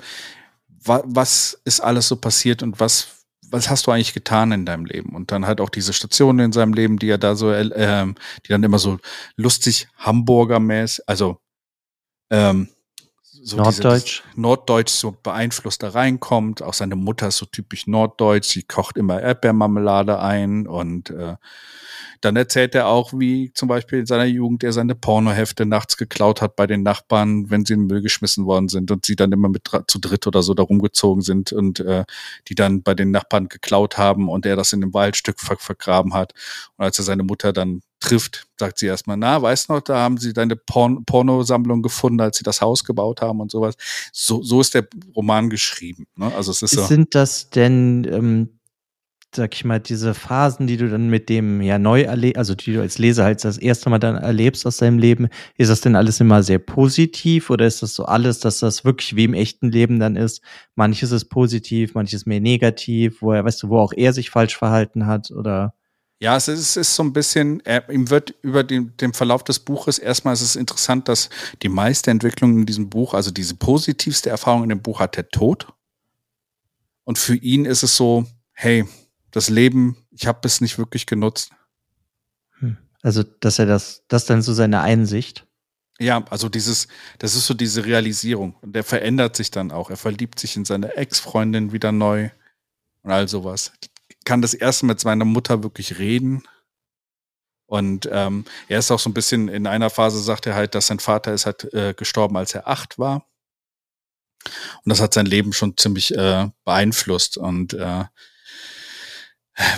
wa 0.67 1.01
was 1.05 1.59
ist 1.63 1.79
alles 1.79 2.07
so 2.07 2.15
passiert 2.15 2.63
und 2.63 2.79
was, 2.79 3.20
was 3.51 3.69
hast 3.69 3.87
du 3.87 3.91
eigentlich 3.91 4.13
getan 4.13 4.51
in 4.51 4.65
deinem 4.65 4.85
Leben? 4.85 5.15
Und 5.15 5.31
dann 5.31 5.45
halt 5.45 5.61
auch 5.61 5.69
diese 5.69 5.93
Stationen 5.93 6.39
in 6.39 6.51
seinem 6.51 6.73
Leben, 6.73 6.97
die 6.97 7.09
er 7.09 7.17
da 7.17 7.35
so, 7.35 7.51
äh, 7.51 7.63
die 7.65 8.49
dann 8.49 8.63
immer 8.63 8.79
so 8.79 8.99
lustig 9.35 9.87
Hamburger-mäßig, 9.97 11.03
also 11.07 11.37
ähm, 12.31 12.69
so 13.41 13.57
Norddeutsch. 13.57 14.23
Diese, 14.29 14.41
Norddeutsch 14.41 14.91
so 14.91 15.15
beeinflusst 15.23 15.83
da 15.83 15.89
reinkommt. 15.89 16.61
Auch 16.61 16.73
seine 16.73 16.95
Mutter 16.95 17.27
ist 17.27 17.37
so 17.37 17.45
typisch 17.45 17.87
Norddeutsch. 17.87 18.49
Sie 18.49 18.63
kocht 18.63 18.97
immer 18.97 19.21
Erdbeermarmelade 19.21 20.19
ein 20.19 20.67
und 20.67 21.09
äh, 21.09 21.35
dann 22.21 22.35
erzählt 22.35 22.75
er 22.75 22.87
auch, 22.87 23.13
wie 23.13 23.51
zum 23.53 23.67
Beispiel 23.67 23.99
in 23.99 24.05
seiner 24.05 24.25
Jugend 24.25 24.63
er 24.63 24.73
seine 24.73 24.93
Pornohefte 24.93 25.65
nachts 25.65 25.97
geklaut 25.97 26.41
hat 26.41 26.55
bei 26.55 26.67
den 26.67 26.83
Nachbarn, 26.83 27.49
wenn 27.49 27.65
sie 27.65 27.73
in 27.73 27.81
den 27.81 27.87
Müll 27.87 28.01
geschmissen 28.03 28.45
worden 28.45 28.69
sind 28.69 28.91
und 28.91 29.07
sie 29.07 29.15
dann 29.15 29.31
immer 29.31 29.49
mit 29.49 29.69
zu 29.87 29.99
dritt 29.99 30.27
oder 30.27 30.43
so 30.43 30.53
da 30.53 30.61
rumgezogen 30.61 31.23
sind 31.23 31.51
und 31.51 31.79
äh, 31.79 32.05
die 32.47 32.55
dann 32.55 32.83
bei 32.83 32.93
den 32.93 33.09
Nachbarn 33.09 33.47
geklaut 33.47 33.97
haben 33.97 34.29
und 34.29 34.45
er 34.45 34.55
das 34.55 34.71
in 34.71 34.83
einem 34.83 34.93
Waldstück 34.93 35.39
ver 35.39 35.57
vergraben 35.57 36.13
hat. 36.13 36.33
Und 36.77 36.85
als 36.85 36.99
er 36.99 37.05
seine 37.05 37.23
Mutter 37.23 37.53
dann 37.53 37.81
trifft, 38.01 38.47
sagt 38.59 38.79
sie 38.79 38.87
erstmal, 38.87 39.15
na, 39.15 39.41
weißt 39.41 39.69
du 39.69 39.73
noch, 39.73 39.81
da 39.81 39.99
haben 39.99 40.17
sie 40.17 40.33
deine 40.33 40.55
Porn 40.55 41.05
Pornosammlung 41.05 41.81
gefunden, 41.81 42.19
als 42.19 42.37
sie 42.37 42.43
das 42.43 42.61
Haus 42.61 42.83
gebaut 42.83 43.21
haben 43.21 43.39
und 43.39 43.51
sowas. 43.51 43.75
So, 44.11 44.43
so 44.43 44.59
ist 44.59 44.73
der 44.73 44.87
Roman 45.15 45.49
geschrieben. 45.49 46.05
Ne? 46.15 46.33
Also 46.35 46.51
es 46.51 46.61
ist 46.61 46.71
so. 46.71 46.85
Sind 46.85 47.15
das 47.15 47.49
denn 47.49 48.05
ähm, 48.11 48.49
sag 49.33 49.55
ich 49.55 49.63
mal, 49.63 49.79
diese 49.79 50.13
Phasen, 50.13 50.67
die 50.67 50.75
du 50.75 50.89
dann 50.89 51.09
mit 51.09 51.29
dem 51.29 51.61
ja 51.61 51.79
neu 51.79 52.01
erlebst, 52.01 52.37
also 52.37 52.53
die 52.53 52.73
du 52.73 52.81
als 52.81 52.97
Leser 52.97 53.23
halt 53.23 53.43
das 53.43 53.57
erste 53.57 53.89
Mal 53.89 53.99
dann 53.99 54.17
erlebst 54.17 54.65
aus 54.67 54.77
deinem 54.77 54.99
Leben, 54.99 55.29
ist 55.57 55.69
das 55.69 55.81
denn 55.81 55.95
alles 55.95 56.19
immer 56.19 56.43
sehr 56.43 56.59
positiv 56.59 57.49
oder 57.49 57.65
ist 57.65 57.81
das 57.81 57.93
so 57.93 58.05
alles, 58.05 58.39
dass 58.39 58.59
das 58.59 58.83
wirklich 58.83 59.15
wie 59.15 59.23
im 59.23 59.33
echten 59.33 59.71
Leben 59.71 59.99
dann 59.99 60.17
ist? 60.17 60.41
Manches 60.75 61.11
ist 61.11 61.25
positiv, 61.25 61.93
manches 61.93 62.25
mehr 62.25 62.41
negativ, 62.41 63.21
wo 63.21 63.31
er, 63.31 63.45
weißt 63.45 63.63
du, 63.63 63.69
wo 63.69 63.79
auch 63.79 63.93
er 63.95 64.11
sich 64.11 64.29
falsch 64.29 64.57
verhalten 64.57 65.05
hat 65.07 65.31
oder? 65.31 65.73
Ja, 66.21 66.35
es 66.37 66.47
ist, 66.47 66.59
es 66.59 66.77
ist 66.77 66.95
so 66.95 67.01
ein 67.01 67.13
bisschen, 67.13 67.65
er, 67.65 67.89
ihm 67.89 68.11
wird 68.11 68.35
über 68.43 68.63
den, 68.63 68.95
den 68.97 69.11
Verlauf 69.11 69.43
des 69.43 69.57
Buches, 69.57 69.97
erstmal 69.97 70.35
ist 70.35 70.43
es 70.43 70.55
interessant, 70.55 71.07
dass 71.07 71.31
die 71.63 71.67
meiste 71.67 72.11
Entwicklung 72.11 72.59
in 72.59 72.67
diesem 72.67 72.91
Buch, 72.91 73.15
also 73.15 73.31
diese 73.31 73.55
positivste 73.55 74.29
Erfahrung 74.29 74.61
in 74.61 74.69
dem 74.69 74.83
Buch 74.83 74.99
hat 74.99 75.17
der 75.17 75.29
Tod. 75.29 75.73
Und 77.05 77.17
für 77.17 77.35
ihn 77.35 77.65
ist 77.65 77.81
es 77.81 77.97
so, 77.97 78.27
hey, 78.53 78.85
das 79.31 79.49
Leben, 79.49 79.97
ich 80.11 80.27
habe 80.27 80.47
es 80.47 80.61
nicht 80.61 80.77
wirklich 80.77 81.07
genutzt. 81.07 81.53
Hm. 82.59 82.77
Also, 83.01 83.23
dass 83.23 83.57
er 83.57 83.65
das, 83.65 84.03
das 84.07 84.25
dann 84.25 84.43
so 84.43 84.53
seine 84.53 84.81
Einsicht. 84.81 85.47
Ja, 85.99 86.23
also 86.29 86.49
dieses, 86.49 86.87
das 87.17 87.33
ist 87.33 87.47
so 87.47 87.55
diese 87.55 87.83
Realisierung. 87.83 88.55
Und 88.61 88.75
der 88.75 88.83
verändert 88.83 89.35
sich 89.35 89.49
dann 89.49 89.71
auch. 89.71 89.89
Er 89.89 89.97
verliebt 89.97 90.37
sich 90.37 90.55
in 90.55 90.65
seine 90.65 90.95
Ex-Freundin 90.95 91.71
wieder 91.71 91.91
neu 91.91 92.29
und 93.01 93.11
all 93.11 93.27
sowas. 93.27 93.71
Kann 94.25 94.41
das 94.41 94.53
erste 94.53 94.85
mit 94.85 94.99
seiner 94.99 95.25
Mutter 95.25 95.63
wirklich 95.63 95.99
reden. 95.99 96.43
Und 97.65 98.09
ähm, 98.11 98.45
er 98.67 98.79
ist 98.79 98.91
auch 98.91 98.99
so 98.99 99.09
ein 99.09 99.13
bisschen 99.13 99.47
in 99.47 99.65
einer 99.65 99.89
Phase, 99.89 100.21
sagt 100.21 100.45
er 100.45 100.55
halt, 100.55 100.75
dass 100.75 100.87
sein 100.87 100.99
Vater 100.99 101.33
ist 101.33 101.45
halt 101.45 101.73
äh, 101.73 101.93
gestorben, 101.93 102.35
als 102.35 102.53
er 102.53 102.67
acht 102.67 102.99
war. 102.99 103.25
Und 104.83 104.89
das 104.89 104.99
hat 104.99 105.13
sein 105.13 105.25
Leben 105.25 105.53
schon 105.53 105.77
ziemlich 105.77 106.13
äh, 106.15 106.49
beeinflusst. 106.65 107.37
Und 107.37 107.73
äh, 107.73 108.05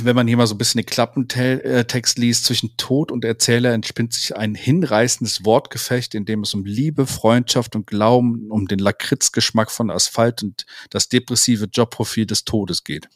wenn 0.02 0.16
man 0.16 0.28
hier 0.28 0.38
mal 0.38 0.48
so 0.48 0.56
ein 0.56 0.58
bisschen 0.58 0.80
den 0.80 0.86
Klappentext 0.86 2.18
liest, 2.18 2.46
zwischen 2.46 2.78
Tod 2.78 3.12
und 3.12 3.26
Erzähler 3.26 3.74
entspinnt 3.74 4.14
sich 4.14 4.36
ein 4.36 4.56
hinreißendes 4.56 5.46
Wortgefecht, 5.46 6.16
in 6.16 6.26
dem 6.26 6.44
es 6.44 6.54
um 6.54 6.66
Liebe, 6.66 7.06
Freundschaft 7.06 7.76
und 7.76 7.88
Glauben, 7.88 8.50
um 8.50 8.68
den 8.68 8.80
Lakritzgeschmack 8.80 9.72
von 9.72 9.90
Asphalt 9.90 10.44
und 10.44 10.66
das 10.90 11.10
depressive 11.10 11.66
Jobprofil 11.66 12.26
des 12.26 12.46
Todes 12.46 12.84
geht. 12.84 13.10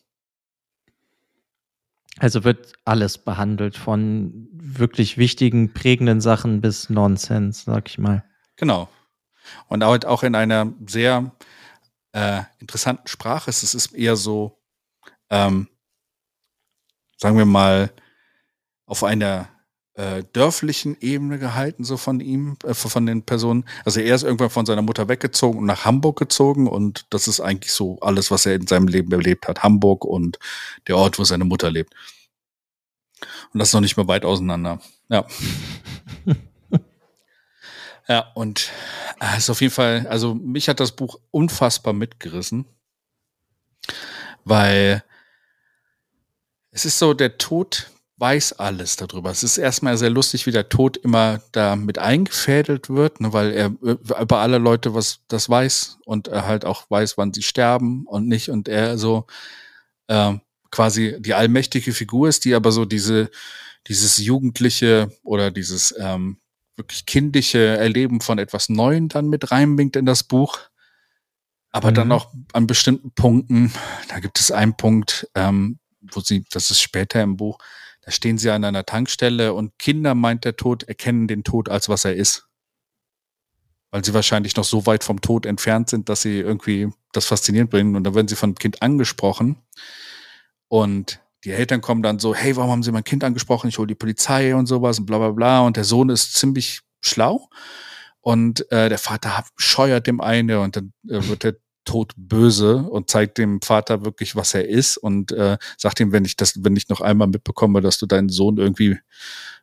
Also 2.19 2.43
wird 2.43 2.73
alles 2.83 3.17
behandelt, 3.17 3.77
von 3.77 4.47
wirklich 4.51 5.17
wichtigen, 5.17 5.73
prägenden 5.73 6.19
Sachen 6.19 6.61
bis 6.61 6.89
Nonsens, 6.89 7.63
sag 7.65 7.89
ich 7.89 7.97
mal. 7.97 8.23
Genau. 8.55 8.89
Und 9.67 9.83
auch 9.83 10.23
in 10.23 10.35
einer 10.35 10.73
sehr 10.87 11.31
äh, 12.11 12.41
interessanten 12.59 13.07
Sprache. 13.07 13.49
Es 13.49 13.63
ist 13.63 13.93
eher 13.93 14.15
so, 14.15 14.59
ähm, 15.29 15.67
sagen 17.17 17.37
wir 17.37 17.45
mal, 17.45 17.91
auf 18.85 19.03
einer 19.03 19.49
äh, 19.97 20.23
dörflichen 20.31 20.95
Ebene 21.01 21.39
gehalten, 21.39 21.83
so 21.83 21.97
von 21.97 22.19
ihm, 22.19 22.55
äh, 22.63 22.75
von 22.75 23.07
den 23.07 23.23
Personen. 23.23 23.65
Also 23.83 23.99
er 23.99 24.13
ist 24.13 24.21
irgendwann 24.21 24.51
von 24.51 24.65
seiner 24.67 24.83
Mutter 24.83 25.09
weggezogen 25.09 25.57
und 25.57 25.65
nach 25.65 25.85
Hamburg 25.85 26.19
gezogen 26.19 26.67
und 26.67 27.07
das 27.09 27.27
ist 27.27 27.39
eigentlich 27.39 27.73
so 27.73 27.99
alles, 28.01 28.29
was 28.29 28.45
er 28.45 28.53
in 28.53 28.67
seinem 28.67 28.87
Leben 28.87 29.11
erlebt 29.11 29.47
hat. 29.47 29.63
Hamburg 29.63 30.05
und 30.05 30.37
der 30.87 30.97
Ort, 30.97 31.17
wo 31.17 31.23
seine 31.23 31.45
Mutter 31.45 31.71
lebt. 31.71 31.95
Und 33.51 33.59
das 33.59 33.69
ist 33.69 33.73
noch 33.73 33.81
nicht 33.81 33.97
mal 33.97 34.07
weit 34.07 34.23
auseinander. 34.23 34.79
Ja. 35.09 35.25
ja, 38.07 38.31
und 38.35 38.71
es 39.19 39.33
äh, 39.33 39.37
ist 39.39 39.49
auf 39.49 39.61
jeden 39.61 39.73
Fall, 39.73 40.05
also 40.07 40.35
mich 40.35 40.69
hat 40.69 40.79
das 40.79 40.91
Buch 40.91 41.19
unfassbar 41.31 41.93
mitgerissen, 41.93 42.65
weil 44.45 45.03
es 46.69 46.85
ist 46.85 46.99
so, 46.99 47.15
der 47.15 47.39
Tod 47.39 47.89
weiß 48.17 48.53
alles 48.53 48.95
darüber. 48.95 49.29
Es 49.29 49.43
ist 49.43 49.57
erstmal 49.57 49.97
sehr 49.97 50.09
lustig, 50.09 50.47
wie 50.47 50.51
der 50.51 50.69
Tod 50.69 50.97
immer 50.97 51.41
da 51.51 51.75
mit 51.75 51.99
eingefädelt 51.99 52.89
wird, 52.89 53.21
ne, 53.21 53.31
weil 53.31 53.51
er 53.53 53.67
über 53.81 54.39
alle 54.39 54.57
Leute 54.57 54.93
was 54.95 55.21
das 55.27 55.49
weiß 55.49 55.99
und 56.05 56.27
er 56.27 56.47
halt 56.47 56.65
auch 56.65 56.89
weiß, 56.89 57.17
wann 57.17 57.33
sie 57.33 57.43
sterben 57.43 58.05
und 58.07 58.27
nicht 58.27 58.49
und 58.49 58.67
er 58.67 58.97
so 58.97 59.27
äh, 60.07 60.33
quasi 60.71 61.17
die 61.19 61.35
allmächtige 61.35 61.93
Figur 61.93 62.27
ist, 62.27 62.45
die 62.45 62.55
aber 62.55 62.71
so 62.71 62.85
diese 62.85 63.29
dieses 63.87 64.17
jugendliche 64.17 65.11
oder 65.23 65.51
dieses 65.51 65.95
ähm, 65.97 66.39
wirklich 66.75 67.05
kindliche 67.05 67.77
Erleben 67.77 68.21
von 68.21 68.37
etwas 68.37 68.69
Neuem 68.69 69.09
dann 69.09 69.29
mit 69.29 69.51
reinbringt 69.51 69.95
in 69.95 70.05
das 70.05 70.23
Buch. 70.23 70.59
Aber 71.71 71.91
mhm. 71.91 71.95
dann 71.95 72.11
auch 72.11 72.31
an 72.53 72.67
bestimmten 72.67 73.11
Punkten, 73.11 73.71
da 74.09 74.19
gibt 74.19 74.39
es 74.39 74.51
einen 74.51 74.75
Punkt, 74.75 75.29
ähm, 75.35 75.79
wo 76.01 76.21
sie, 76.21 76.45
das 76.51 76.71
ist 76.71 76.81
später 76.81 77.21
im 77.21 77.37
Buch, 77.37 77.57
da 78.07 78.11
stehen 78.13 78.37
sie 78.37 78.49
an 78.49 78.63
einer 78.63 78.85
Tankstelle 78.85 79.53
und 79.53 79.77
Kinder, 79.77 80.15
meint 80.15 80.45
der 80.45 80.55
Tod, 80.55 80.83
erkennen 80.83 81.27
den 81.27 81.43
Tod 81.43 81.67
als 81.67 81.89
was 81.89 82.05
er 82.05 82.15
ist. 82.15 82.47
Weil 83.91 84.05
sie 84.05 84.13
wahrscheinlich 84.13 84.55
noch 84.55 84.63
so 84.63 84.85
weit 84.85 85.03
vom 85.03 85.19
Tod 85.19 85.45
entfernt 85.45 85.89
sind, 85.89 86.07
dass 86.07 86.21
sie 86.21 86.39
irgendwie 86.39 86.87
das 87.11 87.25
faszinierend 87.25 87.69
bringen. 87.69 87.97
Und 87.97 88.05
dann 88.05 88.15
werden 88.15 88.29
sie 88.29 88.37
von 88.37 88.55
Kind 88.55 88.81
angesprochen. 88.81 89.57
Und 90.69 91.19
die 91.43 91.51
Eltern 91.51 91.81
kommen 91.81 92.01
dann 92.01 92.17
so, 92.17 92.33
hey, 92.33 92.55
warum 92.55 92.71
haben 92.71 92.83
sie 92.83 92.93
mein 92.93 93.03
Kind 93.03 93.25
angesprochen? 93.25 93.67
Ich 93.67 93.77
hole 93.77 93.87
die 93.87 93.95
Polizei 93.95 94.55
und 94.55 94.67
sowas 94.67 94.99
und 94.99 95.05
bla 95.05 95.17
bla 95.17 95.31
bla. 95.31 95.59
Und 95.65 95.75
der 95.75 95.83
Sohn 95.83 96.07
ist 96.07 96.33
ziemlich 96.33 96.83
schlau. 97.01 97.49
Und 98.21 98.71
äh, 98.71 98.87
der 98.87 98.99
Vater 98.99 99.43
scheuert 99.57 100.07
dem 100.07 100.21
eine 100.21 100.61
und 100.61 100.77
dann 100.77 100.93
äh, 101.09 101.27
wird 101.27 101.43
der 101.43 101.57
todböse 101.87 102.77
und 102.77 103.09
zeigt 103.09 103.37
dem 103.37 103.61
Vater 103.61 104.03
wirklich, 104.03 104.35
was 104.35 104.53
er 104.53 104.67
ist 104.67 104.97
und 104.97 105.31
äh, 105.31 105.57
sagt 105.77 105.99
ihm, 105.99 106.11
wenn 106.11 106.25
ich 106.25 106.35
das, 106.35 106.63
wenn 106.63 106.75
ich 106.75 106.89
noch 106.89 107.01
einmal 107.01 107.27
mitbekomme, 107.27 107.81
dass 107.81 107.97
du 107.97 108.05
deinen 108.05 108.29
Sohn 108.29 108.57
irgendwie 108.57 108.99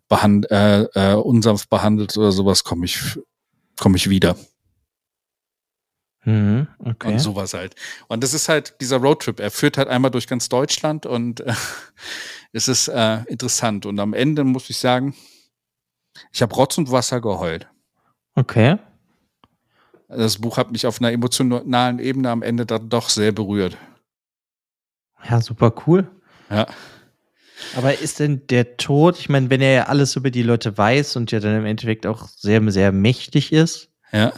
behand, 0.08 0.50
äh, 0.50 0.84
äh, 0.94 1.14
unsanft 1.14 1.68
behandelt 1.68 2.16
oder 2.16 2.32
sowas, 2.32 2.64
komme 2.64 2.86
ich, 2.86 3.18
komme 3.78 3.96
ich 3.96 4.08
wieder. 4.08 4.36
Mhm, 6.24 6.66
okay. 6.78 7.12
Und 7.12 7.18
sowas 7.18 7.52
halt. 7.52 7.74
Und 8.08 8.24
das 8.24 8.32
ist 8.32 8.48
halt 8.48 8.80
dieser 8.80 8.96
Roadtrip. 8.96 9.40
Er 9.40 9.50
führt 9.50 9.76
halt 9.76 9.88
einmal 9.88 10.10
durch 10.10 10.26
ganz 10.26 10.48
Deutschland 10.48 11.04
und 11.04 11.40
äh, 11.40 11.52
es 12.52 12.68
ist 12.68 12.88
äh, 12.88 13.22
interessant. 13.24 13.84
Und 13.84 14.00
am 14.00 14.14
Ende 14.14 14.44
muss 14.44 14.70
ich 14.70 14.78
sagen, 14.78 15.14
ich 16.32 16.40
habe 16.40 16.54
Rotz 16.54 16.78
und 16.78 16.90
Wasser 16.90 17.20
geheult. 17.20 17.68
Okay. 18.34 18.78
Das 20.16 20.38
Buch 20.38 20.56
hat 20.56 20.72
mich 20.72 20.86
auf 20.86 21.00
einer 21.00 21.12
emotionalen 21.12 21.98
Ebene 21.98 22.30
am 22.30 22.42
Ende 22.42 22.66
dann 22.66 22.88
doch 22.88 23.08
sehr 23.08 23.32
berührt. 23.32 23.76
Ja, 25.28 25.40
super 25.40 25.72
cool. 25.86 26.06
Ja. 26.50 26.66
Aber 27.76 27.98
ist 27.98 28.20
denn 28.20 28.46
der 28.48 28.76
Tod, 28.76 29.18
ich 29.18 29.28
meine, 29.28 29.48
wenn 29.48 29.60
er 29.60 29.72
ja 29.72 29.82
alles 29.84 30.16
über 30.16 30.30
die 30.30 30.42
Leute 30.42 30.76
weiß 30.76 31.16
und 31.16 31.32
ja 31.32 31.40
dann 31.40 31.56
im 31.56 31.66
Endeffekt 31.66 32.06
auch 32.06 32.28
sehr, 32.28 32.62
sehr 32.70 32.92
mächtig 32.92 33.52
ist, 33.52 33.90
Ja. 34.12 34.32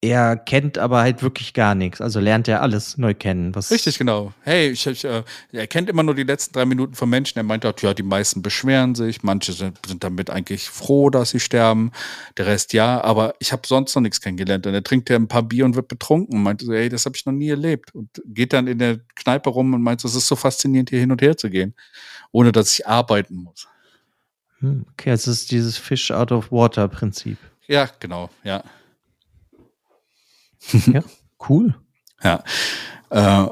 Er 0.00 0.36
kennt 0.36 0.78
aber 0.78 1.00
halt 1.00 1.22
wirklich 1.22 1.54
gar 1.54 1.74
nichts. 1.74 2.00
Also 2.00 2.20
lernt 2.20 2.46
er 2.46 2.62
alles 2.62 2.98
neu 2.98 3.14
kennen. 3.14 3.52
Was 3.56 3.72
Richtig, 3.72 3.98
genau. 3.98 4.32
Hey, 4.42 4.70
ich, 4.70 4.86
ich, 4.86 5.04
äh, 5.04 5.24
er 5.50 5.66
kennt 5.66 5.90
immer 5.90 6.04
nur 6.04 6.14
die 6.14 6.22
letzten 6.22 6.54
drei 6.54 6.66
Minuten 6.66 6.94
von 6.94 7.10
Menschen. 7.10 7.36
Er 7.38 7.42
meint 7.42 7.66
auch, 7.66 7.76
ja, 7.80 7.94
die 7.94 8.04
meisten 8.04 8.40
beschweren 8.40 8.94
sich, 8.94 9.24
manche 9.24 9.52
sind, 9.52 9.78
sind 9.84 10.04
damit 10.04 10.30
eigentlich 10.30 10.68
froh, 10.68 11.10
dass 11.10 11.30
sie 11.30 11.40
sterben, 11.40 11.90
der 12.36 12.46
Rest 12.46 12.74
ja, 12.74 13.02
aber 13.02 13.34
ich 13.40 13.50
habe 13.50 13.62
sonst 13.66 13.92
noch 13.96 14.02
nichts 14.02 14.20
kennengelernt. 14.20 14.68
Und 14.68 14.74
er 14.74 14.84
trinkt 14.84 15.10
ja 15.10 15.16
ein 15.16 15.26
paar 15.26 15.42
Bier 15.42 15.64
und 15.64 15.74
wird 15.74 15.88
betrunken 15.88 16.36
und 16.36 16.42
meint 16.44 16.60
so, 16.60 16.72
hey, 16.72 16.88
das 16.88 17.04
habe 17.04 17.16
ich 17.16 17.26
noch 17.26 17.32
nie 17.32 17.48
erlebt. 17.48 17.92
Und 17.92 18.22
geht 18.24 18.52
dann 18.52 18.68
in 18.68 18.78
der 18.78 19.00
Kneipe 19.16 19.50
rum 19.50 19.74
und 19.74 19.82
meint, 19.82 20.04
es 20.04 20.14
ist 20.14 20.28
so 20.28 20.36
faszinierend, 20.36 20.90
hier 20.90 21.00
hin 21.00 21.10
und 21.10 21.20
her 21.22 21.36
zu 21.36 21.50
gehen, 21.50 21.74
ohne 22.30 22.52
dass 22.52 22.72
ich 22.72 22.86
arbeiten 22.86 23.34
muss. 23.34 23.66
Hm, 24.60 24.86
Okay, 24.92 25.10
es 25.10 25.26
ist 25.26 25.50
dieses 25.50 25.76
Fish 25.76 26.12
out 26.12 26.30
of 26.30 26.52
water 26.52 26.86
Prinzip. 26.86 27.38
Ja, 27.66 27.88
genau, 27.98 28.30
ja. 28.44 28.62
Ja, 30.72 31.02
cool. 31.48 31.74
Ja. 32.22 32.42
Äh, 33.10 33.48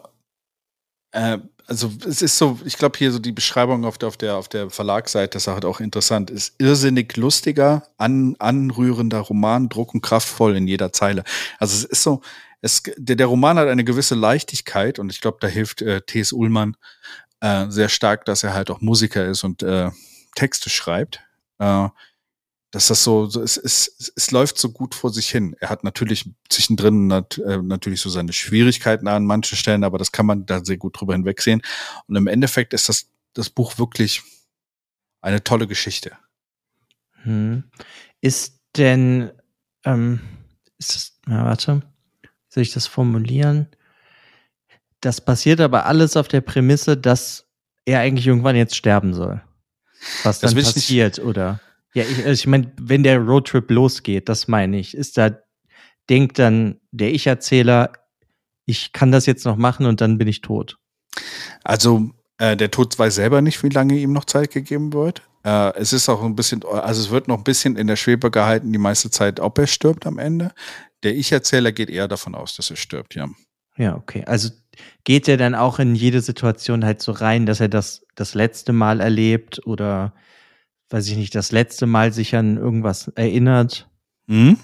äh, 1.12 1.38
also 1.68 1.90
es 2.06 2.22
ist 2.22 2.38
so, 2.38 2.58
ich 2.64 2.78
glaube 2.78 2.96
hier 2.96 3.10
so 3.10 3.18
die 3.18 3.32
Beschreibung 3.32 3.84
auf 3.84 3.98
der, 3.98 4.08
auf 4.08 4.16
der, 4.16 4.36
auf 4.36 4.48
der 4.48 4.70
Verlagsseite 4.70 5.38
ist 5.38 5.48
halt 5.48 5.64
auch 5.64 5.80
interessant, 5.80 6.30
ist 6.30 6.54
irrsinnig 6.58 7.16
lustiger, 7.16 7.82
an, 7.96 8.36
anrührender 8.38 9.20
Roman, 9.20 9.68
druck- 9.68 9.94
und 9.94 10.02
kraftvoll 10.02 10.56
in 10.56 10.68
jeder 10.68 10.92
Zeile. 10.92 11.24
Also 11.58 11.76
es 11.76 11.84
ist 11.84 12.02
so, 12.02 12.20
es, 12.62 12.82
der, 12.96 13.16
der 13.16 13.26
Roman 13.26 13.58
hat 13.58 13.68
eine 13.68 13.84
gewisse 13.84 14.14
Leichtigkeit 14.14 14.98
und 14.98 15.10
ich 15.10 15.20
glaube, 15.20 15.38
da 15.40 15.48
hilft 15.48 15.82
äh, 15.82 16.02
T.S. 16.02 16.32
Ullmann 16.32 16.76
äh, 17.40 17.66
sehr 17.68 17.88
stark, 17.88 18.24
dass 18.24 18.44
er 18.44 18.54
halt 18.54 18.70
auch 18.70 18.80
Musiker 18.80 19.26
ist 19.26 19.44
und 19.44 19.62
äh, 19.62 19.90
Texte 20.34 20.70
schreibt. 20.70 21.20
Äh, 21.58 21.88
dass 22.76 22.88
das 22.88 23.02
so, 23.04 23.24
so 23.24 23.40
es, 23.40 23.56
es, 23.56 24.12
es 24.14 24.30
läuft 24.32 24.58
so 24.58 24.70
gut 24.70 24.94
vor 24.94 25.10
sich 25.10 25.30
hin. 25.30 25.56
Er 25.60 25.70
hat 25.70 25.82
natürlich 25.82 26.28
zwischendrin 26.50 27.06
nat, 27.06 27.38
äh, 27.38 27.56
natürlich 27.56 28.02
so 28.02 28.10
seine 28.10 28.34
Schwierigkeiten 28.34 29.08
an 29.08 29.24
manchen 29.24 29.56
Stellen, 29.56 29.82
aber 29.82 29.96
das 29.96 30.12
kann 30.12 30.26
man 30.26 30.44
da 30.44 30.62
sehr 30.62 30.76
gut 30.76 31.00
drüber 31.00 31.14
hinwegsehen. 31.14 31.62
Und 32.06 32.16
im 32.16 32.26
Endeffekt 32.26 32.74
ist 32.74 32.90
das, 32.90 33.08
das 33.32 33.48
Buch 33.48 33.78
wirklich 33.78 34.20
eine 35.22 35.42
tolle 35.42 35.66
Geschichte. 35.66 36.18
Hm. 37.22 37.64
Ist 38.20 38.60
denn, 38.76 39.30
ähm, 39.84 40.20
ist 40.76 40.94
das, 40.94 41.12
na, 41.24 41.46
warte, 41.46 41.80
soll 42.50 42.62
ich 42.62 42.74
das 42.74 42.86
formulieren? 42.86 43.68
Das 45.00 45.22
passiert 45.22 45.62
aber 45.62 45.86
alles 45.86 46.14
auf 46.18 46.28
der 46.28 46.42
Prämisse, 46.42 46.98
dass 46.98 47.46
er 47.86 48.00
eigentlich 48.00 48.26
irgendwann 48.26 48.54
jetzt 48.54 48.76
sterben 48.76 49.14
soll. 49.14 49.40
Was 50.24 50.40
Das 50.40 50.50
dann 50.50 50.58
ich 50.60 50.66
nicht- 50.66 50.74
passiert, 50.74 51.18
oder? 51.20 51.58
Ja, 51.96 52.02
ich, 52.02 52.18
also 52.18 52.32
ich 52.32 52.46
meine, 52.46 52.70
wenn 52.78 53.02
der 53.02 53.18
Roadtrip 53.18 53.70
losgeht, 53.70 54.28
das 54.28 54.48
meine 54.48 54.78
ich, 54.78 54.94
ist 54.94 55.16
da, 55.16 55.30
denkt 56.10 56.38
dann 56.38 56.78
der 56.90 57.14
Ich-Erzähler, 57.14 57.90
ich 58.66 58.92
kann 58.92 59.12
das 59.12 59.24
jetzt 59.24 59.46
noch 59.46 59.56
machen 59.56 59.86
und 59.86 60.02
dann 60.02 60.18
bin 60.18 60.28
ich 60.28 60.42
tot. 60.42 60.76
Also 61.64 62.10
äh, 62.36 62.54
der 62.54 62.70
Tod 62.70 62.98
weiß 62.98 63.14
selber 63.14 63.40
nicht, 63.40 63.62
wie 63.62 63.70
lange 63.70 63.96
ihm 63.96 64.12
noch 64.12 64.26
Zeit 64.26 64.50
gegeben 64.50 64.92
wird. 64.92 65.22
Äh, 65.42 65.72
es 65.78 65.94
ist 65.94 66.10
auch 66.10 66.22
ein 66.22 66.36
bisschen, 66.36 66.62
also 66.66 67.00
es 67.00 67.08
wird 67.08 67.28
noch 67.28 67.38
ein 67.38 67.44
bisschen 67.44 67.76
in 67.76 67.86
der 67.86 67.96
Schwebe 67.96 68.30
gehalten, 68.30 68.74
die 68.74 68.78
meiste 68.78 69.08
Zeit, 69.08 69.40
ob 69.40 69.56
er 69.58 69.66
stirbt 69.66 70.04
am 70.06 70.18
Ende. 70.18 70.52
Der 71.02 71.16
Ich-Erzähler 71.16 71.72
geht 71.72 71.88
eher 71.88 72.08
davon 72.08 72.34
aus, 72.34 72.56
dass 72.56 72.68
er 72.68 72.76
stirbt, 72.76 73.14
ja. 73.14 73.26
Ja, 73.78 73.96
okay. 73.96 74.22
Also 74.26 74.50
geht 75.04 75.28
er 75.28 75.38
dann 75.38 75.54
auch 75.54 75.78
in 75.78 75.94
jede 75.94 76.20
Situation 76.20 76.84
halt 76.84 77.00
so 77.00 77.12
rein, 77.12 77.46
dass 77.46 77.60
er 77.60 77.68
das 77.68 78.04
das 78.16 78.34
letzte 78.34 78.74
Mal 78.74 79.00
erlebt 79.00 79.66
oder 79.66 80.12
weiß 80.90 81.08
ich 81.08 81.16
nicht, 81.16 81.34
das 81.34 81.52
letzte 81.52 81.86
Mal 81.86 82.12
sich 82.12 82.34
an 82.36 82.56
irgendwas 82.56 83.08
erinnert? 83.08 83.88
Mhm. 84.26 84.58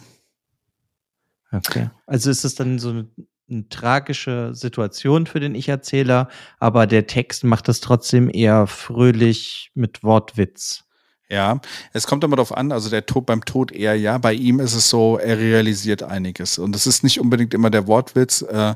Okay. 1.50 1.90
Also 2.06 2.30
ist 2.30 2.44
es 2.44 2.54
dann 2.54 2.78
so 2.78 2.90
eine, 2.90 3.08
eine 3.50 3.68
tragische 3.68 4.54
Situation 4.54 5.26
für 5.26 5.40
den 5.40 5.54
Ich-Erzähler, 5.54 6.28
aber 6.58 6.86
der 6.86 7.06
Text 7.06 7.44
macht 7.44 7.68
das 7.68 7.80
trotzdem 7.80 8.30
eher 8.32 8.66
fröhlich 8.66 9.70
mit 9.74 10.02
Wortwitz. 10.02 10.84
Ja, 11.28 11.60
es 11.94 12.06
kommt 12.06 12.24
immer 12.24 12.36
darauf 12.36 12.54
an, 12.54 12.72
also 12.72 12.90
der 12.90 13.06
Tod 13.06 13.24
beim 13.24 13.42
Tod 13.44 13.72
eher 13.72 13.94
ja, 13.94 14.18
bei 14.18 14.34
ihm 14.34 14.60
ist 14.60 14.74
es 14.74 14.90
so, 14.90 15.16
er 15.16 15.38
realisiert 15.38 16.02
einiges. 16.02 16.58
Und 16.58 16.76
es 16.76 16.86
ist 16.86 17.02
nicht 17.02 17.20
unbedingt 17.20 17.54
immer 17.54 17.70
der 17.70 17.86
Wortwitz. 17.86 18.42
Äh, 18.42 18.74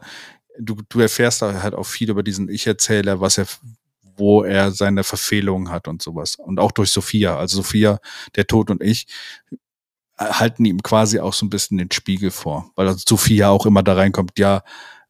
du, 0.59 0.77
du 0.89 1.01
erfährst 1.01 1.43
da 1.43 1.63
halt 1.63 1.75
auch 1.75 1.85
viel 1.85 2.09
über 2.09 2.23
diesen 2.23 2.49
Ich-Erzähler, 2.49 3.21
was 3.21 3.37
er, 3.37 3.47
wo 4.17 4.43
er 4.43 4.71
seine 4.73 5.05
Verfehlungen 5.05 5.71
hat 5.71 5.89
und 5.89 6.03
sowas. 6.03 6.37
Und 6.37 6.59
auch 6.61 6.73
durch 6.73 6.91
Sophia. 6.91 7.37
Also 7.39 7.59
Sophia, 7.59 7.99
der 8.35 8.47
Tod 8.47 8.71
und 8.71 8.83
ich, 8.83 9.07
äh, 10.19 10.25
halten 10.27 10.65
ihm 10.65 10.83
quasi 10.83 11.21
auch 11.21 11.33
so 11.33 11.47
ein 11.47 11.51
bisschen 11.51 11.79
den 11.79 11.91
Spiegel 11.93 12.31
vor. 12.31 12.71
Weil 12.77 12.89
also 12.89 13.05
Sophia 13.07 13.51
auch 13.51 13.67
immer 13.67 13.83
da 13.83 13.95
reinkommt, 13.95 14.39
ja, 14.39 14.63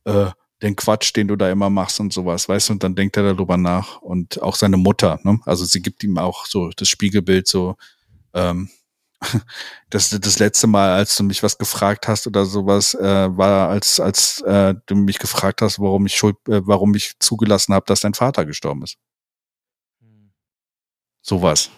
äh, 0.05 0.27
den 0.63 0.77
Quatsch, 0.77 1.15
den 1.15 1.29
du 1.29 1.37
da 1.37 1.51
immer 1.51 1.71
machst 1.71 2.01
und 2.01 2.13
sowas, 2.13 2.49
weißt 2.49 2.71
du, 2.71 2.73
und 2.75 2.83
dann 2.83 2.95
denkt 2.95 3.17
er 3.17 3.23
darüber 3.25 3.57
nach. 3.57 4.01
Und 4.01 4.43
auch 4.43 4.57
seine 4.57 4.79
Mutter, 4.79 5.21
ne? 5.23 5.39
Also 5.45 5.65
sie 5.65 5.83
gibt 5.83 6.03
ihm 6.03 6.19
auch 6.19 6.47
so 6.47 6.71
das 6.77 6.89
Spiegelbild, 6.89 7.47
so, 7.47 7.77
ähm, 8.35 8.71
das, 9.91 10.11
das 10.11 10.39
letzte 10.39 10.67
Mal, 10.67 10.93
als 10.93 11.17
du 11.17 11.25
mich 11.25 11.43
was 11.43 11.59
gefragt 11.59 12.09
hast 12.09 12.27
oder 12.27 12.45
sowas, 12.45 12.95
äh, 12.95 13.37
war, 13.37 13.69
als, 13.69 14.01
als 14.01 14.41
äh, 14.43 14.75
du 14.87 14.95
mich 14.95 15.19
gefragt 15.19 15.63
hast, 15.63 15.79
warum 15.79 16.07
ich 16.07 16.15
schuld, 16.15 16.37
äh, 16.49 16.61
warum 16.67 16.95
ich 16.95 17.19
zugelassen 17.19 17.75
habe, 17.75 17.87
dass 17.87 18.01
dein 18.01 18.15
Vater 18.15 18.45
gestorben 18.47 18.83
ist. 18.83 18.97
Sowas. 21.23 21.71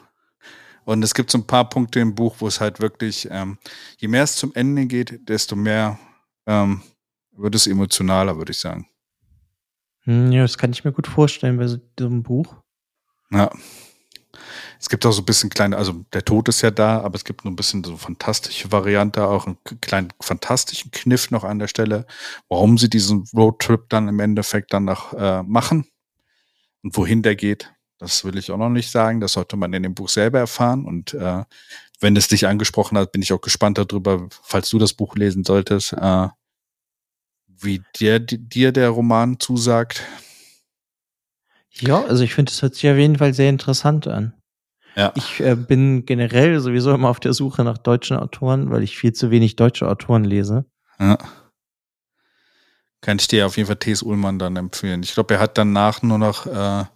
Und 0.85 1.03
es 1.03 1.15
gibt 1.15 1.31
so 1.31 1.39
ein 1.39 1.47
paar 1.47 1.69
Punkte 1.69 2.01
im 2.01 2.15
Buch, 2.15 2.37
wo 2.39 2.49
es 2.49 2.61
halt 2.61 2.81
wirklich, 2.81 3.29
ähm, 3.31 3.59
je 3.99 4.09
mehr 4.09 4.23
es 4.23 4.37
zum 4.37 4.55
Ende 4.55 4.87
geht, 4.87 5.29
desto 5.29 5.57
mehr 5.57 5.99
ähm, 6.47 6.83
wird 7.33 7.55
es 7.55 7.67
emotionaler, 7.67 8.37
würde 8.37 8.53
ich 8.53 8.59
sagen. 8.59 8.89
Hm, 10.05 10.33
ja, 10.33 10.43
das 10.43 10.57
kann 10.57 10.73
ich 10.73 10.85
mir 10.85 10.93
gut 10.93 11.07
vorstellen 11.07 11.59
bei 11.59 11.67
so 11.67 11.79
einem 12.01 12.23
Buch. 12.23 12.57
Ja. 13.31 13.51
Es 14.80 14.89
gibt 14.89 15.05
auch 15.07 15.12
so 15.12 15.22
ein 15.22 15.26
bisschen 15.26 15.51
kleine, 15.51 15.76
also 15.76 16.05
der 16.12 16.24
Tod 16.24 16.49
ist 16.49 16.62
ja 16.62 16.70
da, 16.70 17.01
aber 17.01 17.16
es 17.16 17.24
gibt 17.24 17.45
noch 17.45 17.53
ein 17.53 17.57
bisschen 17.57 17.84
so 17.84 17.97
fantastische 17.97 18.70
Variante, 18.72 19.26
auch 19.26 19.47
einen 19.47 19.59
kleinen 19.80 20.12
fantastischen 20.20 20.91
Kniff 20.91 21.30
noch 21.30 21.45
an 21.45 21.59
der 21.59 21.68
Stelle, 21.68 22.07
warum 22.49 22.78
sie 22.78 22.89
diesen 22.89 23.24
Roadtrip 23.34 23.89
dann 23.89 24.09
im 24.09 24.20
Endeffekt 24.20 24.72
dann 24.72 24.84
noch 24.84 25.12
äh, 25.14 25.43
machen 25.43 25.86
und 26.82 26.97
wohin 26.97 27.22
der 27.22 27.36
geht. 27.36 27.72
Das 27.99 28.24
will 28.24 28.39
ich 28.39 28.51
auch 28.51 28.57
noch 28.57 28.68
nicht 28.68 28.91
sagen. 28.91 29.20
Das 29.20 29.32
sollte 29.32 29.57
man 29.57 29.72
in 29.72 29.82
dem 29.82 29.95
Buch 29.95 30.09
selber 30.09 30.39
erfahren. 30.39 30.84
Und 30.84 31.14
äh, 31.14 31.43
wenn 32.01 32.16
es 32.16 32.28
dich 32.28 32.47
angesprochen 32.47 32.97
hat, 32.97 33.12
bin 33.12 33.22
ich 33.22 33.32
auch 33.32 33.41
gespannt 33.41 33.78
darüber, 33.78 34.28
falls 34.30 34.70
du 34.70 34.78
das 34.78 34.95
Buch 34.95 35.16
lesen 35.16 35.45
solltest, 35.45 35.95
äh, 35.95 36.28
wie 37.49 37.82
dir, 37.97 38.20
dir 38.20 38.70
der 38.70 38.91
Roman 38.91 39.41
zusagt. 39.41 40.05
Ja, 41.81 42.05
also 42.05 42.24
ich 42.24 42.35
finde, 42.35 42.51
es 42.51 42.62
hört 42.62 42.74
sich 42.74 42.89
auf 42.91 42.97
jeden 42.97 43.16
Fall 43.16 43.35
sehr 43.35 43.49
interessant 43.49 44.07
an. 44.07 44.35
Ja. 44.97 45.12
Ich 45.14 45.41
äh, 45.41 45.55
bin 45.55 46.07
generell 46.07 46.59
sowieso 46.61 46.93
immer 46.93 47.09
auf 47.09 47.20
der 47.20 47.33
Suche 47.33 47.62
nach 47.62 47.79
deutschen 47.79 48.16
Autoren, 48.16 48.70
weil 48.70 48.83
ich 48.83 48.99
viel 48.99 49.12
zu 49.12 49.31
wenig 49.31 49.55
deutsche 49.55 49.89
Autoren 49.89 50.24
lese. 50.24 50.64
Ja. 50.99 51.18
Kann 53.01 53.18
ich 53.18 53.29
dir 53.29 53.47
auf 53.47 53.57
jeden 53.57 53.68
Fall 53.68 53.76
T.S. 53.76 54.03
Ullmann 54.03 54.41
dann 54.41 54.57
empfehlen. 54.57 55.03
Ich 55.05 55.14
glaube, 55.14 55.35
er 55.35 55.41
hat 55.41 55.57
danach 55.57 56.03
nur 56.03 56.18
noch, 56.18 56.47
äh, 56.47 56.51
er 56.51 56.87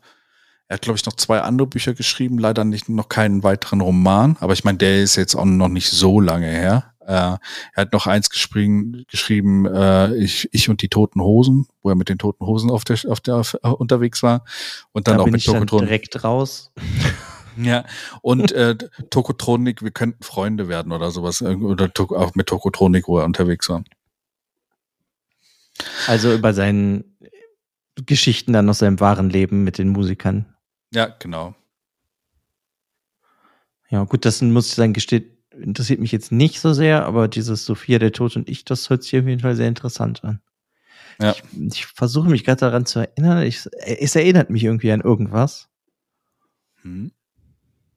hat, 0.68 0.82
glaube 0.82 0.98
ich, 0.98 1.06
noch 1.06 1.12
zwei 1.12 1.42
andere 1.42 1.68
Bücher 1.68 1.94
geschrieben, 1.94 2.38
leider 2.38 2.64
nicht 2.64 2.88
noch 2.88 3.08
keinen 3.08 3.44
weiteren 3.44 3.80
Roman, 3.80 4.36
aber 4.40 4.52
ich 4.52 4.64
meine, 4.64 4.78
der 4.78 5.00
ist 5.00 5.14
jetzt 5.14 5.36
auch 5.36 5.44
noch 5.44 5.68
nicht 5.68 5.90
so 5.90 6.18
lange 6.18 6.48
her. 6.48 6.91
Äh, 7.06 7.12
er 7.12 7.40
hat 7.74 7.92
noch 7.92 8.06
eins 8.06 8.30
geschrieben, 8.30 9.04
geschrieben 9.08 9.66
äh, 9.66 10.14
ich, 10.16 10.48
ich 10.52 10.68
und 10.68 10.82
die 10.82 10.88
toten 10.88 11.20
Hosen, 11.20 11.66
wo 11.82 11.90
er 11.90 11.94
mit 11.94 12.08
den 12.08 12.18
toten 12.18 12.46
Hosen 12.46 12.70
auf 12.70 12.84
der, 12.84 12.98
auf 13.08 13.20
der 13.20 13.36
auf, 13.36 13.54
unterwegs 13.54 14.22
war. 14.22 14.44
Und 14.92 15.08
dann 15.08 15.16
da 15.16 15.20
auch 15.20 15.24
bin 15.24 15.32
mit 15.32 15.40
ich 15.40 15.46
dann 15.46 15.54
Tokotronik. 15.54 15.88
direkt 15.88 16.24
raus. 16.24 16.72
Ja, 17.56 17.84
und 18.22 18.52
äh, 18.52 18.76
Tokotronik, 19.10 19.82
wir 19.82 19.90
könnten 19.90 20.22
Freunde 20.22 20.68
werden 20.68 20.90
oder 20.90 21.10
sowas. 21.10 21.42
Oder 21.42 21.92
to 21.92 22.04
auch 22.16 22.34
mit 22.34 22.46
Tokotronik, 22.46 23.08
wo 23.08 23.18
er 23.18 23.26
unterwegs 23.26 23.68
war. 23.68 23.84
Also 26.06 26.32
über 26.32 26.54
seinen 26.54 27.16
Geschichten 27.96 28.52
dann 28.52 28.68
aus 28.68 28.78
seinem 28.78 29.00
wahren 29.00 29.30
Leben 29.30 29.64
mit 29.64 29.78
den 29.78 29.90
Musikern. 29.90 30.46
Ja, 30.92 31.06
genau. 31.18 31.54
Ja, 33.90 34.04
gut, 34.04 34.24
das 34.24 34.40
muss 34.40 34.68
ich 34.68 34.74
sagen, 34.74 34.94
gesteht, 34.94 35.41
interessiert 35.60 36.00
mich 36.00 36.12
jetzt 36.12 36.32
nicht 36.32 36.60
so 36.60 36.72
sehr, 36.72 37.04
aber 37.06 37.28
dieses 37.28 37.64
Sophia, 37.64 37.98
der 37.98 38.12
Tod 38.12 38.36
und 38.36 38.48
ich, 38.48 38.64
das 38.64 38.90
hört 38.90 39.02
sich 39.02 39.18
auf 39.18 39.26
jeden 39.26 39.40
Fall 39.40 39.56
sehr 39.56 39.68
interessant 39.68 40.24
an. 40.24 40.40
Ja. 41.20 41.32
Ich, 41.32 41.42
ich 41.78 41.86
versuche 41.86 42.28
mich 42.28 42.44
gerade 42.44 42.60
daran 42.60 42.86
zu 42.86 43.00
erinnern. 43.00 43.42
Ich, 43.44 43.68
es 43.84 44.16
erinnert 44.16 44.50
mich 44.50 44.64
irgendwie 44.64 44.92
an 44.92 45.00
irgendwas, 45.00 45.68
Hm. 46.82 47.12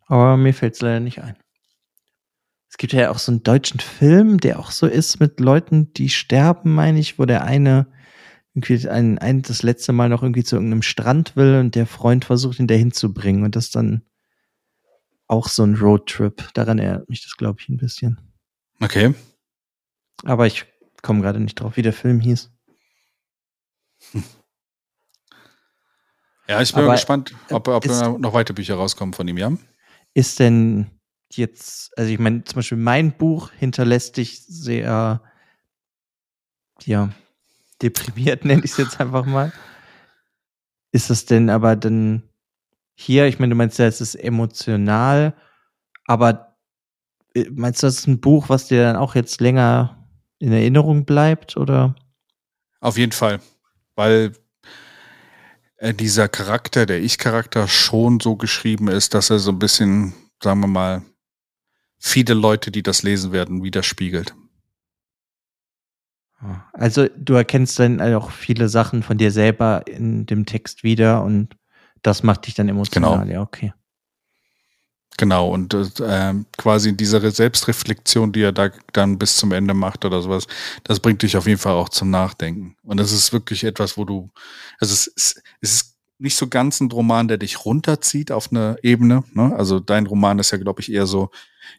aber 0.05 0.37
mir 0.37 0.53
fällt 0.53 0.75
es 0.75 0.81
leider 0.81 0.99
nicht 0.99 1.21
ein. 1.21 1.35
Es 2.69 2.77
gibt 2.77 2.93
ja 2.93 3.09
auch 3.09 3.19
so 3.19 3.31
einen 3.31 3.43
deutschen 3.43 3.79
Film, 3.79 4.39
der 4.39 4.59
auch 4.59 4.69
so 4.69 4.85
ist 4.85 5.19
mit 5.19 5.39
Leuten, 5.39 5.93
die 5.93 6.09
sterben, 6.09 6.75
meine 6.75 6.99
ich, 6.99 7.17
wo 7.17 7.25
der 7.25 7.45
eine 7.45 7.87
irgendwie 8.53 8.87
ein, 8.87 9.17
ein, 9.17 9.41
das 9.41 9.63
letzte 9.63 9.91
Mal 9.91 10.09
noch 10.09 10.23
irgendwie 10.23 10.43
zu 10.43 10.55
irgendeinem 10.55 10.81
Strand 10.81 11.35
will 11.35 11.55
und 11.59 11.75
der 11.75 11.87
Freund 11.87 12.25
versucht, 12.25 12.59
ihn 12.59 12.67
dahin 12.67 12.91
zu 12.91 13.13
bringen 13.13 13.43
und 13.43 13.55
das 13.55 13.69
dann 13.69 14.01
auch 15.27 15.47
so 15.47 15.63
ein 15.63 15.75
Roadtrip. 15.75 16.49
Daran 16.53 16.79
erinnert 16.79 17.09
mich 17.09 17.23
das, 17.23 17.35
glaube 17.37 17.59
ich, 17.61 17.69
ein 17.69 17.77
bisschen. 17.77 18.19
Okay. 18.81 19.13
Aber 20.23 20.47
ich 20.47 20.65
komme 21.01 21.21
gerade 21.21 21.39
nicht 21.39 21.55
drauf, 21.55 21.77
wie 21.77 21.81
der 21.81 21.93
Film 21.93 22.19
hieß. 22.19 22.51
Ja, 26.47 26.61
ich 26.61 26.73
bin 26.73 26.83
Aber, 26.83 26.93
gespannt, 26.93 27.33
ob, 27.49 27.67
ob 27.67 27.85
ist- 27.85 28.01
noch 28.19 28.33
weitere 28.33 28.53
Bücher 28.53 28.75
rauskommen 28.75 29.13
von 29.13 29.27
ihm, 29.27 29.37
ja? 29.37 29.51
Ist 30.13 30.39
denn 30.39 30.91
jetzt, 31.31 31.97
also 31.97 32.11
ich 32.11 32.19
meine, 32.19 32.43
zum 32.43 32.57
Beispiel 32.57 32.77
mein 32.77 33.17
Buch 33.17 33.51
hinterlässt 33.51 34.17
dich 34.17 34.43
sehr, 34.45 35.21
ja, 36.83 37.09
deprimiert, 37.81 38.45
nenne 38.45 38.63
ich 38.63 38.71
es 38.71 38.77
jetzt 38.77 38.99
einfach 38.99 39.25
mal. 39.25 39.51
Ist 40.91 41.09
das 41.09 41.25
denn 41.25 41.49
aber 41.49 41.75
dann 41.75 42.23
hier, 42.95 43.27
ich 43.27 43.39
meine, 43.39 43.51
du 43.51 43.55
meinst 43.55 43.77
ja, 43.77 43.85
es 43.85 44.01
ist 44.01 44.15
emotional, 44.15 45.33
aber 46.05 46.57
äh, 47.35 47.45
meinst 47.51 47.83
du, 47.83 47.87
das 47.87 47.99
ist 47.99 48.07
ein 48.07 48.21
Buch, 48.21 48.49
was 48.49 48.67
dir 48.67 48.83
dann 48.83 48.95
auch 48.95 49.15
jetzt 49.15 49.41
länger 49.41 50.07
in 50.39 50.51
Erinnerung 50.51 51.05
bleibt, 51.05 51.57
oder? 51.57 51.95
Auf 52.79 52.97
jeden 52.97 53.11
Fall. 53.11 53.39
Weil 53.95 54.33
äh, 55.77 55.93
dieser 55.93 56.29
Charakter, 56.29 56.85
der 56.85 57.01
Ich-Charakter, 57.01 57.67
schon 57.67 58.19
so 58.19 58.35
geschrieben 58.35 58.87
ist, 58.87 59.13
dass 59.13 59.29
er 59.29 59.39
so 59.39 59.51
ein 59.51 59.59
bisschen, 59.59 60.13
sagen 60.41 60.61
wir 60.61 60.67
mal, 60.67 61.01
viele 61.97 62.33
Leute, 62.33 62.71
die 62.71 62.83
das 62.83 63.03
lesen 63.03 63.31
werden, 63.31 63.63
widerspiegelt. 63.63 64.35
Also 66.73 67.07
du 67.17 67.33
erkennst 67.33 67.79
dann 67.79 68.01
auch 68.01 68.29
viele 68.29 68.69
Sachen 68.69 69.03
von 69.03 69.17
dir 69.17 69.31
selber 69.31 69.83
in 69.87 70.25
dem 70.25 70.45
Text 70.45 70.83
wieder 70.83 71.23
und 71.23 71.55
das 72.05 72.23
macht 72.23 72.45
dich 72.45 72.53
dann 72.53 72.69
emotional. 72.69 73.19
Genau. 73.21 73.33
Ja, 73.33 73.41
okay. 73.41 73.73
Genau, 75.17 75.49
und 75.49 75.73
äh, 75.73 75.85
ähm, 76.03 76.45
quasi 76.57 76.95
diese 76.95 77.31
Selbstreflexion, 77.31 78.33
die 78.33 78.41
er 78.41 78.51
da 78.51 78.69
dann 78.91 79.17
bis 79.17 79.37
zum 79.37 79.53
Ende 79.53 79.73
macht 79.73 80.03
oder 80.03 80.21
sowas, 80.21 80.45
das 80.83 80.99
bringt 80.99 81.21
dich 81.21 81.37
auf 81.37 81.47
jeden 81.47 81.59
Fall 81.59 81.73
auch 81.73 81.89
zum 81.89 82.09
Nachdenken. 82.09 82.75
Und 82.83 82.97
das 82.97 83.13
ist 83.13 83.31
wirklich 83.31 83.63
etwas, 83.63 83.97
wo 83.97 84.03
du, 84.03 84.29
also 84.79 84.93
es 84.93 85.07
ist, 85.07 85.41
es 85.61 85.73
ist 85.73 85.95
nicht 86.17 86.35
so 86.35 86.47
ganz 86.47 86.79
ein 86.79 86.91
Roman, 86.91 87.27
der 87.27 87.37
dich 87.37 87.65
runterzieht 87.65 88.31
auf 88.31 88.51
eine 88.51 88.77
Ebene. 88.83 89.23
Ne? 89.33 89.55
Also 89.55 89.79
dein 89.79 90.05
Roman 90.05 90.39
ist 90.39 90.51
ja, 90.51 90.57
glaube 90.57 90.81
ich, 90.81 90.91
eher 90.91 91.07
so 91.07 91.29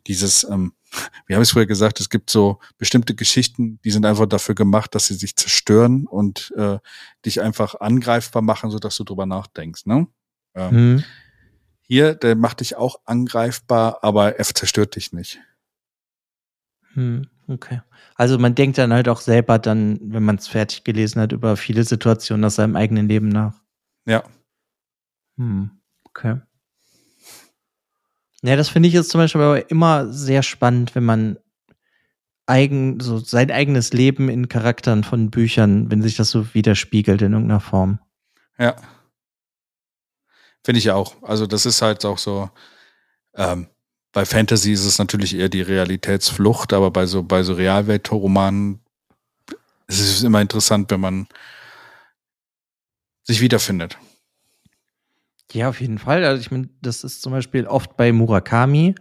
dieses, 0.07 0.45
ähm, 0.45 0.73
wie 1.27 1.35
habe 1.35 1.43
ich 1.43 1.49
es 1.49 1.53
vorher 1.53 1.67
gesagt, 1.67 2.01
es 2.01 2.11
gibt 2.11 2.31
so 2.31 2.59
bestimmte 2.79 3.15
Geschichten, 3.15 3.81
die 3.85 3.91
sind 3.91 4.07
einfach 4.07 4.27
dafür 4.27 4.55
gemacht, 4.55 4.95
dass 4.95 5.07
sie 5.07 5.15
sich 5.15 5.37
zerstören 5.37 6.07
und 6.07 6.53
äh, 6.57 6.79
dich 7.25 7.41
einfach 7.41 7.75
angreifbar 7.81 8.43
machen, 8.43 8.71
sodass 8.71 8.97
du 8.97 9.05
drüber 9.05 9.27
nachdenkst. 9.27 9.87
Ne? 9.87 10.07
Ähm, 10.57 10.71
Hm. 10.71 11.05
hier, 11.83 12.15
der 12.15 12.35
macht 12.35 12.61
dich 12.61 12.77
auch 12.77 13.01
angreifbar, 13.05 13.99
aber 14.03 14.39
er 14.39 14.45
zerstört 14.45 14.97
dich 14.97 15.13
nicht. 15.13 15.39
Hm. 16.95 17.29
Okay. 17.49 17.81
Also 18.17 18.39
man 18.39 18.55
denkt 18.55 18.79
dann 18.79 18.93
halt 18.93 19.09
auch 19.09 19.21
selber 19.21 19.59
dann, 19.59 20.01
wenn 20.03 20.25
man 20.25 20.37
es 20.37 20.49
fertig 20.49 20.83
gelesen 20.83 21.21
hat, 21.21 21.33
über 21.33 21.57
viele 21.57 21.85
Situationen 21.85 22.45
aus 22.45 22.57
seinem 22.57 22.75
eigenen 22.75 23.09
Leben 23.09 23.29
nach. 23.29 23.61
Ja. 24.07 24.25
Hm. 25.37 25.71
Okay. 26.09 26.41
Ja, 28.43 28.57
das 28.57 28.69
finde 28.69 28.89
ich 28.89 28.95
jetzt 28.95 29.11
zum 29.11 29.21
Beispiel 29.21 29.41
aber 29.41 29.71
immer 29.71 30.13
sehr 30.13 30.43
spannend, 30.43 30.95
wenn 30.95 31.05
man 31.05 31.39
eigen, 32.47 33.01
so 33.01 33.19
sein 33.19 33.51
eigenes 33.51 33.93
Leben 33.93 34.29
in 34.29 34.49
Charakteren 34.49 35.05
von 35.05 35.31
Büchern, 35.31 35.91
wenn 35.91 36.03
sich 36.03 36.17
das 36.17 36.31
so 36.31 36.55
widerspiegelt 36.55 37.23
in 37.23 37.33
irgendeiner 37.33 37.61
Form. 37.61 37.99
Ja. 38.59 38.77
Finde 40.67 40.81
ich 40.81 40.91
auch. 40.91 41.23
Also 41.23 41.47
das 41.47 41.65
ist 41.65 41.81
halt 41.81 42.05
auch 42.05 42.19
so, 42.19 42.51
ähm, 43.37 43.69
bei 44.11 44.27
Fantasy 44.27 44.73
ist 44.73 44.85
es 44.85 44.99
natürlich 44.99 45.37
eher 45.37 45.49
die 45.49 45.63
Realitätsflucht, 45.63 46.73
aber 46.73 46.91
bei 46.91 47.07
so, 47.07 47.23
bei 47.23 47.45
so 47.45 47.55
Realweltromanen 47.55 48.81
ist 49.87 50.01
es 50.01 50.25
immer 50.25 50.41
interessant, 50.41 50.91
wenn 50.91 50.99
man 50.99 51.29
sich 53.23 53.41
wiederfindet. 53.41 53.97
Ja, 55.53 55.69
auf 55.69 55.81
jeden 55.81 56.01
Fall. 56.01 56.25
Also 56.25 56.41
ich 56.41 56.51
meine, 56.51 56.69
das 56.83 57.05
ist 57.05 57.23
zum 57.23 57.31
Beispiel 57.31 57.69
oft 57.69 57.97
bei 57.97 58.11
Murakami. 58.11 58.97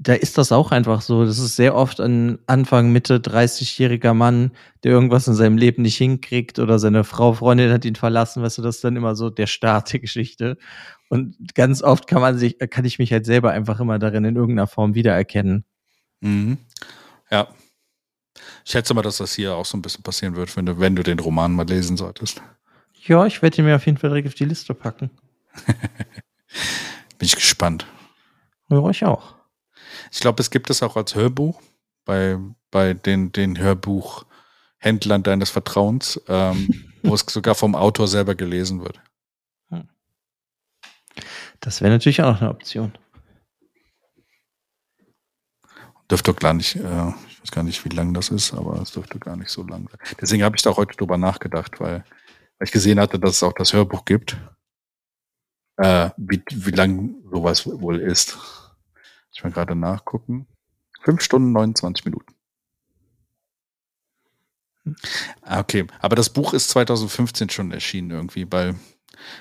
Da 0.00 0.14
ist 0.14 0.38
das 0.38 0.52
auch 0.52 0.70
einfach 0.70 1.00
so. 1.00 1.24
Das 1.24 1.38
ist 1.38 1.56
sehr 1.56 1.74
oft 1.74 2.00
ein 2.00 2.38
Anfang, 2.46 2.92
Mitte 2.92 3.18
30-jähriger 3.18 4.14
Mann, 4.14 4.52
der 4.84 4.92
irgendwas 4.92 5.26
in 5.26 5.34
seinem 5.34 5.58
Leben 5.58 5.82
nicht 5.82 5.96
hinkriegt 5.96 6.60
oder 6.60 6.78
seine 6.78 7.02
Frau, 7.02 7.32
Freundin 7.32 7.72
hat 7.72 7.84
ihn 7.84 7.96
verlassen. 7.96 8.42
Weißt 8.42 8.58
du, 8.58 8.62
das 8.62 8.76
ist 8.76 8.84
dann 8.84 8.94
immer 8.94 9.16
so 9.16 9.28
der 9.28 9.48
Start 9.48 9.92
der 9.92 9.98
Geschichte. 9.98 10.56
Und 11.08 11.36
ganz 11.54 11.82
oft 11.82 12.06
kann 12.06 12.20
man 12.20 12.38
sich, 12.38 12.58
kann 12.70 12.84
ich 12.84 13.00
mich 13.00 13.12
halt 13.12 13.26
selber 13.26 13.50
einfach 13.50 13.80
immer 13.80 13.98
darin 13.98 14.24
in 14.24 14.36
irgendeiner 14.36 14.68
Form 14.68 14.94
wiedererkennen. 14.94 15.64
Mhm. 16.20 16.58
Ja. 17.30 17.48
Ich 18.64 18.70
schätze 18.70 18.94
mal, 18.94 19.02
dass 19.02 19.16
das 19.16 19.34
hier 19.34 19.56
auch 19.56 19.66
so 19.66 19.76
ein 19.76 19.82
bisschen 19.82 20.04
passieren 20.04 20.36
wird, 20.36 20.56
wenn 20.56 20.66
du, 20.66 20.78
wenn 20.78 20.94
du 20.94 21.02
den 21.02 21.18
Roman 21.18 21.52
mal 21.52 21.66
lesen 21.66 21.96
solltest. 21.96 22.40
Ja, 23.06 23.26
ich 23.26 23.42
werde 23.42 23.58
ihn 23.58 23.64
mir 23.64 23.76
auf 23.76 23.86
jeden 23.86 23.98
Fall 23.98 24.10
direkt 24.10 24.28
auf 24.28 24.34
die 24.34 24.44
Liste 24.44 24.74
packen. 24.74 25.10
Bin 27.18 27.26
ich 27.26 27.34
gespannt. 27.34 27.86
Ja, 28.68 28.88
ich 28.90 29.04
auch. 29.04 29.37
Ich 30.12 30.20
glaube, 30.20 30.40
es 30.40 30.50
gibt 30.50 30.70
es 30.70 30.82
auch 30.82 30.96
als 30.96 31.14
Hörbuch 31.14 31.60
bei, 32.04 32.38
bei 32.70 32.94
den, 32.94 33.32
den 33.32 33.58
Hörbuchhändlern 33.58 35.22
deines 35.22 35.50
Vertrauens, 35.50 36.20
ähm, 36.28 36.92
wo 37.02 37.14
es 37.14 37.20
sogar 37.28 37.54
vom 37.54 37.74
Autor 37.74 38.08
selber 38.08 38.34
gelesen 38.34 38.82
wird. 38.82 39.00
Das 41.60 41.80
wäre 41.80 41.92
natürlich 41.92 42.22
auch 42.22 42.32
noch 42.32 42.40
eine 42.40 42.50
Option. 42.50 42.92
Dürfte 46.10 46.32
gar 46.32 46.54
nicht, 46.54 46.76
äh, 46.76 47.08
ich 47.28 47.40
weiß 47.42 47.50
gar 47.50 47.64
nicht, 47.64 47.84
wie 47.84 47.90
lang 47.90 48.14
das 48.14 48.30
ist, 48.30 48.54
aber 48.54 48.80
es 48.80 48.92
dürfte 48.92 49.18
gar 49.18 49.36
nicht 49.36 49.50
so 49.50 49.62
lang 49.62 49.88
sein. 49.90 50.00
Deswegen 50.20 50.42
habe 50.42 50.56
ich 50.56 50.62
da 50.62 50.74
heute 50.76 50.96
drüber 50.96 51.18
nachgedacht, 51.18 51.80
weil, 51.80 52.04
weil 52.58 52.66
ich 52.66 52.72
gesehen 52.72 52.98
hatte, 52.98 53.18
dass 53.18 53.36
es 53.36 53.42
auch 53.42 53.52
das 53.52 53.72
Hörbuch 53.72 54.04
gibt. 54.04 54.38
Äh, 55.76 56.10
wie, 56.16 56.42
wie 56.50 56.70
lang 56.70 57.16
sowas 57.30 57.66
wohl 57.66 58.00
ist. 58.00 58.38
Ich 59.38 59.44
mal 59.44 59.52
gerade 59.52 59.76
nachgucken. 59.76 60.48
Fünf 61.00 61.22
Stunden, 61.22 61.52
29 61.52 62.04
Minuten. 62.06 62.34
Ah, 65.42 65.60
Okay, 65.60 65.86
aber 66.00 66.16
das 66.16 66.30
Buch 66.30 66.54
ist 66.54 66.70
2015 66.70 67.48
schon 67.48 67.70
erschienen 67.70 68.10
irgendwie, 68.10 68.50
weil 68.50 68.74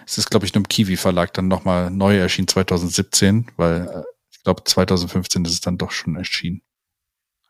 es 0.05 0.19
ist, 0.19 0.29
glaube 0.29 0.45
ich, 0.45 0.53
nur 0.53 0.59
im 0.59 0.67
Kiwi 0.67 0.97
Verlag 0.97 1.33
dann 1.33 1.47
nochmal 1.47 1.89
neu 1.89 2.15
erschienen 2.15 2.47
2017, 2.47 3.49
weil 3.57 3.87
äh, 3.87 4.03
ich 4.29 4.43
glaube 4.43 4.63
2015 4.63 5.45
ist 5.45 5.53
es 5.53 5.61
dann 5.61 5.79
doch 5.79 5.89
schon 5.89 6.15
erschienen. 6.15 6.61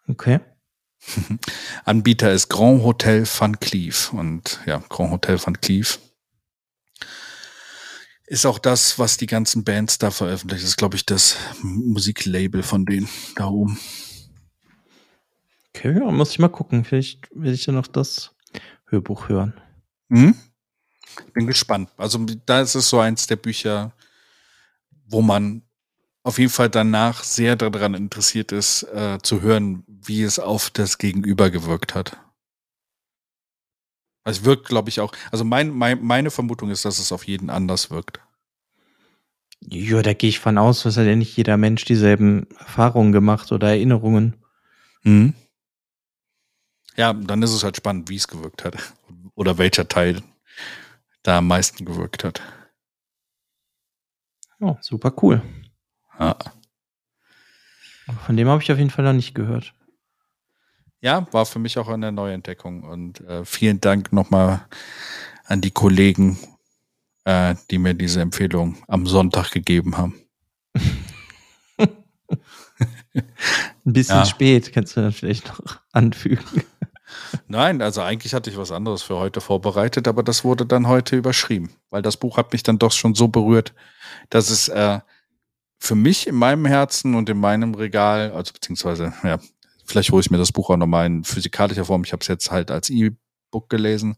Okay. 0.08 0.40
Anbieter 1.84 2.32
ist 2.32 2.48
Grand 2.48 2.82
Hotel 2.82 3.26
Van 3.26 3.60
Cleef 3.60 4.14
und 4.14 4.62
ja, 4.66 4.82
Grand 4.88 5.12
Hotel 5.12 5.38
Van 5.46 5.60
Cleef 5.60 6.00
ist 8.28 8.46
auch 8.46 8.60
das, 8.60 9.00
was 9.00 9.18
die 9.18 9.26
ganzen 9.26 9.64
Bands 9.64 9.98
da 9.98 10.12
veröffentlichen. 10.12 10.62
Das 10.62 10.70
ist, 10.70 10.78
glaube 10.78 10.98
ich, 10.98 11.06
das 11.06 11.38
Musiklabel 11.64 12.62
von 12.62 12.86
denen 12.86 13.10
da 13.36 13.48
oben. 13.48 13.80
Okay, 15.70 15.98
ja, 15.98 16.12
muss 16.12 16.32
ich 16.32 16.40
mal 16.40 16.50
gucken. 16.50 16.84
Vielleicht 16.84 17.30
will 17.34 17.54
ich 17.54 17.66
ja 17.66 17.74
noch 17.74 17.88
das 17.88 18.36
Hörbuch 18.90 19.30
hören. 19.30 19.54
Hm? 20.10 20.36
Ich 21.26 21.34
bin 21.34 21.48
gespannt. 21.48 21.90
Also 21.98 22.24
da 22.46 22.62
ist 22.62 22.76
es 22.76 22.90
so 22.90 23.00
eins 23.00 23.28
der 23.28 23.38
Bücher, 23.38 23.94
wo 25.06 25.22
man 25.22 25.64
auf 26.24 26.38
jeden 26.38 26.52
Fall 26.52 26.70
danach 26.70 27.24
sehr 27.24 27.56
daran 27.56 27.94
interessiert 27.94 28.52
ist, 28.52 28.84
äh, 28.84 29.20
zu 29.24 29.42
hören, 29.42 29.86
wie 29.88 30.24
es 30.24 30.40
auf 30.40 30.70
das 30.70 30.98
Gegenüber 30.98 31.50
gewirkt 31.50 31.96
hat. 31.96 32.18
Also 34.28 34.42
es 34.42 34.46
wirkt, 34.46 34.68
glaube 34.68 34.90
ich, 34.90 35.00
auch. 35.00 35.14
Also 35.32 35.46
mein, 35.46 35.70
mein, 35.70 36.04
meine 36.04 36.32
Vermutung 36.32 36.70
ist, 36.70 36.84
dass 36.84 37.00
es 37.00 37.14
auf 37.14 37.26
jeden 37.28 37.50
anders 37.50 37.92
wirkt. 37.92 38.20
Ja, 39.62 40.02
da 40.02 40.12
gehe 40.12 40.30
ich 40.30 40.42
von 40.42 40.58
aus, 40.58 40.84
dass 40.84 40.98
hat 40.98 41.06
ja 41.06 41.16
nicht 41.16 41.38
jeder 41.38 41.56
Mensch 41.56 41.86
dieselben 41.86 42.46
Erfahrungen 42.60 43.14
gemacht 43.14 43.54
oder 43.54 43.70
Erinnerungen. 43.70 44.36
Mhm. 45.04 45.34
Ja, 46.98 47.14
dann 47.14 47.42
ist 47.42 47.54
es 47.54 47.64
halt 47.64 47.78
spannend, 47.78 48.10
wie 48.10 48.18
es 48.18 48.28
gewirkt 48.28 48.66
hat. 48.66 48.76
Oder 49.36 49.58
welcher 49.60 49.88
Teil 49.88 50.22
da 51.24 51.38
am 51.38 51.48
meisten 51.48 51.86
gewirkt 51.86 52.26
hat. 52.26 52.42
Oh, 54.60 54.76
super 54.82 55.14
cool. 55.22 55.42
Ja. 56.20 56.36
Von 58.26 58.36
dem 58.36 58.50
habe 58.50 58.62
ich 58.62 58.72
auf 58.74 58.78
jeden 58.78 58.90
Fall 58.90 59.06
noch 59.06 59.14
nicht 59.14 59.36
gehört. 59.36 59.74
Ja, 61.08 61.26
war 61.32 61.46
für 61.46 61.60
mich 61.60 61.78
auch 61.78 61.88
eine 61.88 62.12
Neuentdeckung. 62.12 62.84
Und 62.84 63.22
äh, 63.22 63.46
vielen 63.46 63.80
Dank 63.80 64.12
nochmal 64.12 64.66
an 65.46 65.62
die 65.62 65.72
Kollegen, 65.72 66.38
äh, 67.24 67.56
die 67.72 67.78
mir 67.78 67.94
diese 67.94 68.20
Empfehlung 68.20 68.76
am 68.90 69.08
Sonntag 69.08 69.52
gegeben 69.52 69.96
haben. 69.96 70.16
Ein 73.16 73.24
bisschen 73.86 74.18
ja. 74.18 74.26
spät, 74.26 74.74
kannst 74.74 74.98
du 74.98 75.02
dann 75.02 75.14
vielleicht 75.14 75.48
noch 75.48 75.80
anfügen. 75.94 76.44
Nein, 77.48 77.82
also 77.82 78.02
eigentlich 78.02 78.34
hatte 78.34 78.50
ich 78.50 78.58
was 78.58 78.74
anderes 78.74 79.02
für 79.02 79.16
heute 79.16 79.40
vorbereitet, 79.40 80.10
aber 80.10 80.24
das 80.24 80.44
wurde 80.44 80.66
dann 80.66 80.90
heute 80.90 81.16
überschrieben, 81.16 81.70
weil 81.90 82.02
das 82.02 82.18
Buch 82.18 82.36
hat 82.36 82.52
mich 82.52 82.64
dann 82.64 82.80
doch 82.80 82.92
schon 82.92 83.16
so 83.16 83.30
berührt, 83.30 83.74
dass 84.30 84.50
es 84.50 84.68
äh, 84.68 85.00
für 85.80 85.96
mich 85.96 86.28
in 86.28 86.36
meinem 86.36 86.66
Herzen 86.66 87.16
und 87.16 87.30
in 87.30 87.38
meinem 87.38 87.76
Regal, 87.76 88.34
also 88.34 88.52
beziehungsweise, 88.52 89.14
ja, 89.24 89.40
vielleicht 89.88 90.12
hole 90.12 90.22
ich 90.22 90.30
mir 90.30 90.38
das 90.38 90.52
Buch 90.52 90.70
auch 90.70 90.78
nochmal 90.78 91.06
in 91.06 91.24
physikalischer 91.24 91.86
Form, 91.86 92.04
ich 92.04 92.12
habe 92.12 92.22
es 92.22 92.28
jetzt 92.28 92.52
halt 92.52 92.70
als 92.70 92.90
E-Book 92.90 93.70
gelesen, 93.70 94.18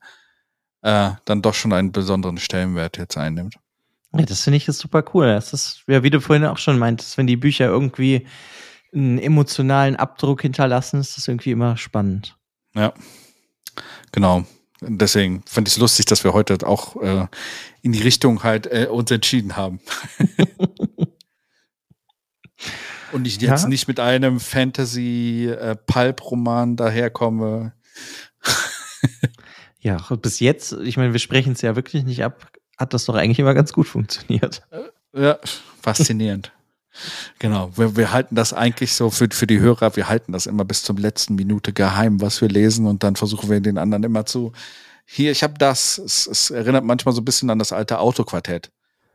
äh, 0.81 1.11
dann 1.25 1.41
doch 1.41 1.53
schon 1.53 1.73
einen 1.73 1.91
besonderen 1.91 2.37
Stellenwert 2.37 2.97
jetzt 2.97 3.17
einnimmt. 3.17 3.55
Ja, 4.13 4.25
das 4.25 4.41
finde 4.41 4.57
ich 4.57 4.67
ist 4.67 4.79
super 4.79 5.03
cool. 5.13 5.27
Das 5.27 5.53
ist, 5.53 5.83
ja, 5.87 6.03
wie 6.03 6.09
du 6.09 6.19
vorhin 6.19 6.45
auch 6.45 6.57
schon 6.57 6.79
meintest, 6.79 7.17
wenn 7.17 7.27
die 7.27 7.37
Bücher 7.37 7.67
irgendwie 7.67 8.25
einen 8.93 9.19
emotionalen 9.19 9.95
Abdruck 9.95 10.41
hinterlassen, 10.41 10.99
ist 10.99 11.15
das 11.15 11.27
irgendwie 11.27 11.51
immer 11.51 11.77
spannend. 11.77 12.35
Ja, 12.73 12.93
genau. 14.11 14.45
Deswegen 14.81 15.43
fand 15.45 15.67
ich 15.67 15.75
es 15.75 15.79
lustig, 15.79 16.05
dass 16.05 16.23
wir 16.23 16.33
heute 16.33 16.65
auch 16.65 16.95
äh, 17.01 17.27
in 17.81 17.91
die 17.91 18.01
Richtung 18.01 18.43
halt 18.43 18.65
äh, 18.67 18.87
uns 18.89 19.11
entschieden 19.11 19.57
haben. 19.57 19.79
Und 23.11 23.27
ich 23.27 23.41
jetzt 23.41 23.63
ja? 23.63 23.69
nicht 23.69 23.87
mit 23.87 23.99
einem 23.99 24.39
Fantasy-Pulp-Roman 24.39 26.73
äh, 26.73 26.75
daherkomme. 26.75 27.73
ja, 29.79 29.97
bis 30.21 30.39
jetzt, 30.39 30.73
ich 30.73 30.97
meine, 30.97 31.13
wir 31.13 31.19
sprechen 31.19 31.53
es 31.53 31.61
ja 31.61 31.75
wirklich 31.75 32.03
nicht 32.03 32.23
ab, 32.23 32.51
hat 32.77 32.93
das 32.93 33.05
doch 33.05 33.15
eigentlich 33.15 33.39
immer 33.39 33.53
ganz 33.53 33.73
gut 33.73 33.87
funktioniert. 33.87 34.61
Ja, 35.13 35.39
faszinierend. 35.81 36.51
Genau, 37.37 37.71
wir, 37.77 37.95
wir 37.95 38.11
halten 38.11 38.35
das 38.35 38.51
eigentlich 38.51 38.93
so 38.93 39.09
für, 39.09 39.29
für 39.31 39.47
die 39.47 39.59
Hörer, 39.59 39.95
wir 39.95 40.09
halten 40.09 40.33
das 40.33 40.47
immer 40.47 40.65
bis 40.65 40.83
zum 40.83 40.97
letzten 40.97 41.35
Minute 41.35 41.71
geheim, 41.71 42.19
was 42.19 42.41
wir 42.41 42.49
lesen 42.49 42.87
und 42.87 43.03
dann 43.03 43.15
versuchen 43.15 43.49
wir 43.49 43.61
den 43.61 43.77
anderen 43.77 44.03
immer 44.03 44.25
zu, 44.25 44.51
hier, 45.05 45.31
ich 45.31 45.41
habe 45.41 45.53
das, 45.57 45.97
es, 45.97 46.27
es, 46.27 46.51
erinnert 46.51 46.83
manchmal 46.83 47.15
so 47.15 47.21
ein 47.21 47.25
bisschen 47.25 47.49
an 47.49 47.57
das 47.57 47.71
alte 47.71 47.99
Autoquartett. 47.99 48.71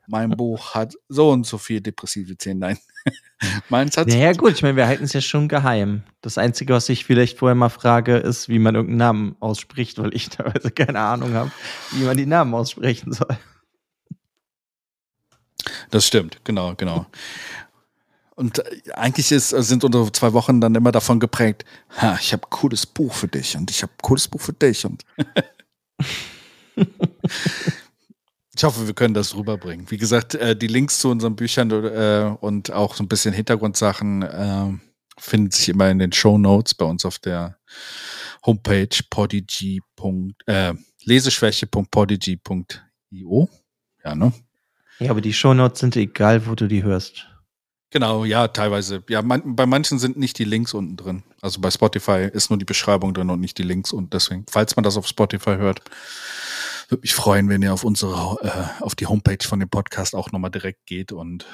Mein 0.07 0.29
Buch 0.37 0.73
hat 0.73 0.95
so 1.07 1.29
und 1.29 1.45
so 1.45 1.57
viel 1.57 1.79
depressive 1.79 2.35
Szenen. 2.35 2.59
Nein, 2.59 2.77
meins 3.69 3.97
hat. 3.97 4.07
Naja, 4.07 4.33
gut, 4.33 4.53
ich 4.53 4.61
meine, 4.61 4.75
wir 4.75 4.87
halten 4.87 5.03
es 5.03 5.13
ja 5.13 5.21
schon 5.21 5.47
geheim. 5.47 6.03
Das 6.21 6.37
Einzige, 6.37 6.73
was 6.73 6.89
ich 6.89 7.05
vielleicht 7.05 7.37
vorher 7.37 7.55
mal 7.55 7.69
frage, 7.69 8.17
ist, 8.17 8.49
wie 8.49 8.59
man 8.59 8.75
irgendeinen 8.75 8.97
Namen 8.97 9.35
ausspricht, 9.39 9.99
weil 9.99 10.13
ich 10.15 10.29
teilweise 10.29 10.71
keine 10.71 10.99
Ahnung 10.99 11.33
habe, 11.33 11.51
wie 11.91 12.03
man 12.03 12.17
die 12.17 12.25
Namen 12.25 12.53
aussprechen 12.53 13.11
soll. 13.13 13.37
Das 15.89 16.05
stimmt, 16.05 16.39
genau, 16.43 16.75
genau. 16.75 17.05
Und 18.35 18.59
äh, 18.59 18.91
eigentlich 18.93 19.31
ist, 19.31 19.53
äh, 19.53 19.63
sind 19.63 19.83
unsere 19.83 20.11
zwei 20.11 20.33
Wochen 20.33 20.59
dann 20.61 20.75
immer 20.75 20.91
davon 20.91 21.19
geprägt, 21.19 21.65
ha, 22.01 22.17
ich 22.19 22.33
habe 22.33 22.43
ein 22.45 22.49
cooles 22.49 22.85
Buch 22.85 23.13
für 23.13 23.27
dich 23.27 23.55
und 23.55 23.71
ich 23.71 23.81
habe 23.81 23.93
ein 23.93 24.01
cooles 24.01 24.27
Buch 24.27 24.41
für 24.41 24.53
dich 24.53 24.85
und 24.85 25.03
ich 28.55 28.63
hoffe, 28.63 28.87
wir 28.87 28.93
können 28.93 29.13
das 29.13 29.35
rüberbringen. 29.35 29.89
Wie 29.89 29.97
gesagt, 29.97 30.35
äh, 30.35 30.55
die 30.55 30.67
Links 30.67 30.99
zu 30.99 31.09
unseren 31.09 31.35
Büchern 31.35 31.71
und 31.71 32.71
auch 32.71 32.95
so 32.95 33.03
ein 33.03 33.07
bisschen 33.07 33.33
Hintergrundsachen 33.33 34.79
finden 35.17 35.51
sich 35.51 35.69
immer 35.69 35.89
in 35.89 35.99
den 35.99 36.11
Show 36.11 36.37
Notes 36.37 36.75
bei 36.75 36.83
uns 36.85 37.05
auf 37.05 37.19
der 37.19 37.57
Homepage 38.45 38.89
podigy. 39.09 39.81
Äh, 40.45 40.73
leseschwäche.podigy.io. 41.03 43.49
Ja, 44.03 44.13
ne? 44.15 44.33
Ja, 44.99 45.11
aber 45.11 45.21
die 45.21 45.31
Show 45.33 45.53
Notes 45.53 45.79
sind 45.79 45.95
egal, 45.95 46.45
wo 46.47 46.55
du 46.55 46.67
die 46.67 46.83
hörst. 46.83 47.29
Genau, 47.91 48.25
ja, 48.25 48.49
teilweise. 48.49 49.01
Ja, 49.09 49.21
man, 49.21 49.55
bei 49.55 49.65
manchen 49.65 49.99
sind 49.99 50.17
nicht 50.17 50.37
die 50.37 50.43
Links 50.43 50.73
unten 50.73 50.97
drin. 50.97 51.23
Also 51.41 51.61
bei 51.61 51.71
Spotify 51.71 52.29
ist 52.31 52.49
nur 52.49 52.59
die 52.59 52.65
Beschreibung 52.65 53.13
drin 53.13 53.29
und 53.29 53.39
nicht 53.39 53.57
die 53.57 53.63
Links. 53.63 53.93
Und 53.93 54.13
deswegen, 54.13 54.45
falls 54.49 54.75
man 54.75 54.83
das 54.83 54.97
auf 54.97 55.07
Spotify 55.07 55.55
hört, 55.55 55.79
würde 56.89 57.01
mich 57.01 57.13
freuen, 57.13 57.49
wenn 57.49 57.61
ihr 57.61 57.73
auf 57.73 57.83
unsere, 57.83 58.37
äh, 58.41 58.83
auf 58.83 58.95
die 58.95 59.07
Homepage 59.07 59.45
von 59.45 59.59
dem 59.59 59.69
Podcast 59.69 60.15
auch 60.15 60.31
nochmal 60.31 60.51
direkt 60.51 60.85
geht 60.85 61.11
und 61.11 61.45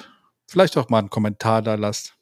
vielleicht 0.48 0.78
auch 0.78 0.90
mal 0.90 1.00
einen 1.00 1.10
Kommentar 1.10 1.62
da 1.62 1.76
lasst. 1.76 2.16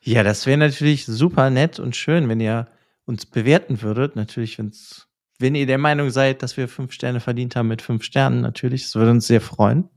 Ja, 0.00 0.22
das 0.22 0.46
wäre 0.46 0.58
natürlich 0.58 1.06
super 1.06 1.50
nett 1.50 1.78
und 1.78 1.96
schön, 1.96 2.28
wenn 2.28 2.40
ihr 2.40 2.68
uns 3.06 3.26
bewerten 3.26 3.82
würdet. 3.82 4.16
Natürlich, 4.16 4.58
wenn's, 4.58 5.08
wenn 5.38 5.54
ihr 5.54 5.66
der 5.66 5.78
Meinung 5.78 6.10
seid, 6.10 6.42
dass 6.42 6.56
wir 6.56 6.68
fünf 6.68 6.92
Sterne 6.92 7.20
verdient 7.20 7.56
haben 7.56 7.68
mit 7.68 7.82
fünf 7.82 8.04
Sternen, 8.04 8.40
natürlich. 8.40 8.82
Das 8.84 8.94
würde 8.94 9.10
uns 9.12 9.26
sehr 9.26 9.40
freuen. 9.40 9.88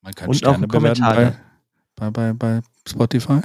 Man 0.00 0.12
kann 0.14 0.28
und 0.28 0.34
Sterne 0.34 0.66
auch 0.66 0.68
Kommentare. 0.68 1.40
Bei, 1.96 2.10
bei, 2.10 2.32
bei, 2.32 2.60
Spotify? 2.86 3.40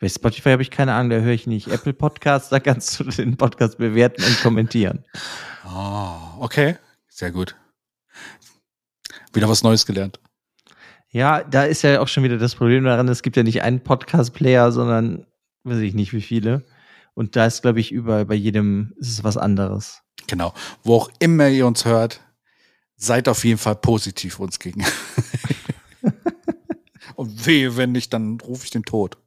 Bei 0.00 0.08
Spotify 0.08 0.50
habe 0.50 0.62
ich 0.62 0.70
keine 0.70 0.94
Ahnung, 0.94 1.10
da 1.10 1.18
höre 1.18 1.34
ich 1.34 1.46
nicht. 1.46 1.68
Apple 1.68 1.92
Podcasts, 1.92 2.48
da 2.48 2.58
kannst 2.58 2.98
du 2.98 3.04
den 3.04 3.36
Podcast 3.36 3.76
bewerten 3.76 4.24
und 4.24 4.40
kommentieren. 4.40 5.04
Oh, 5.66 6.16
okay. 6.38 6.76
Sehr 7.08 7.30
gut. 7.30 7.54
Wieder 9.34 9.48
was 9.48 9.62
Neues 9.62 9.84
gelernt. 9.84 10.18
Ja, 11.10 11.44
da 11.44 11.64
ist 11.64 11.82
ja 11.82 12.00
auch 12.00 12.08
schon 12.08 12.24
wieder 12.24 12.38
das 12.38 12.54
Problem 12.54 12.84
daran, 12.84 13.08
es 13.08 13.22
gibt 13.22 13.36
ja 13.36 13.42
nicht 13.42 13.62
einen 13.62 13.80
Podcast-Player, 13.80 14.72
sondern 14.72 15.26
weiß 15.64 15.80
ich 15.80 15.92
nicht 15.92 16.14
wie 16.14 16.22
viele. 16.22 16.64
Und 17.12 17.36
da 17.36 17.44
ist, 17.44 17.60
glaube 17.60 17.80
ich, 17.80 17.92
überall 17.92 18.24
bei 18.24 18.36
jedem 18.36 18.94
ist 18.96 19.10
es 19.10 19.22
was 19.22 19.36
anderes. 19.36 20.00
Genau. 20.28 20.54
Wo 20.82 20.96
auch 20.96 21.10
immer 21.18 21.48
ihr 21.48 21.66
uns 21.66 21.84
hört, 21.84 22.22
seid 22.96 23.28
auf 23.28 23.44
jeden 23.44 23.58
Fall 23.58 23.76
positiv 23.76 24.38
uns 24.38 24.58
gegen. 24.58 24.82
Und 27.16 27.44
wehe, 27.44 27.76
wenn 27.76 27.92
nicht, 27.92 28.14
dann 28.14 28.40
rufe 28.40 28.64
ich 28.64 28.70
den 28.70 28.84
Tod. 28.84 29.18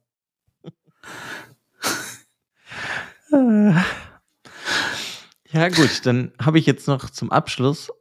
Ja, 5.50 5.68
gut, 5.68 6.04
dann 6.04 6.32
habe 6.40 6.58
ich 6.58 6.66
jetzt 6.66 6.88
noch 6.88 7.10
zum 7.10 7.30
Abschluss 7.30 7.92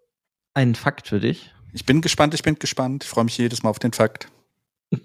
einen 0.55 0.73
Fakt 0.75 1.07
für 1.07 1.19
dich. 1.19 1.53
Ich 1.71 1.85
bin 1.85 2.01
gespannt, 2.01 2.33
ich 2.33 2.43
bin 2.43 2.55
gespannt. 2.55 3.03
Ich 3.03 3.09
freue 3.09 3.25
mich 3.25 3.37
jedes 3.37 3.63
Mal 3.63 3.69
auf 3.69 3.79
den 3.79 3.93
Fakt. 3.93 4.27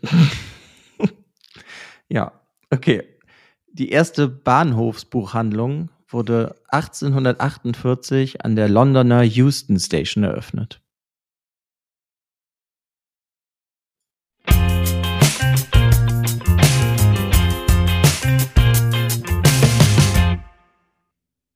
ja, 2.08 2.32
okay. 2.70 3.04
Die 3.72 3.90
erste 3.90 4.28
Bahnhofsbuchhandlung 4.28 5.90
wurde 6.08 6.56
1848 6.68 8.44
an 8.44 8.56
der 8.56 8.68
Londoner 8.68 9.20
Euston 9.20 9.78
Station 9.78 10.24
eröffnet. 10.24 10.80